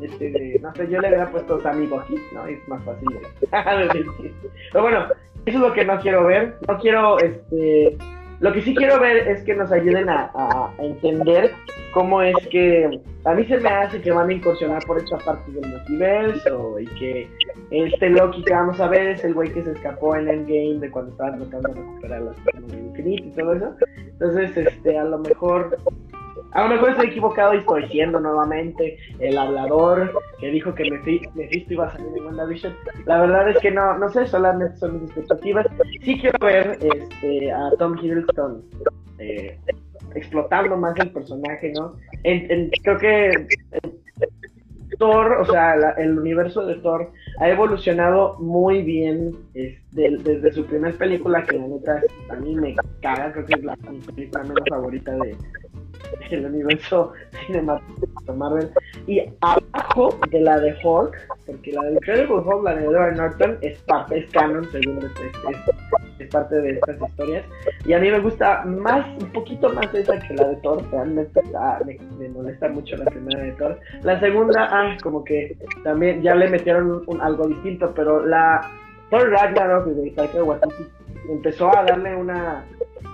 este, 0.00 0.60
no 0.62 0.72
sé, 0.74 0.88
yo 0.88 1.00
le 1.00 1.08
hubiera 1.08 1.30
puesto 1.30 1.60
Sammy 1.60 1.88
aquí, 2.00 2.16
¿no? 2.32 2.46
Es 2.46 2.68
más 2.68 2.84
fácil 2.84 3.08
Pero 3.50 4.82
bueno, 4.82 5.06
eso 5.46 5.58
es 5.58 5.60
lo 5.60 5.72
que 5.72 5.84
no 5.84 5.98
quiero 6.00 6.24
ver, 6.24 6.56
no 6.68 6.78
quiero, 6.78 7.18
este, 7.18 7.96
lo 8.40 8.52
que 8.52 8.62
sí 8.62 8.74
quiero 8.74 9.00
ver 9.00 9.28
es 9.28 9.42
que 9.44 9.54
nos 9.54 9.72
ayuden 9.72 10.08
a, 10.08 10.30
entender 10.78 11.52
cómo 11.92 12.20
es 12.20 12.34
que 12.50 13.00
a 13.24 13.34
mí 13.34 13.44
se 13.46 13.58
me 13.58 13.68
hace 13.68 14.00
que 14.00 14.10
van 14.10 14.28
a 14.28 14.32
incursionar 14.32 14.84
por 14.84 14.98
esta 14.98 15.16
parte 15.18 15.50
del 15.52 15.70
multiverso 15.70 16.78
y 16.78 16.86
que 16.86 17.28
este 17.70 18.10
Loki 18.10 18.42
que 18.44 18.52
vamos 18.52 18.78
a 18.80 18.88
ver 18.88 19.08
es 19.08 19.24
el 19.24 19.34
güey 19.34 19.52
que 19.52 19.62
se 19.62 19.72
escapó 19.72 20.14
en 20.16 20.28
Endgame 20.28 20.78
de 20.80 20.90
cuando 20.90 21.12
estaban 21.12 21.38
tratando 21.38 21.68
de 21.68 21.74
recuperar 21.74 22.22
las 22.22 22.44
del 22.44 22.78
infinito 22.78 23.24
y 23.24 23.30
todo 23.30 23.52
eso. 23.54 23.74
Entonces, 23.96 24.56
este, 24.56 24.98
a 24.98 25.04
lo 25.04 25.18
mejor 25.18 25.76
a 26.56 26.62
lo 26.62 26.68
mejor 26.70 26.90
estoy 26.90 27.08
equivocado 27.08 27.52
y 27.52 27.58
estoy 27.58 27.86
siendo 27.88 28.18
nuevamente 28.18 28.96
el 29.18 29.36
hablador 29.36 30.10
que 30.40 30.50
dijo 30.50 30.74
que 30.74 30.90
Mephisto 30.90 31.74
iba 31.74 31.88
a 31.88 31.92
salir 31.92 32.06
en 32.16 32.24
WandaVision. 32.24 32.74
La 33.04 33.20
verdad 33.20 33.50
es 33.50 33.58
que 33.58 33.70
no, 33.70 33.98
no 33.98 34.08
sé, 34.08 34.26
solamente 34.26 34.74
son 34.78 35.02
mis 35.02 35.10
expectativas. 35.10 35.66
Sí 36.02 36.18
quiero 36.18 36.38
ver 36.40 36.78
este, 36.80 37.52
a 37.52 37.70
Tom 37.78 37.98
Hiddleston 38.02 38.64
eh, 39.18 39.58
explotando 40.14 40.78
más 40.78 40.98
el 40.98 41.10
personaje, 41.10 41.72
¿no? 41.74 41.94
creo 42.22 42.98
que 42.98 43.48
Thor, 44.98 45.32
o 45.32 45.44
sea, 45.44 45.74
el 45.98 46.18
universo 46.18 46.64
de 46.64 46.76
Thor 46.76 47.12
ha 47.38 47.50
evolucionado 47.50 48.38
muy 48.38 48.82
bien 48.82 49.32
desde 49.92 50.52
su 50.52 50.64
primera 50.64 50.96
película, 50.96 51.44
que 51.44 51.58
la 51.58 51.66
neta 51.66 52.02
a 52.30 52.36
mí 52.36 52.54
me 52.54 52.74
caga, 53.02 53.30
creo 53.32 53.44
que 53.44 53.54
es 53.54 53.64
la 53.64 53.76
película 53.76 54.42
menos 54.44 54.62
favorita 54.70 55.12
de, 55.16 55.36
el 56.30 56.46
universo 56.46 57.12
cinematográfico 57.46 58.34
Marvel. 58.34 58.70
Y 59.06 59.22
abajo 59.40 60.18
de 60.30 60.40
la 60.40 60.58
de 60.58 60.74
Hulk, 60.82 61.16
porque 61.46 61.72
la 61.72 61.82
de 61.82 61.92
Incredible 61.94 62.36
Hulk, 62.36 62.64
la 62.64 62.74
de 62.74 62.84
Edward 62.84 63.16
Norton, 63.16 63.58
es 63.60 63.78
parte, 63.82 64.18
es 64.18 64.30
canon, 64.30 64.68
según 64.72 64.98
es, 66.18 66.28
parte 66.28 66.56
de 66.56 66.70
estas 66.72 66.96
historias. 67.00 67.44
Y 67.84 67.92
a 67.92 67.98
mí 67.98 68.10
me 68.10 68.18
gusta 68.18 68.64
más, 68.64 69.06
un 69.22 69.30
poquito 69.32 69.72
más 69.72 69.92
esa 69.94 70.18
que 70.18 70.34
la 70.34 70.48
de 70.48 70.56
Thor. 70.56 70.82
Realmente 70.90 71.40
ah, 71.56 71.80
me, 71.84 72.28
molesta 72.28 72.68
mucho 72.68 72.96
la 72.96 73.04
primera 73.04 73.42
de 73.42 73.52
Thor. 73.52 73.78
La 74.02 74.18
segunda, 74.18 74.68
ah, 74.70 74.96
como 75.02 75.24
que 75.24 75.56
también 75.84 76.22
ya 76.22 76.34
le 76.34 76.48
metieron 76.48 77.04
un, 77.06 77.20
algo 77.20 77.46
distinto, 77.46 77.92
pero 77.94 78.24
la 78.24 78.60
Thor 79.10 79.30
Ragnarok 79.30 79.86
de 79.86 80.10
Taika 80.10 80.42
Waititi 80.42 80.84
empezó 81.28 81.76
a 81.76 81.84
darle 81.84 82.14
una 82.14 82.64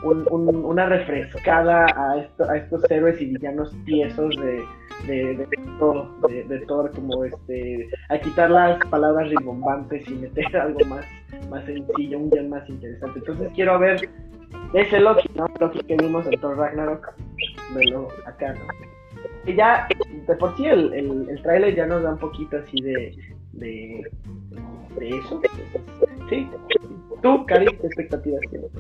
una 0.02 0.86
refrescada 0.86 1.86
a, 1.96 2.18
esto, 2.18 2.48
a 2.48 2.56
estos 2.56 2.90
héroes 2.90 3.20
y 3.20 3.26
villanos 3.26 3.72
tiesos 3.84 4.34
de, 4.36 4.64
de, 5.06 5.36
de, 5.36 6.44
de, 6.44 6.58
Thor, 6.66 6.90
como 6.90 7.24
este, 7.24 7.88
a 8.08 8.18
quitar 8.18 8.50
las 8.50 8.84
palabras 8.86 9.28
rimbombantes 9.28 10.08
y 10.08 10.14
meter 10.14 10.56
algo 10.60 10.80
más, 10.86 11.06
más 11.50 11.64
sencillo, 11.64 12.18
un 12.18 12.30
guion 12.30 12.48
más 12.48 12.68
interesante. 12.68 13.20
Entonces 13.20 13.50
quiero 13.54 13.78
ver 13.78 14.08
ese 14.74 15.00
Loki, 15.00 15.28
¿no? 15.34 15.46
Loki 15.60 15.80
que 15.80 15.96
vimos 15.96 16.26
en 16.26 16.40
Thor 16.40 16.56
Ragnarok, 16.56 17.14
verlo 17.74 18.08
acá, 18.26 18.54
¿no? 18.54 19.52
Ya, 19.54 19.88
de 20.26 20.36
por 20.36 20.56
sí, 20.56 20.66
el, 20.66 20.92
el, 20.94 21.28
el 21.28 21.74
ya 21.74 21.86
nos 21.86 22.02
da 22.02 22.10
un 22.10 22.18
poquito 22.18 22.56
así 22.56 22.80
de, 22.80 23.16
de, 23.52 24.02
de 24.98 25.08
eso. 25.08 25.40
sí. 26.28 26.48
¿Tú, 27.22 27.46
Cari, 27.46 27.66
qué 27.66 27.86
expectativas 27.86 28.40
tienes? 28.50 28.70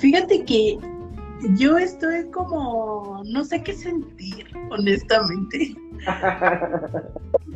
Fíjate 0.00 0.44
que 0.44 0.78
yo 1.56 1.76
estoy 1.76 2.24
como, 2.30 3.22
no 3.26 3.44
sé 3.44 3.62
qué 3.62 3.72
sentir, 3.72 4.46
honestamente. 4.70 5.74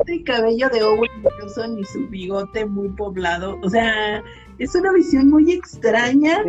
El 0.07 0.25
cabello 0.25 0.69
de 0.69 0.83
Owen 0.83 1.11
Wilson 1.23 1.79
y 1.79 1.85
su 1.85 2.07
bigote 2.09 2.67
muy 2.67 2.89
poblado, 2.91 3.59
o 3.63 3.71
sea, 3.71 4.23
es 4.59 4.75
una 4.75 4.93
visión 4.93 5.31
muy 5.31 5.53
extraña 5.53 6.43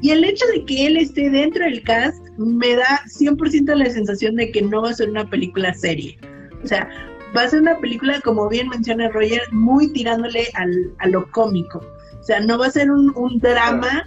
Y 0.00 0.10
el 0.10 0.24
hecho 0.24 0.46
de 0.46 0.64
que 0.64 0.86
él 0.86 0.96
esté 0.96 1.30
dentro 1.30 1.64
del 1.64 1.82
cast 1.82 2.22
me 2.38 2.76
da 2.76 3.02
100% 3.06 3.74
la 3.74 3.90
sensación 3.90 4.36
de 4.36 4.50
que 4.50 4.62
no 4.62 4.82
va 4.82 4.90
a 4.90 4.94
ser 4.94 5.10
una 5.10 5.28
película 5.28 5.72
serie. 5.74 6.18
O 6.62 6.66
sea, 6.66 6.88
va 7.36 7.42
a 7.42 7.48
ser 7.48 7.62
una 7.62 7.78
película, 7.78 8.20
como 8.22 8.48
bien 8.48 8.68
menciona 8.68 9.08
Roger, 9.08 9.42
muy 9.52 9.92
tirándole 9.92 10.48
al, 10.54 10.92
a 10.98 11.08
lo 11.08 11.30
cómico. 11.30 11.80
O 12.26 12.28
sea, 12.28 12.40
no 12.40 12.58
va 12.58 12.66
a 12.66 12.70
ser 12.70 12.90
un, 12.90 13.12
un 13.14 13.38
drama 13.38 14.04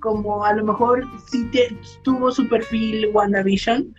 como 0.00 0.44
a 0.44 0.52
lo 0.52 0.62
mejor 0.62 1.06
sí 1.30 1.42
te, 1.52 1.74
tuvo 2.02 2.30
su 2.30 2.46
perfil 2.46 3.08
WandaVision, 3.14 3.94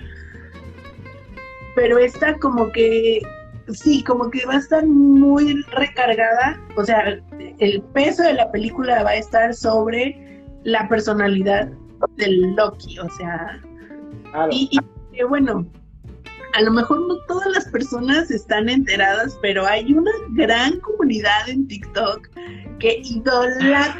pero 1.76 1.98
esta 1.98 2.38
como 2.38 2.72
que 2.72 3.20
sí, 3.70 4.04
como 4.04 4.30
que 4.30 4.46
va 4.46 4.54
a 4.54 4.58
estar 4.58 4.86
muy 4.86 5.64
recargada, 5.72 6.62
o 6.78 6.86
sea, 6.86 7.20
el 7.58 7.82
peso 7.94 8.22
de 8.22 8.34
la 8.34 8.52
película 8.52 9.02
va 9.02 9.10
a 9.10 9.16
estar 9.16 9.52
sobre 9.56 10.44
la 10.66 10.88
personalidad 10.88 11.72
del 12.18 12.56
Loki, 12.56 13.00
o 13.00 13.10
sea, 13.18 13.60
y, 14.52 14.70
y 15.14 15.24
bueno, 15.24 15.66
a 16.54 16.62
lo 16.62 16.72
mejor 16.72 17.08
no 17.08 17.18
todas 17.28 17.48
las 17.48 17.66
personas 17.66 18.30
están 18.32 18.70
enteradas, 18.70 19.38
pero 19.42 19.66
hay 19.66 19.92
una 19.94 20.12
gran 20.32 20.80
comunidad 20.80 21.50
en 21.50 21.68
TikTok 21.68 22.30
que 22.80 23.02
idolatra, 23.04 23.96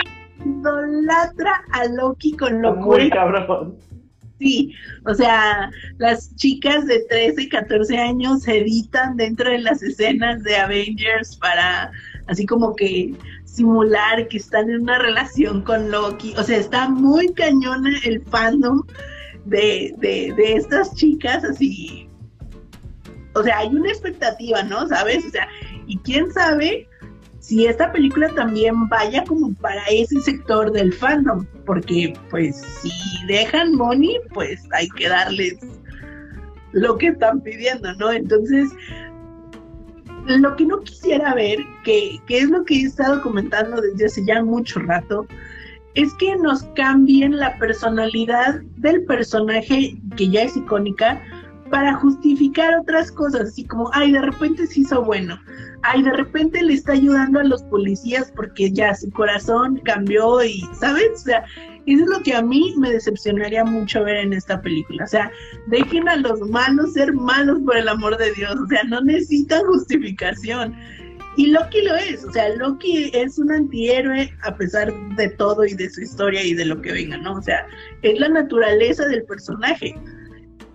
idolatra 0.46 1.64
a 1.72 1.86
Loki 1.86 2.34
con 2.38 2.62
locura. 2.62 3.04
Muy 3.04 3.10
cabrón. 3.10 3.78
Sí, 4.40 4.74
o 5.06 5.14
sea, 5.14 5.72
las 5.98 6.36
chicas 6.36 6.86
de 6.86 7.00
13 7.10 7.44
y 7.44 7.50
14 7.50 7.98
años 7.98 8.44
se 8.44 8.60
editan 8.60 9.16
dentro 9.16 9.50
de 9.50 9.60
las 9.60 9.82
escenas 9.82 10.44
de 10.44 10.58
Avengers 10.58 11.38
para 11.38 11.92
así 12.28 12.46
como 12.46 12.76
que 12.76 13.14
simular 13.46 14.28
que 14.28 14.38
están 14.38 14.70
en 14.70 14.82
una 14.82 15.00
relación 15.00 15.62
con 15.62 15.92
Loki. 15.92 16.34
O 16.38 16.44
sea, 16.44 16.58
está 16.58 16.90
muy 16.90 17.32
cañona 17.34 17.92
el 18.04 18.22
fandom 18.22 18.84
de, 19.46 19.94
de, 19.98 20.34
de 20.36 20.54
estas 20.54 20.94
chicas, 20.96 21.44
así. 21.44 22.10
O 23.36 23.44
sea, 23.44 23.60
hay 23.60 23.68
una 23.70 23.90
expectativa, 23.90 24.64
¿no? 24.64 24.88
¿Sabes? 24.88 25.26
O 25.26 25.30
sea, 25.30 25.48
y 25.88 25.98
quién 26.00 26.32
sabe 26.32 26.88
si 27.40 27.66
esta 27.66 27.92
película 27.92 28.30
también 28.30 28.88
vaya 28.88 29.24
como 29.26 29.54
para 29.56 29.84
ese 29.88 30.22
sector 30.22 30.72
del 30.72 30.94
fandom, 30.94 31.46
porque 31.66 32.14
pues 32.30 32.56
si 32.82 32.90
dejan 33.28 33.74
money, 33.76 34.18
pues 34.34 34.62
hay 34.72 34.88
que 34.90 35.10
darles 35.10 35.58
lo 36.72 36.98
que 36.98 37.08
están 37.08 37.42
pidiendo, 37.42 37.94
¿no? 37.96 38.14
Entonces, 38.14 38.70
lo 40.26 40.56
que 40.56 40.66
no 40.66 40.80
quisiera 40.82 41.36
ver, 41.36 41.60
que, 41.84 42.18
que 42.28 42.40
es 42.40 42.50
lo 42.50 42.64
que 42.64 42.76
he 42.76 42.84
estado 42.84 43.22
comentando 43.22 43.82
desde 43.82 44.06
hace 44.06 44.26
ya 44.26 44.42
mucho 44.42 44.80
rato, 44.80 45.28
es 45.96 46.14
que 46.14 46.36
nos 46.38 46.64
cambien 46.76 47.38
la 47.38 47.58
personalidad 47.60 48.62
del 48.78 49.04
personaje 49.04 49.98
que 50.16 50.30
ya 50.30 50.44
es 50.44 50.56
icónica 50.56 51.22
para 51.70 51.94
justificar 51.96 52.80
otras 52.80 53.12
cosas, 53.12 53.50
así 53.50 53.66
como, 53.66 53.90
ay, 53.94 54.12
de 54.12 54.22
repente 54.22 54.68
se 54.68 54.82
hizo 54.82 55.04
bueno, 55.04 55.40
ay, 55.84 56.04
de 56.04 56.14
repente 56.14 56.62
le 56.62 56.74
está 56.74 56.94
ayudando 56.94 57.40
a 57.40 57.44
los 57.44 57.64
policías 57.64 58.32
porque 58.36 58.72
ya 58.72 58.94
su 58.96 59.10
corazón 59.12 59.82
cambió 59.84 60.44
y, 60.44 60.62
¿sabes? 60.80 61.12
O 61.16 61.18
sea, 61.18 61.46
eso 61.86 62.04
es 62.04 62.10
lo 62.10 62.24
que 62.24 62.34
a 62.34 62.42
mí 62.42 62.74
me 62.78 62.92
decepcionaría 62.92 63.66
mucho 63.66 64.04
ver 64.04 64.18
en 64.18 64.34
esta 64.34 64.62
película. 64.62 65.04
O 65.04 65.08
sea, 65.08 65.32
dejen 65.68 66.08
a 66.08 66.16
los 66.18 66.40
malos 66.50 66.94
ser 66.94 67.14
malos 67.14 67.60
por 67.66 67.78
el 67.78 67.90
amor 67.90 68.18
de 68.18 68.32
Dios, 68.34 68.56
o 68.56 68.68
sea, 68.68 68.84
no 68.84 69.02
necesitan 69.02 69.64
justificación. 69.66 70.76
Y 71.36 71.48
Loki 71.48 71.82
lo 71.82 71.96
es, 71.96 72.24
o 72.24 72.32
sea, 72.32 72.50
Loki 72.56 73.10
es 73.14 73.40
un 73.40 73.52
antihéroe 73.52 74.32
a 74.44 74.56
pesar 74.56 74.94
de 75.16 75.30
todo 75.30 75.66
y 75.66 75.74
de 75.74 75.90
su 75.90 76.02
historia 76.02 76.44
y 76.44 76.54
de 76.54 76.66
lo 76.66 76.80
que 76.80 76.92
venga, 76.92 77.18
¿no? 77.18 77.34
O 77.34 77.42
sea, 77.42 77.66
es 78.04 78.20
la 78.20 78.30
naturaleza 78.30 79.08
del 79.08 79.24
personaje 79.24 79.96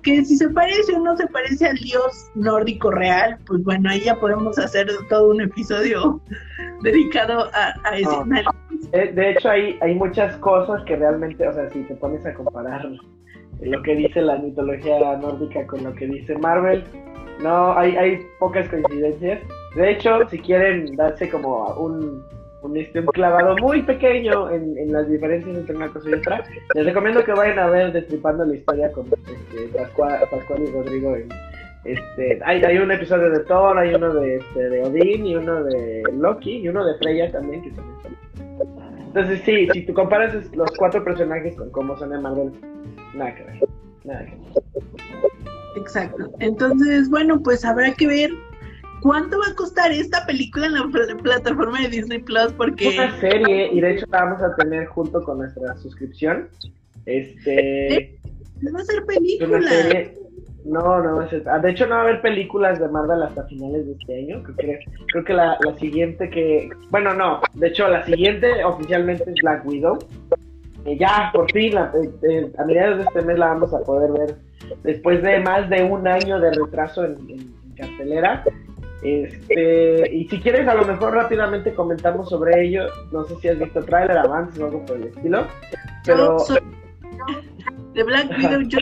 que 0.08 0.24
si 0.24 0.36
se 0.36 0.48
parece 0.50 0.94
o 0.94 1.00
no 1.00 1.16
se 1.16 1.26
parece 1.26 1.66
al 1.66 1.76
dios 1.76 2.30
nórdico 2.34 2.90
real, 2.90 3.38
pues 3.46 3.62
bueno, 3.62 3.90
ahí 3.90 4.00
ya 4.00 4.14
podemos 4.14 4.58
hacer 4.58 4.88
todo 5.08 5.30
un 5.30 5.42
episodio 5.42 6.20
dedicado 6.82 7.50
a, 7.52 7.96
ese 7.96 8.08
ah. 8.10 8.22
análisis. 8.22 8.90
De, 8.90 9.30
hecho, 9.30 9.50
hay, 9.50 9.78
hay 9.82 9.94
muchas 9.94 10.36
cosas 10.38 10.82
que 10.84 10.96
realmente, 10.96 11.46
o 11.46 11.52
sea, 11.52 11.68
si 11.70 11.80
te 11.82 11.94
pones 11.96 12.24
a 12.24 12.32
comparar 12.32 12.86
lo 13.60 13.82
que 13.82 13.96
dice 13.96 14.22
la 14.22 14.38
mitología 14.38 15.16
nórdica 15.16 15.66
con 15.66 15.84
lo 15.84 15.92
que 15.94 16.06
dice 16.06 16.38
Marvel, 16.38 16.84
no, 17.42 17.76
hay, 17.76 17.96
hay 17.96 18.18
pocas 18.38 18.68
coincidencias. 18.68 19.40
De 19.76 19.90
hecho, 19.90 20.26
si 20.30 20.38
quieren 20.38 20.96
darse 20.96 21.28
como 21.28 21.66
un 21.74 22.22
un, 22.62 22.76
este, 22.76 23.00
un 23.00 23.06
clavado 23.06 23.56
muy 23.58 23.82
pequeño 23.82 24.50
en, 24.50 24.76
en, 24.78 24.92
las 24.92 25.08
diferencias 25.08 25.56
entre 25.56 25.76
una 25.76 25.88
cosa 25.88 26.10
y 26.10 26.14
otra. 26.14 26.44
Les 26.74 26.86
recomiendo 26.86 27.24
que 27.24 27.32
vayan 27.32 27.58
a 27.58 27.66
ver 27.68 27.92
Destripando 27.92 28.44
la 28.44 28.54
historia 28.54 28.90
con 28.92 29.06
este, 29.06 29.78
Pascual, 29.78 30.20
Pascual, 30.30 30.62
y 30.62 30.70
Rodrigo. 30.70 31.16
este, 31.84 32.40
hay, 32.44 32.62
hay 32.62 32.78
un 32.78 32.90
episodio 32.90 33.30
de 33.30 33.40
Thor, 33.40 33.78
hay 33.78 33.94
uno 33.94 34.12
de, 34.14 34.36
este, 34.36 34.68
de 34.68 34.82
Odín 34.82 35.26
y 35.26 35.36
uno 35.36 35.64
de 35.64 36.02
Loki 36.12 36.58
y 36.58 36.68
uno 36.68 36.84
de 36.84 36.94
Freya 36.98 37.30
también. 37.30 37.62
Que 37.62 37.72
Entonces, 39.06 39.40
sí, 39.44 39.68
si 39.72 39.86
tú 39.86 39.94
comparas 39.94 40.34
los 40.54 40.70
cuatro 40.76 41.04
personajes 41.04 41.54
con 41.56 41.70
cómo 41.70 41.96
son 41.96 42.12
en 42.12 42.22
Marvel, 42.22 42.52
nada. 43.14 43.34
Nada 44.04 44.24
que 44.24 44.34
ver. 44.34 44.58
Exacto. 45.76 46.30
Entonces, 46.40 47.08
bueno, 47.08 47.40
pues 47.42 47.64
habrá 47.64 47.92
que 47.92 48.06
ver 48.06 48.30
¿Cuánto 49.00 49.38
va 49.38 49.52
a 49.52 49.54
costar 49.54 49.92
esta 49.92 50.26
película 50.26 50.66
en 50.66 50.74
la 50.74 50.86
plataforma 51.22 51.80
de 51.80 51.88
Disney 51.88 52.18
Plus? 52.18 52.52
Porque 52.56 52.88
una 52.88 53.20
serie 53.20 53.70
y 53.72 53.80
de 53.80 53.92
hecho 53.92 54.06
la 54.10 54.24
vamos 54.24 54.42
a 54.42 54.54
tener 54.56 54.86
junto 54.86 55.22
con 55.22 55.38
nuestra 55.38 55.76
suscripción. 55.76 56.48
Este 57.06 58.18
no 58.60 58.72
va 58.72 58.80
a 58.80 58.84
ser 58.84 59.04
película. 59.04 59.60
No, 60.64 61.02
no, 61.02 61.20
ah, 61.46 61.58
de 61.60 61.70
hecho 61.70 61.86
no 61.86 61.94
va 61.94 62.00
a 62.00 62.04
haber 62.04 62.20
películas 62.20 62.78
de 62.78 62.88
Marvel 62.88 63.22
hasta 63.22 63.44
finales 63.44 63.86
de 63.86 63.92
este 63.92 64.18
año. 64.18 64.42
Creo 64.42 64.56
que, 64.56 64.78
creo 65.12 65.24
que 65.24 65.32
la, 65.32 65.58
siguiente 65.78 66.28
que, 66.28 66.68
bueno, 66.90 67.14
no, 67.14 67.40
de 67.54 67.68
hecho 67.68 67.88
la 67.88 68.04
siguiente 68.04 68.64
oficialmente 68.64 69.24
es 69.30 69.36
Black 69.40 69.64
Widow. 69.66 69.98
ya, 70.98 71.30
por 71.32 71.50
fin, 71.52 71.78
eh, 71.78 72.10
eh, 72.28 72.52
a 72.58 72.64
mediados 72.64 72.98
de 72.98 73.04
este 73.04 73.22
mes 73.22 73.38
la 73.38 73.48
vamos 73.48 73.72
a 73.72 73.78
poder 73.80 74.12
ver 74.12 74.36
después 74.82 75.22
de 75.22 75.40
más 75.40 75.70
de 75.70 75.84
un 75.84 76.06
año 76.06 76.38
de 76.38 76.50
retraso 76.50 77.04
en, 77.04 77.16
en 77.30 77.74
cartelera. 77.74 78.44
Este, 79.02 80.12
y 80.12 80.28
si 80.28 80.40
quieres, 80.40 80.66
a 80.66 80.74
lo 80.74 80.84
mejor 80.84 81.14
rápidamente 81.14 81.72
comentamos 81.74 82.28
sobre 82.28 82.66
ello. 82.66 82.88
No 83.12 83.24
sé 83.24 83.36
si 83.36 83.48
has 83.48 83.58
visto 83.58 83.84
trailer, 83.84 84.18
avance 84.18 84.60
o 84.62 84.66
algo 84.66 84.84
por 84.84 84.96
el 84.96 85.04
estilo. 85.04 85.46
Pero. 86.04 86.36
de 87.94 88.02
Black 88.02 88.30
Widow, 88.38 88.62
yo 88.62 88.78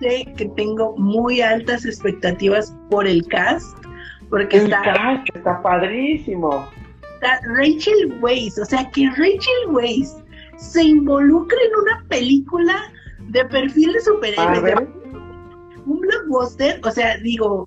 sé 0.00 0.26
que 0.36 0.46
tengo 0.56 0.96
muy 0.96 1.40
altas 1.40 1.86
expectativas 1.86 2.76
por 2.90 3.06
el 3.06 3.26
cast. 3.28 3.76
Porque 4.28 4.58
el 4.58 4.64
está. 4.64 4.82
Cast 4.82 5.28
está 5.34 5.62
padrísimo. 5.62 6.68
Está 7.14 7.40
Rachel 7.56 8.18
Weisz, 8.20 8.58
o 8.58 8.64
sea, 8.64 8.90
que 8.90 9.08
Rachel 9.10 9.70
Weisz 9.70 10.14
se 10.56 10.82
involucre 10.82 11.58
en 11.66 11.82
una 11.82 12.04
película 12.08 12.92
de 13.28 13.44
perfil 13.46 13.92
de 13.92 14.00
superhéroe. 14.00 14.88
Un 15.86 16.00
blockbuster, 16.00 16.80
o 16.82 16.90
sea, 16.90 17.18
digo, 17.18 17.66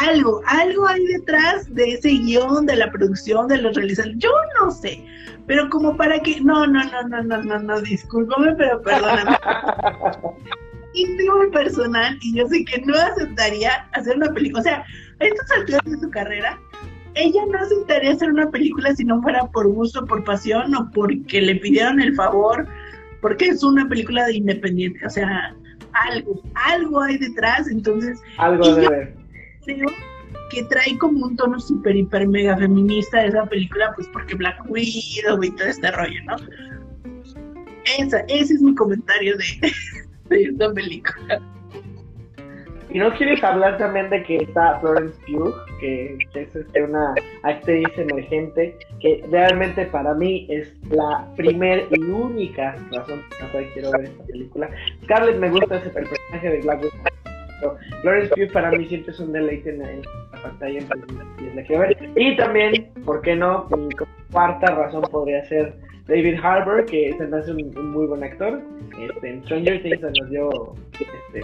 algo, 0.00 0.42
algo 0.46 0.88
hay 0.88 1.04
detrás 1.06 1.72
de 1.74 1.94
ese 1.94 2.10
guion, 2.10 2.66
de 2.66 2.76
la 2.76 2.90
producción, 2.90 3.48
de 3.48 3.58
los 3.58 3.74
realizadores. 3.74 4.18
Yo 4.18 4.30
no 4.60 4.70
sé, 4.70 5.04
pero 5.46 5.68
como 5.70 5.96
para 5.96 6.18
que. 6.20 6.40
No, 6.40 6.66
no, 6.66 6.84
no, 6.84 7.08
no, 7.08 7.22
no, 7.22 7.42
no, 7.42 7.58
no, 7.58 7.80
discúlpame, 7.82 8.54
pero 8.56 8.82
perdóname. 8.82 9.36
íntimo 10.94 11.44
y 11.44 11.50
personal, 11.50 12.18
y 12.22 12.34
yo 12.34 12.46
sé 12.48 12.64
que 12.64 12.80
no 12.82 12.94
aceptaría 12.94 13.86
hacer 13.92 14.16
una 14.16 14.32
película. 14.32 14.60
O 14.60 14.62
sea, 14.62 14.84
a 15.20 15.24
estas 15.24 15.50
alturas 15.52 15.82
de 15.84 15.98
su 15.98 16.10
carrera, 16.10 16.58
ella 17.14 17.42
no 17.50 17.58
aceptaría 17.58 18.12
hacer 18.12 18.30
una 18.30 18.50
película 18.50 18.94
si 18.94 19.04
no 19.04 19.20
fuera 19.22 19.44
por 19.46 19.68
gusto, 19.68 20.04
por 20.06 20.24
pasión 20.24 20.74
o 20.74 20.90
porque 20.92 21.40
le 21.42 21.56
pidieron 21.56 22.00
el 22.00 22.14
favor, 22.14 22.66
porque 23.20 23.46
es 23.46 23.62
una 23.62 23.86
película 23.88 24.26
de 24.26 24.36
independiente. 24.36 25.06
O 25.06 25.10
sea, 25.10 25.54
algo, 25.92 26.42
algo 26.54 27.02
hay 27.02 27.18
detrás, 27.18 27.68
entonces. 27.68 28.20
Algo 28.38 28.74
debe 28.74 29.14
que 30.50 30.62
trae 30.64 30.96
como 30.98 31.26
un 31.26 31.36
tono 31.36 31.58
super, 31.58 31.96
hiper, 31.96 32.28
mega 32.28 32.56
feminista 32.56 33.20
de 33.20 33.28
esa 33.28 33.46
película, 33.46 33.92
pues 33.94 34.08
porque 34.08 34.34
Black 34.34 34.58
Widow 34.68 35.42
y 35.42 35.50
todo 35.50 35.68
este 35.68 35.90
rollo, 35.90 36.20
¿no? 36.24 36.36
Esa, 37.98 38.20
ese 38.28 38.54
es 38.54 38.62
mi 38.62 38.74
comentario 38.74 39.36
de, 39.36 39.72
de 40.28 40.42
esta 40.42 40.72
película. 40.72 41.40
¿Y 42.90 42.98
no 42.98 43.12
quieres 43.14 43.42
hablar 43.42 43.76
también 43.78 44.08
de 44.10 44.22
que 44.22 44.36
está 44.36 44.78
Florence 44.80 45.18
Pugh, 45.26 45.54
que, 45.80 46.16
es 46.34 46.56
este, 46.56 46.82
una 46.82 47.14
actriz 47.42 47.88
emergente, 47.96 48.78
que 49.00 49.24
realmente 49.30 49.86
para 49.86 50.14
mí 50.14 50.46
es 50.48 50.72
la 50.90 51.28
primer 51.36 51.88
y 51.90 52.00
única 52.00 52.76
razón 52.92 53.22
por 53.28 53.40
la 53.40 53.52
cual 53.52 53.70
quiero 53.74 53.90
ver 53.92 54.04
esta 54.04 54.24
película? 54.24 54.70
Scarlett 55.04 55.38
me 55.38 55.50
gusta 55.50 55.76
ese 55.76 55.90
personaje 55.90 56.48
de 56.48 56.60
Black 56.62 56.82
Widow 56.84 57.15
Florence 58.02 58.34
Pugh 58.34 58.52
para 58.52 58.70
mí 58.70 58.86
siempre 58.86 59.12
es 59.12 59.20
un 59.20 59.32
deleite 59.32 59.70
en, 59.70 60.02
la 60.32 60.42
pantalla, 60.42 60.80
la 61.54 61.78
ver. 61.78 61.96
Y 62.16 62.36
también, 62.36 62.92
¿por 63.04 63.22
qué 63.22 63.34
no? 63.34 63.66
Mi 63.76 63.88
cuarta 64.30 64.74
razón 64.74 65.02
podría 65.10 65.44
ser 65.46 65.74
David 66.06 66.38
Harbour, 66.42 66.84
que 66.86 67.14
se 67.16 67.26
me 67.26 67.38
hace 67.38 67.52
un, 67.52 67.92
muy 67.92 68.06
buen 68.06 68.22
actor. 68.22 68.60
Este, 69.00 69.28
en 69.28 69.42
Stranger 69.44 69.82
Things 69.82 70.02
nos 70.02 70.30
dio 70.30 70.74
este, 70.92 71.40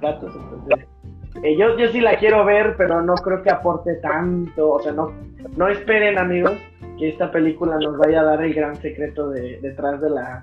datos, 0.00 0.34
entonces 0.34 0.86
eh, 1.42 1.56
yo, 1.56 1.78
yo 1.78 1.88
sí 1.88 2.00
la 2.00 2.18
quiero 2.18 2.44
ver, 2.44 2.74
pero 2.76 3.00
no 3.02 3.14
creo 3.14 3.42
que 3.42 3.50
aporte 3.50 3.94
tanto. 3.96 4.70
O 4.72 4.80
sea, 4.80 4.92
no, 4.92 5.12
no 5.56 5.68
esperen, 5.68 6.18
amigos, 6.18 6.58
que 6.98 7.08
esta 7.08 7.30
película 7.30 7.78
nos 7.78 7.96
vaya 7.96 8.20
a 8.20 8.24
dar 8.24 8.42
el 8.42 8.52
gran 8.52 8.76
secreto 8.76 9.30
de, 9.30 9.58
detrás 9.60 10.00
de 10.00 10.10
la, 10.10 10.42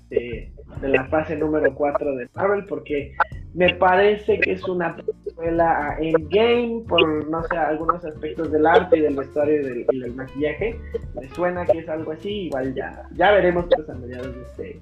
este, 0.00 0.52
de 0.80 0.88
la 0.88 1.04
fase 1.06 1.36
número 1.36 1.74
4 1.74 2.16
de 2.16 2.28
Marvel, 2.34 2.64
porque 2.66 3.14
me 3.54 3.74
parece 3.74 4.40
que 4.40 4.52
es 4.52 4.64
una 4.64 4.96
película 4.96 5.96
en 6.00 6.12
game 6.30 6.82
por, 6.88 7.28
no 7.28 7.42
sé, 7.44 7.56
algunos 7.56 8.04
aspectos 8.04 8.50
del 8.50 8.66
arte 8.66 8.96
y 8.96 9.00
del 9.00 9.16
vestuario 9.16 9.60
y 9.60 9.84
del, 9.84 10.14
maquillaje. 10.14 10.78
Me 11.14 11.28
suena 11.30 11.66
que 11.66 11.78
es 11.78 11.88
algo 11.88 12.12
así, 12.12 12.46
igual 12.46 12.74
ya, 12.74 13.06
ya 13.14 13.32
veremos 13.32 13.66
pues 13.74 13.88
a 13.90 13.94
mediados 13.94 14.34
de 14.34 14.42
este, 14.42 14.80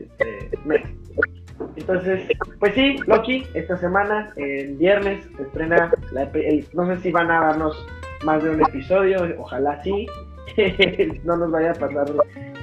este 0.00 0.58
mes. 0.66 0.82
Entonces, 1.76 2.28
pues 2.58 2.74
sí, 2.74 2.96
Loki, 3.06 3.44
esta 3.54 3.76
semana, 3.78 4.32
el 4.36 4.76
viernes, 4.76 5.26
se 5.36 5.42
estrena, 5.42 5.92
no 6.74 6.86
sé 6.86 7.00
si 7.00 7.12
van 7.12 7.30
a 7.30 7.40
darnos 7.46 7.86
más 8.24 8.42
de 8.42 8.50
un 8.50 8.60
episodio, 8.60 9.34
ojalá 9.38 9.82
sí, 9.82 10.06
no 11.24 11.36
nos 11.36 11.50
vaya 11.50 11.72
a 11.72 11.74
pasar 11.74 12.10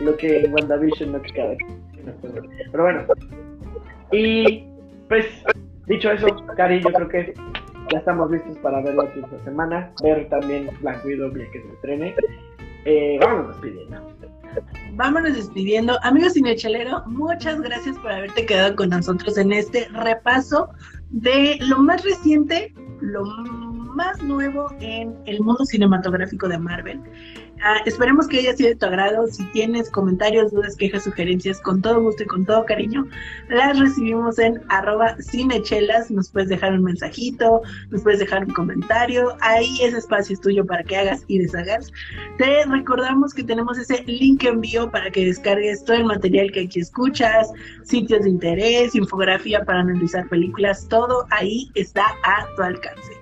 lo 0.01 0.17
que 0.17 0.41
en 0.41 0.53
WandaVision, 0.53 1.11
no 1.13 1.21
que 1.21 1.31
cada 1.31 1.55
Pero 2.71 2.83
bueno, 2.83 3.05
y 4.11 4.66
pues, 5.07 5.25
dicho 5.85 6.11
eso, 6.11 6.27
Cari, 6.55 6.81
yo 6.81 6.89
creo 6.89 7.09
que 7.09 7.33
ya 7.91 7.99
estamos 7.99 8.29
listos 8.31 8.57
para 8.57 8.81
verlo 8.81 9.03
esta 9.03 9.43
semana, 9.43 9.91
ver 10.03 10.27
también 10.29 10.69
Black 10.81 11.05
Widow 11.05 11.31
que 11.33 11.61
se 11.61 11.73
estrene. 11.73 12.15
Eh, 12.85 13.17
vámonos 13.21 13.49
despidiendo 13.49 14.17
vámonos 14.93 15.35
despidiendo. 15.35 15.97
Amigos 16.03 16.33
Cinechalero, 16.33 17.03
muchas 17.05 17.61
gracias 17.61 17.97
por 17.97 18.11
haberte 18.11 18.45
quedado 18.45 18.75
con 18.75 18.89
nosotros 18.89 19.37
en 19.37 19.51
este 19.51 19.87
repaso 19.89 20.69
de 21.09 21.57
lo 21.61 21.79
más 21.79 22.03
reciente, 22.03 22.73
lo 23.01 23.23
más 23.23 24.21
nuevo 24.23 24.67
en 24.79 25.15
el 25.25 25.41
mundo 25.41 25.65
cinematográfico 25.65 26.47
de 26.47 26.57
Marvel. 26.57 27.01
Ah, 27.63 27.81
esperemos 27.85 28.27
que 28.27 28.39
haya 28.39 28.55
sido 28.55 28.69
de 28.69 28.75
tu 28.75 28.85
agrado. 28.85 29.27
Si 29.27 29.43
tienes 29.51 29.89
comentarios, 29.89 30.51
dudas, 30.51 30.75
quejas, 30.75 31.03
sugerencias, 31.03 31.59
con 31.61 31.81
todo 31.81 32.01
gusto 32.01 32.23
y 32.23 32.27
con 32.27 32.45
todo 32.45 32.65
cariño, 32.65 33.07
las 33.49 33.79
recibimos 33.79 34.37
en 34.37 34.61
arroba 34.69 35.15
cinechelas. 35.19 36.11
Nos 36.11 36.29
puedes 36.29 36.49
dejar 36.49 36.73
un 36.73 36.83
mensajito, 36.83 37.61
nos 37.89 38.03
puedes 38.03 38.19
dejar 38.19 38.45
un 38.45 38.53
comentario. 38.53 39.35
Ahí 39.41 39.79
ese 39.81 39.97
espacio 39.97 40.33
es 40.33 40.41
tuyo 40.41 40.65
para 40.65 40.83
que 40.83 40.97
hagas 40.97 41.23
y 41.27 41.39
deshagas. 41.39 41.91
Te 42.37 42.65
recordamos 42.65 43.33
que 43.33 43.43
tenemos 43.43 43.77
ese 43.77 44.03
link 44.03 44.43
envío 44.43 44.91
para 44.91 45.09
que 45.09 45.25
descargues 45.25 45.83
todo 45.83 45.97
el 45.97 46.05
material 46.05 46.51
que 46.51 46.61
aquí 46.61 46.79
escuchas, 46.79 47.51
sitios 47.83 48.23
de 48.23 48.29
interés, 48.29 48.93
infografía 48.95 49.63
para 49.65 49.79
analizar 49.79 50.27
películas, 50.29 50.87
todo 50.89 51.25
ahí 51.31 51.71
está 51.73 52.05
a 52.23 52.45
tu 52.55 52.61
alcance. 52.61 53.13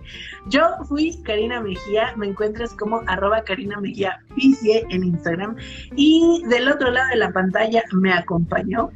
Yo 0.48 0.62
fui 0.88 1.22
Karina 1.24 1.60
Mejía, 1.60 2.14
me 2.16 2.28
encuentras 2.28 2.74
como 2.74 3.02
arroba 3.08 3.44
Karina 3.44 3.80
Mejía 3.80 4.20
en 4.38 5.04
Instagram 5.04 5.56
y 5.96 6.44
del 6.50 6.68
otro 6.68 6.92
lado 6.92 7.10
de 7.10 7.16
la 7.16 7.32
pantalla 7.32 7.84
me 7.94 8.14
acompañó. 8.14 8.92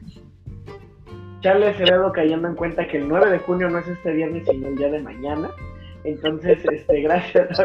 Charles 1.41 1.75
Acevedo 1.75 2.11
cayendo 2.11 2.49
en 2.49 2.55
cuenta 2.55 2.87
que 2.87 2.97
el 2.97 3.07
9 3.07 3.31
de 3.31 3.39
junio 3.39 3.69
no 3.69 3.79
es 3.79 3.87
este 3.87 4.11
viernes 4.11 4.43
sino 4.49 4.67
el 4.67 4.75
día 4.75 4.91
de 4.91 5.01
mañana. 5.01 5.49
Entonces, 6.03 6.59
este, 6.71 7.01
gracias. 7.03 7.59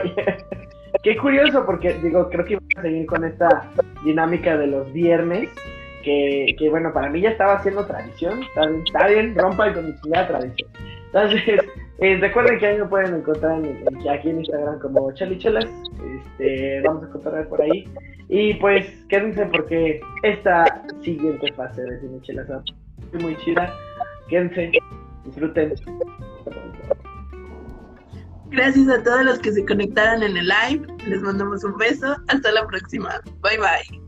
Qué 1.03 1.17
curioso 1.17 1.67
porque 1.67 1.95
digo, 1.95 2.29
creo 2.31 2.45
que 2.45 2.57
vamos 2.57 2.71
a 2.77 2.83
seguir 2.83 3.07
con 3.07 3.25
esta 3.25 3.71
dinámica 4.05 4.57
de 4.57 4.69
los 4.69 4.93
viernes. 4.93 5.51
Que, 6.05 6.55
que 6.59 6.69
bueno, 6.69 6.93
para 6.93 7.09
mí 7.09 7.21
ya 7.21 7.31
estaba 7.31 7.55
haciendo 7.55 7.87
tradición. 7.87 8.43
Está 8.87 9.09
bien, 9.09 9.35
rompa 9.37 9.73
con 9.73 9.87
mi 9.87 10.11
tradición. 10.11 10.69
Entonces, 11.07 11.61
eh, 11.99 12.19
recuerden 12.21 12.59
que 12.59 12.67
ahí 12.67 12.79
me 12.79 12.87
pueden 12.87 13.15
encontrar 13.15 13.63
aquí 14.11 14.31
en 14.31 14.39
Instagram 14.41 14.79
como 14.81 15.13
Chalichelas. 15.13 15.65
Este, 15.65 16.83
vamos 16.83 17.05
a 17.05 17.07
encontrar 17.07 17.49
por 17.49 17.63
ahí. 17.63 17.89
Y 18.29 18.55
pues 18.55 18.87
quédense 19.09 19.47
porque 19.47 20.01
esta 20.23 20.83
siguiente 21.03 21.53
fase 21.53 21.83
de 21.83 22.01
Cine 22.01 22.21
Chelas 22.23 22.49
es 23.13 23.23
muy 23.23 23.37
chida. 23.39 23.73
Quédense, 24.29 24.73
disfruten. 25.25 25.75
Gracias 28.51 28.89
a 28.89 29.03
todos 29.03 29.25
los 29.25 29.39
que 29.41 29.53
se 29.53 29.65
conectaron 29.65 30.23
en 30.23 30.37
el 30.37 30.49
live. 30.49 30.87
Les 31.07 31.21
mandamos 31.23 31.65
un 31.65 31.77
beso. 31.77 32.17
Hasta 32.29 32.53
la 32.53 32.67
próxima. 32.67 33.21
Bye 33.41 33.59
bye. 33.59 34.04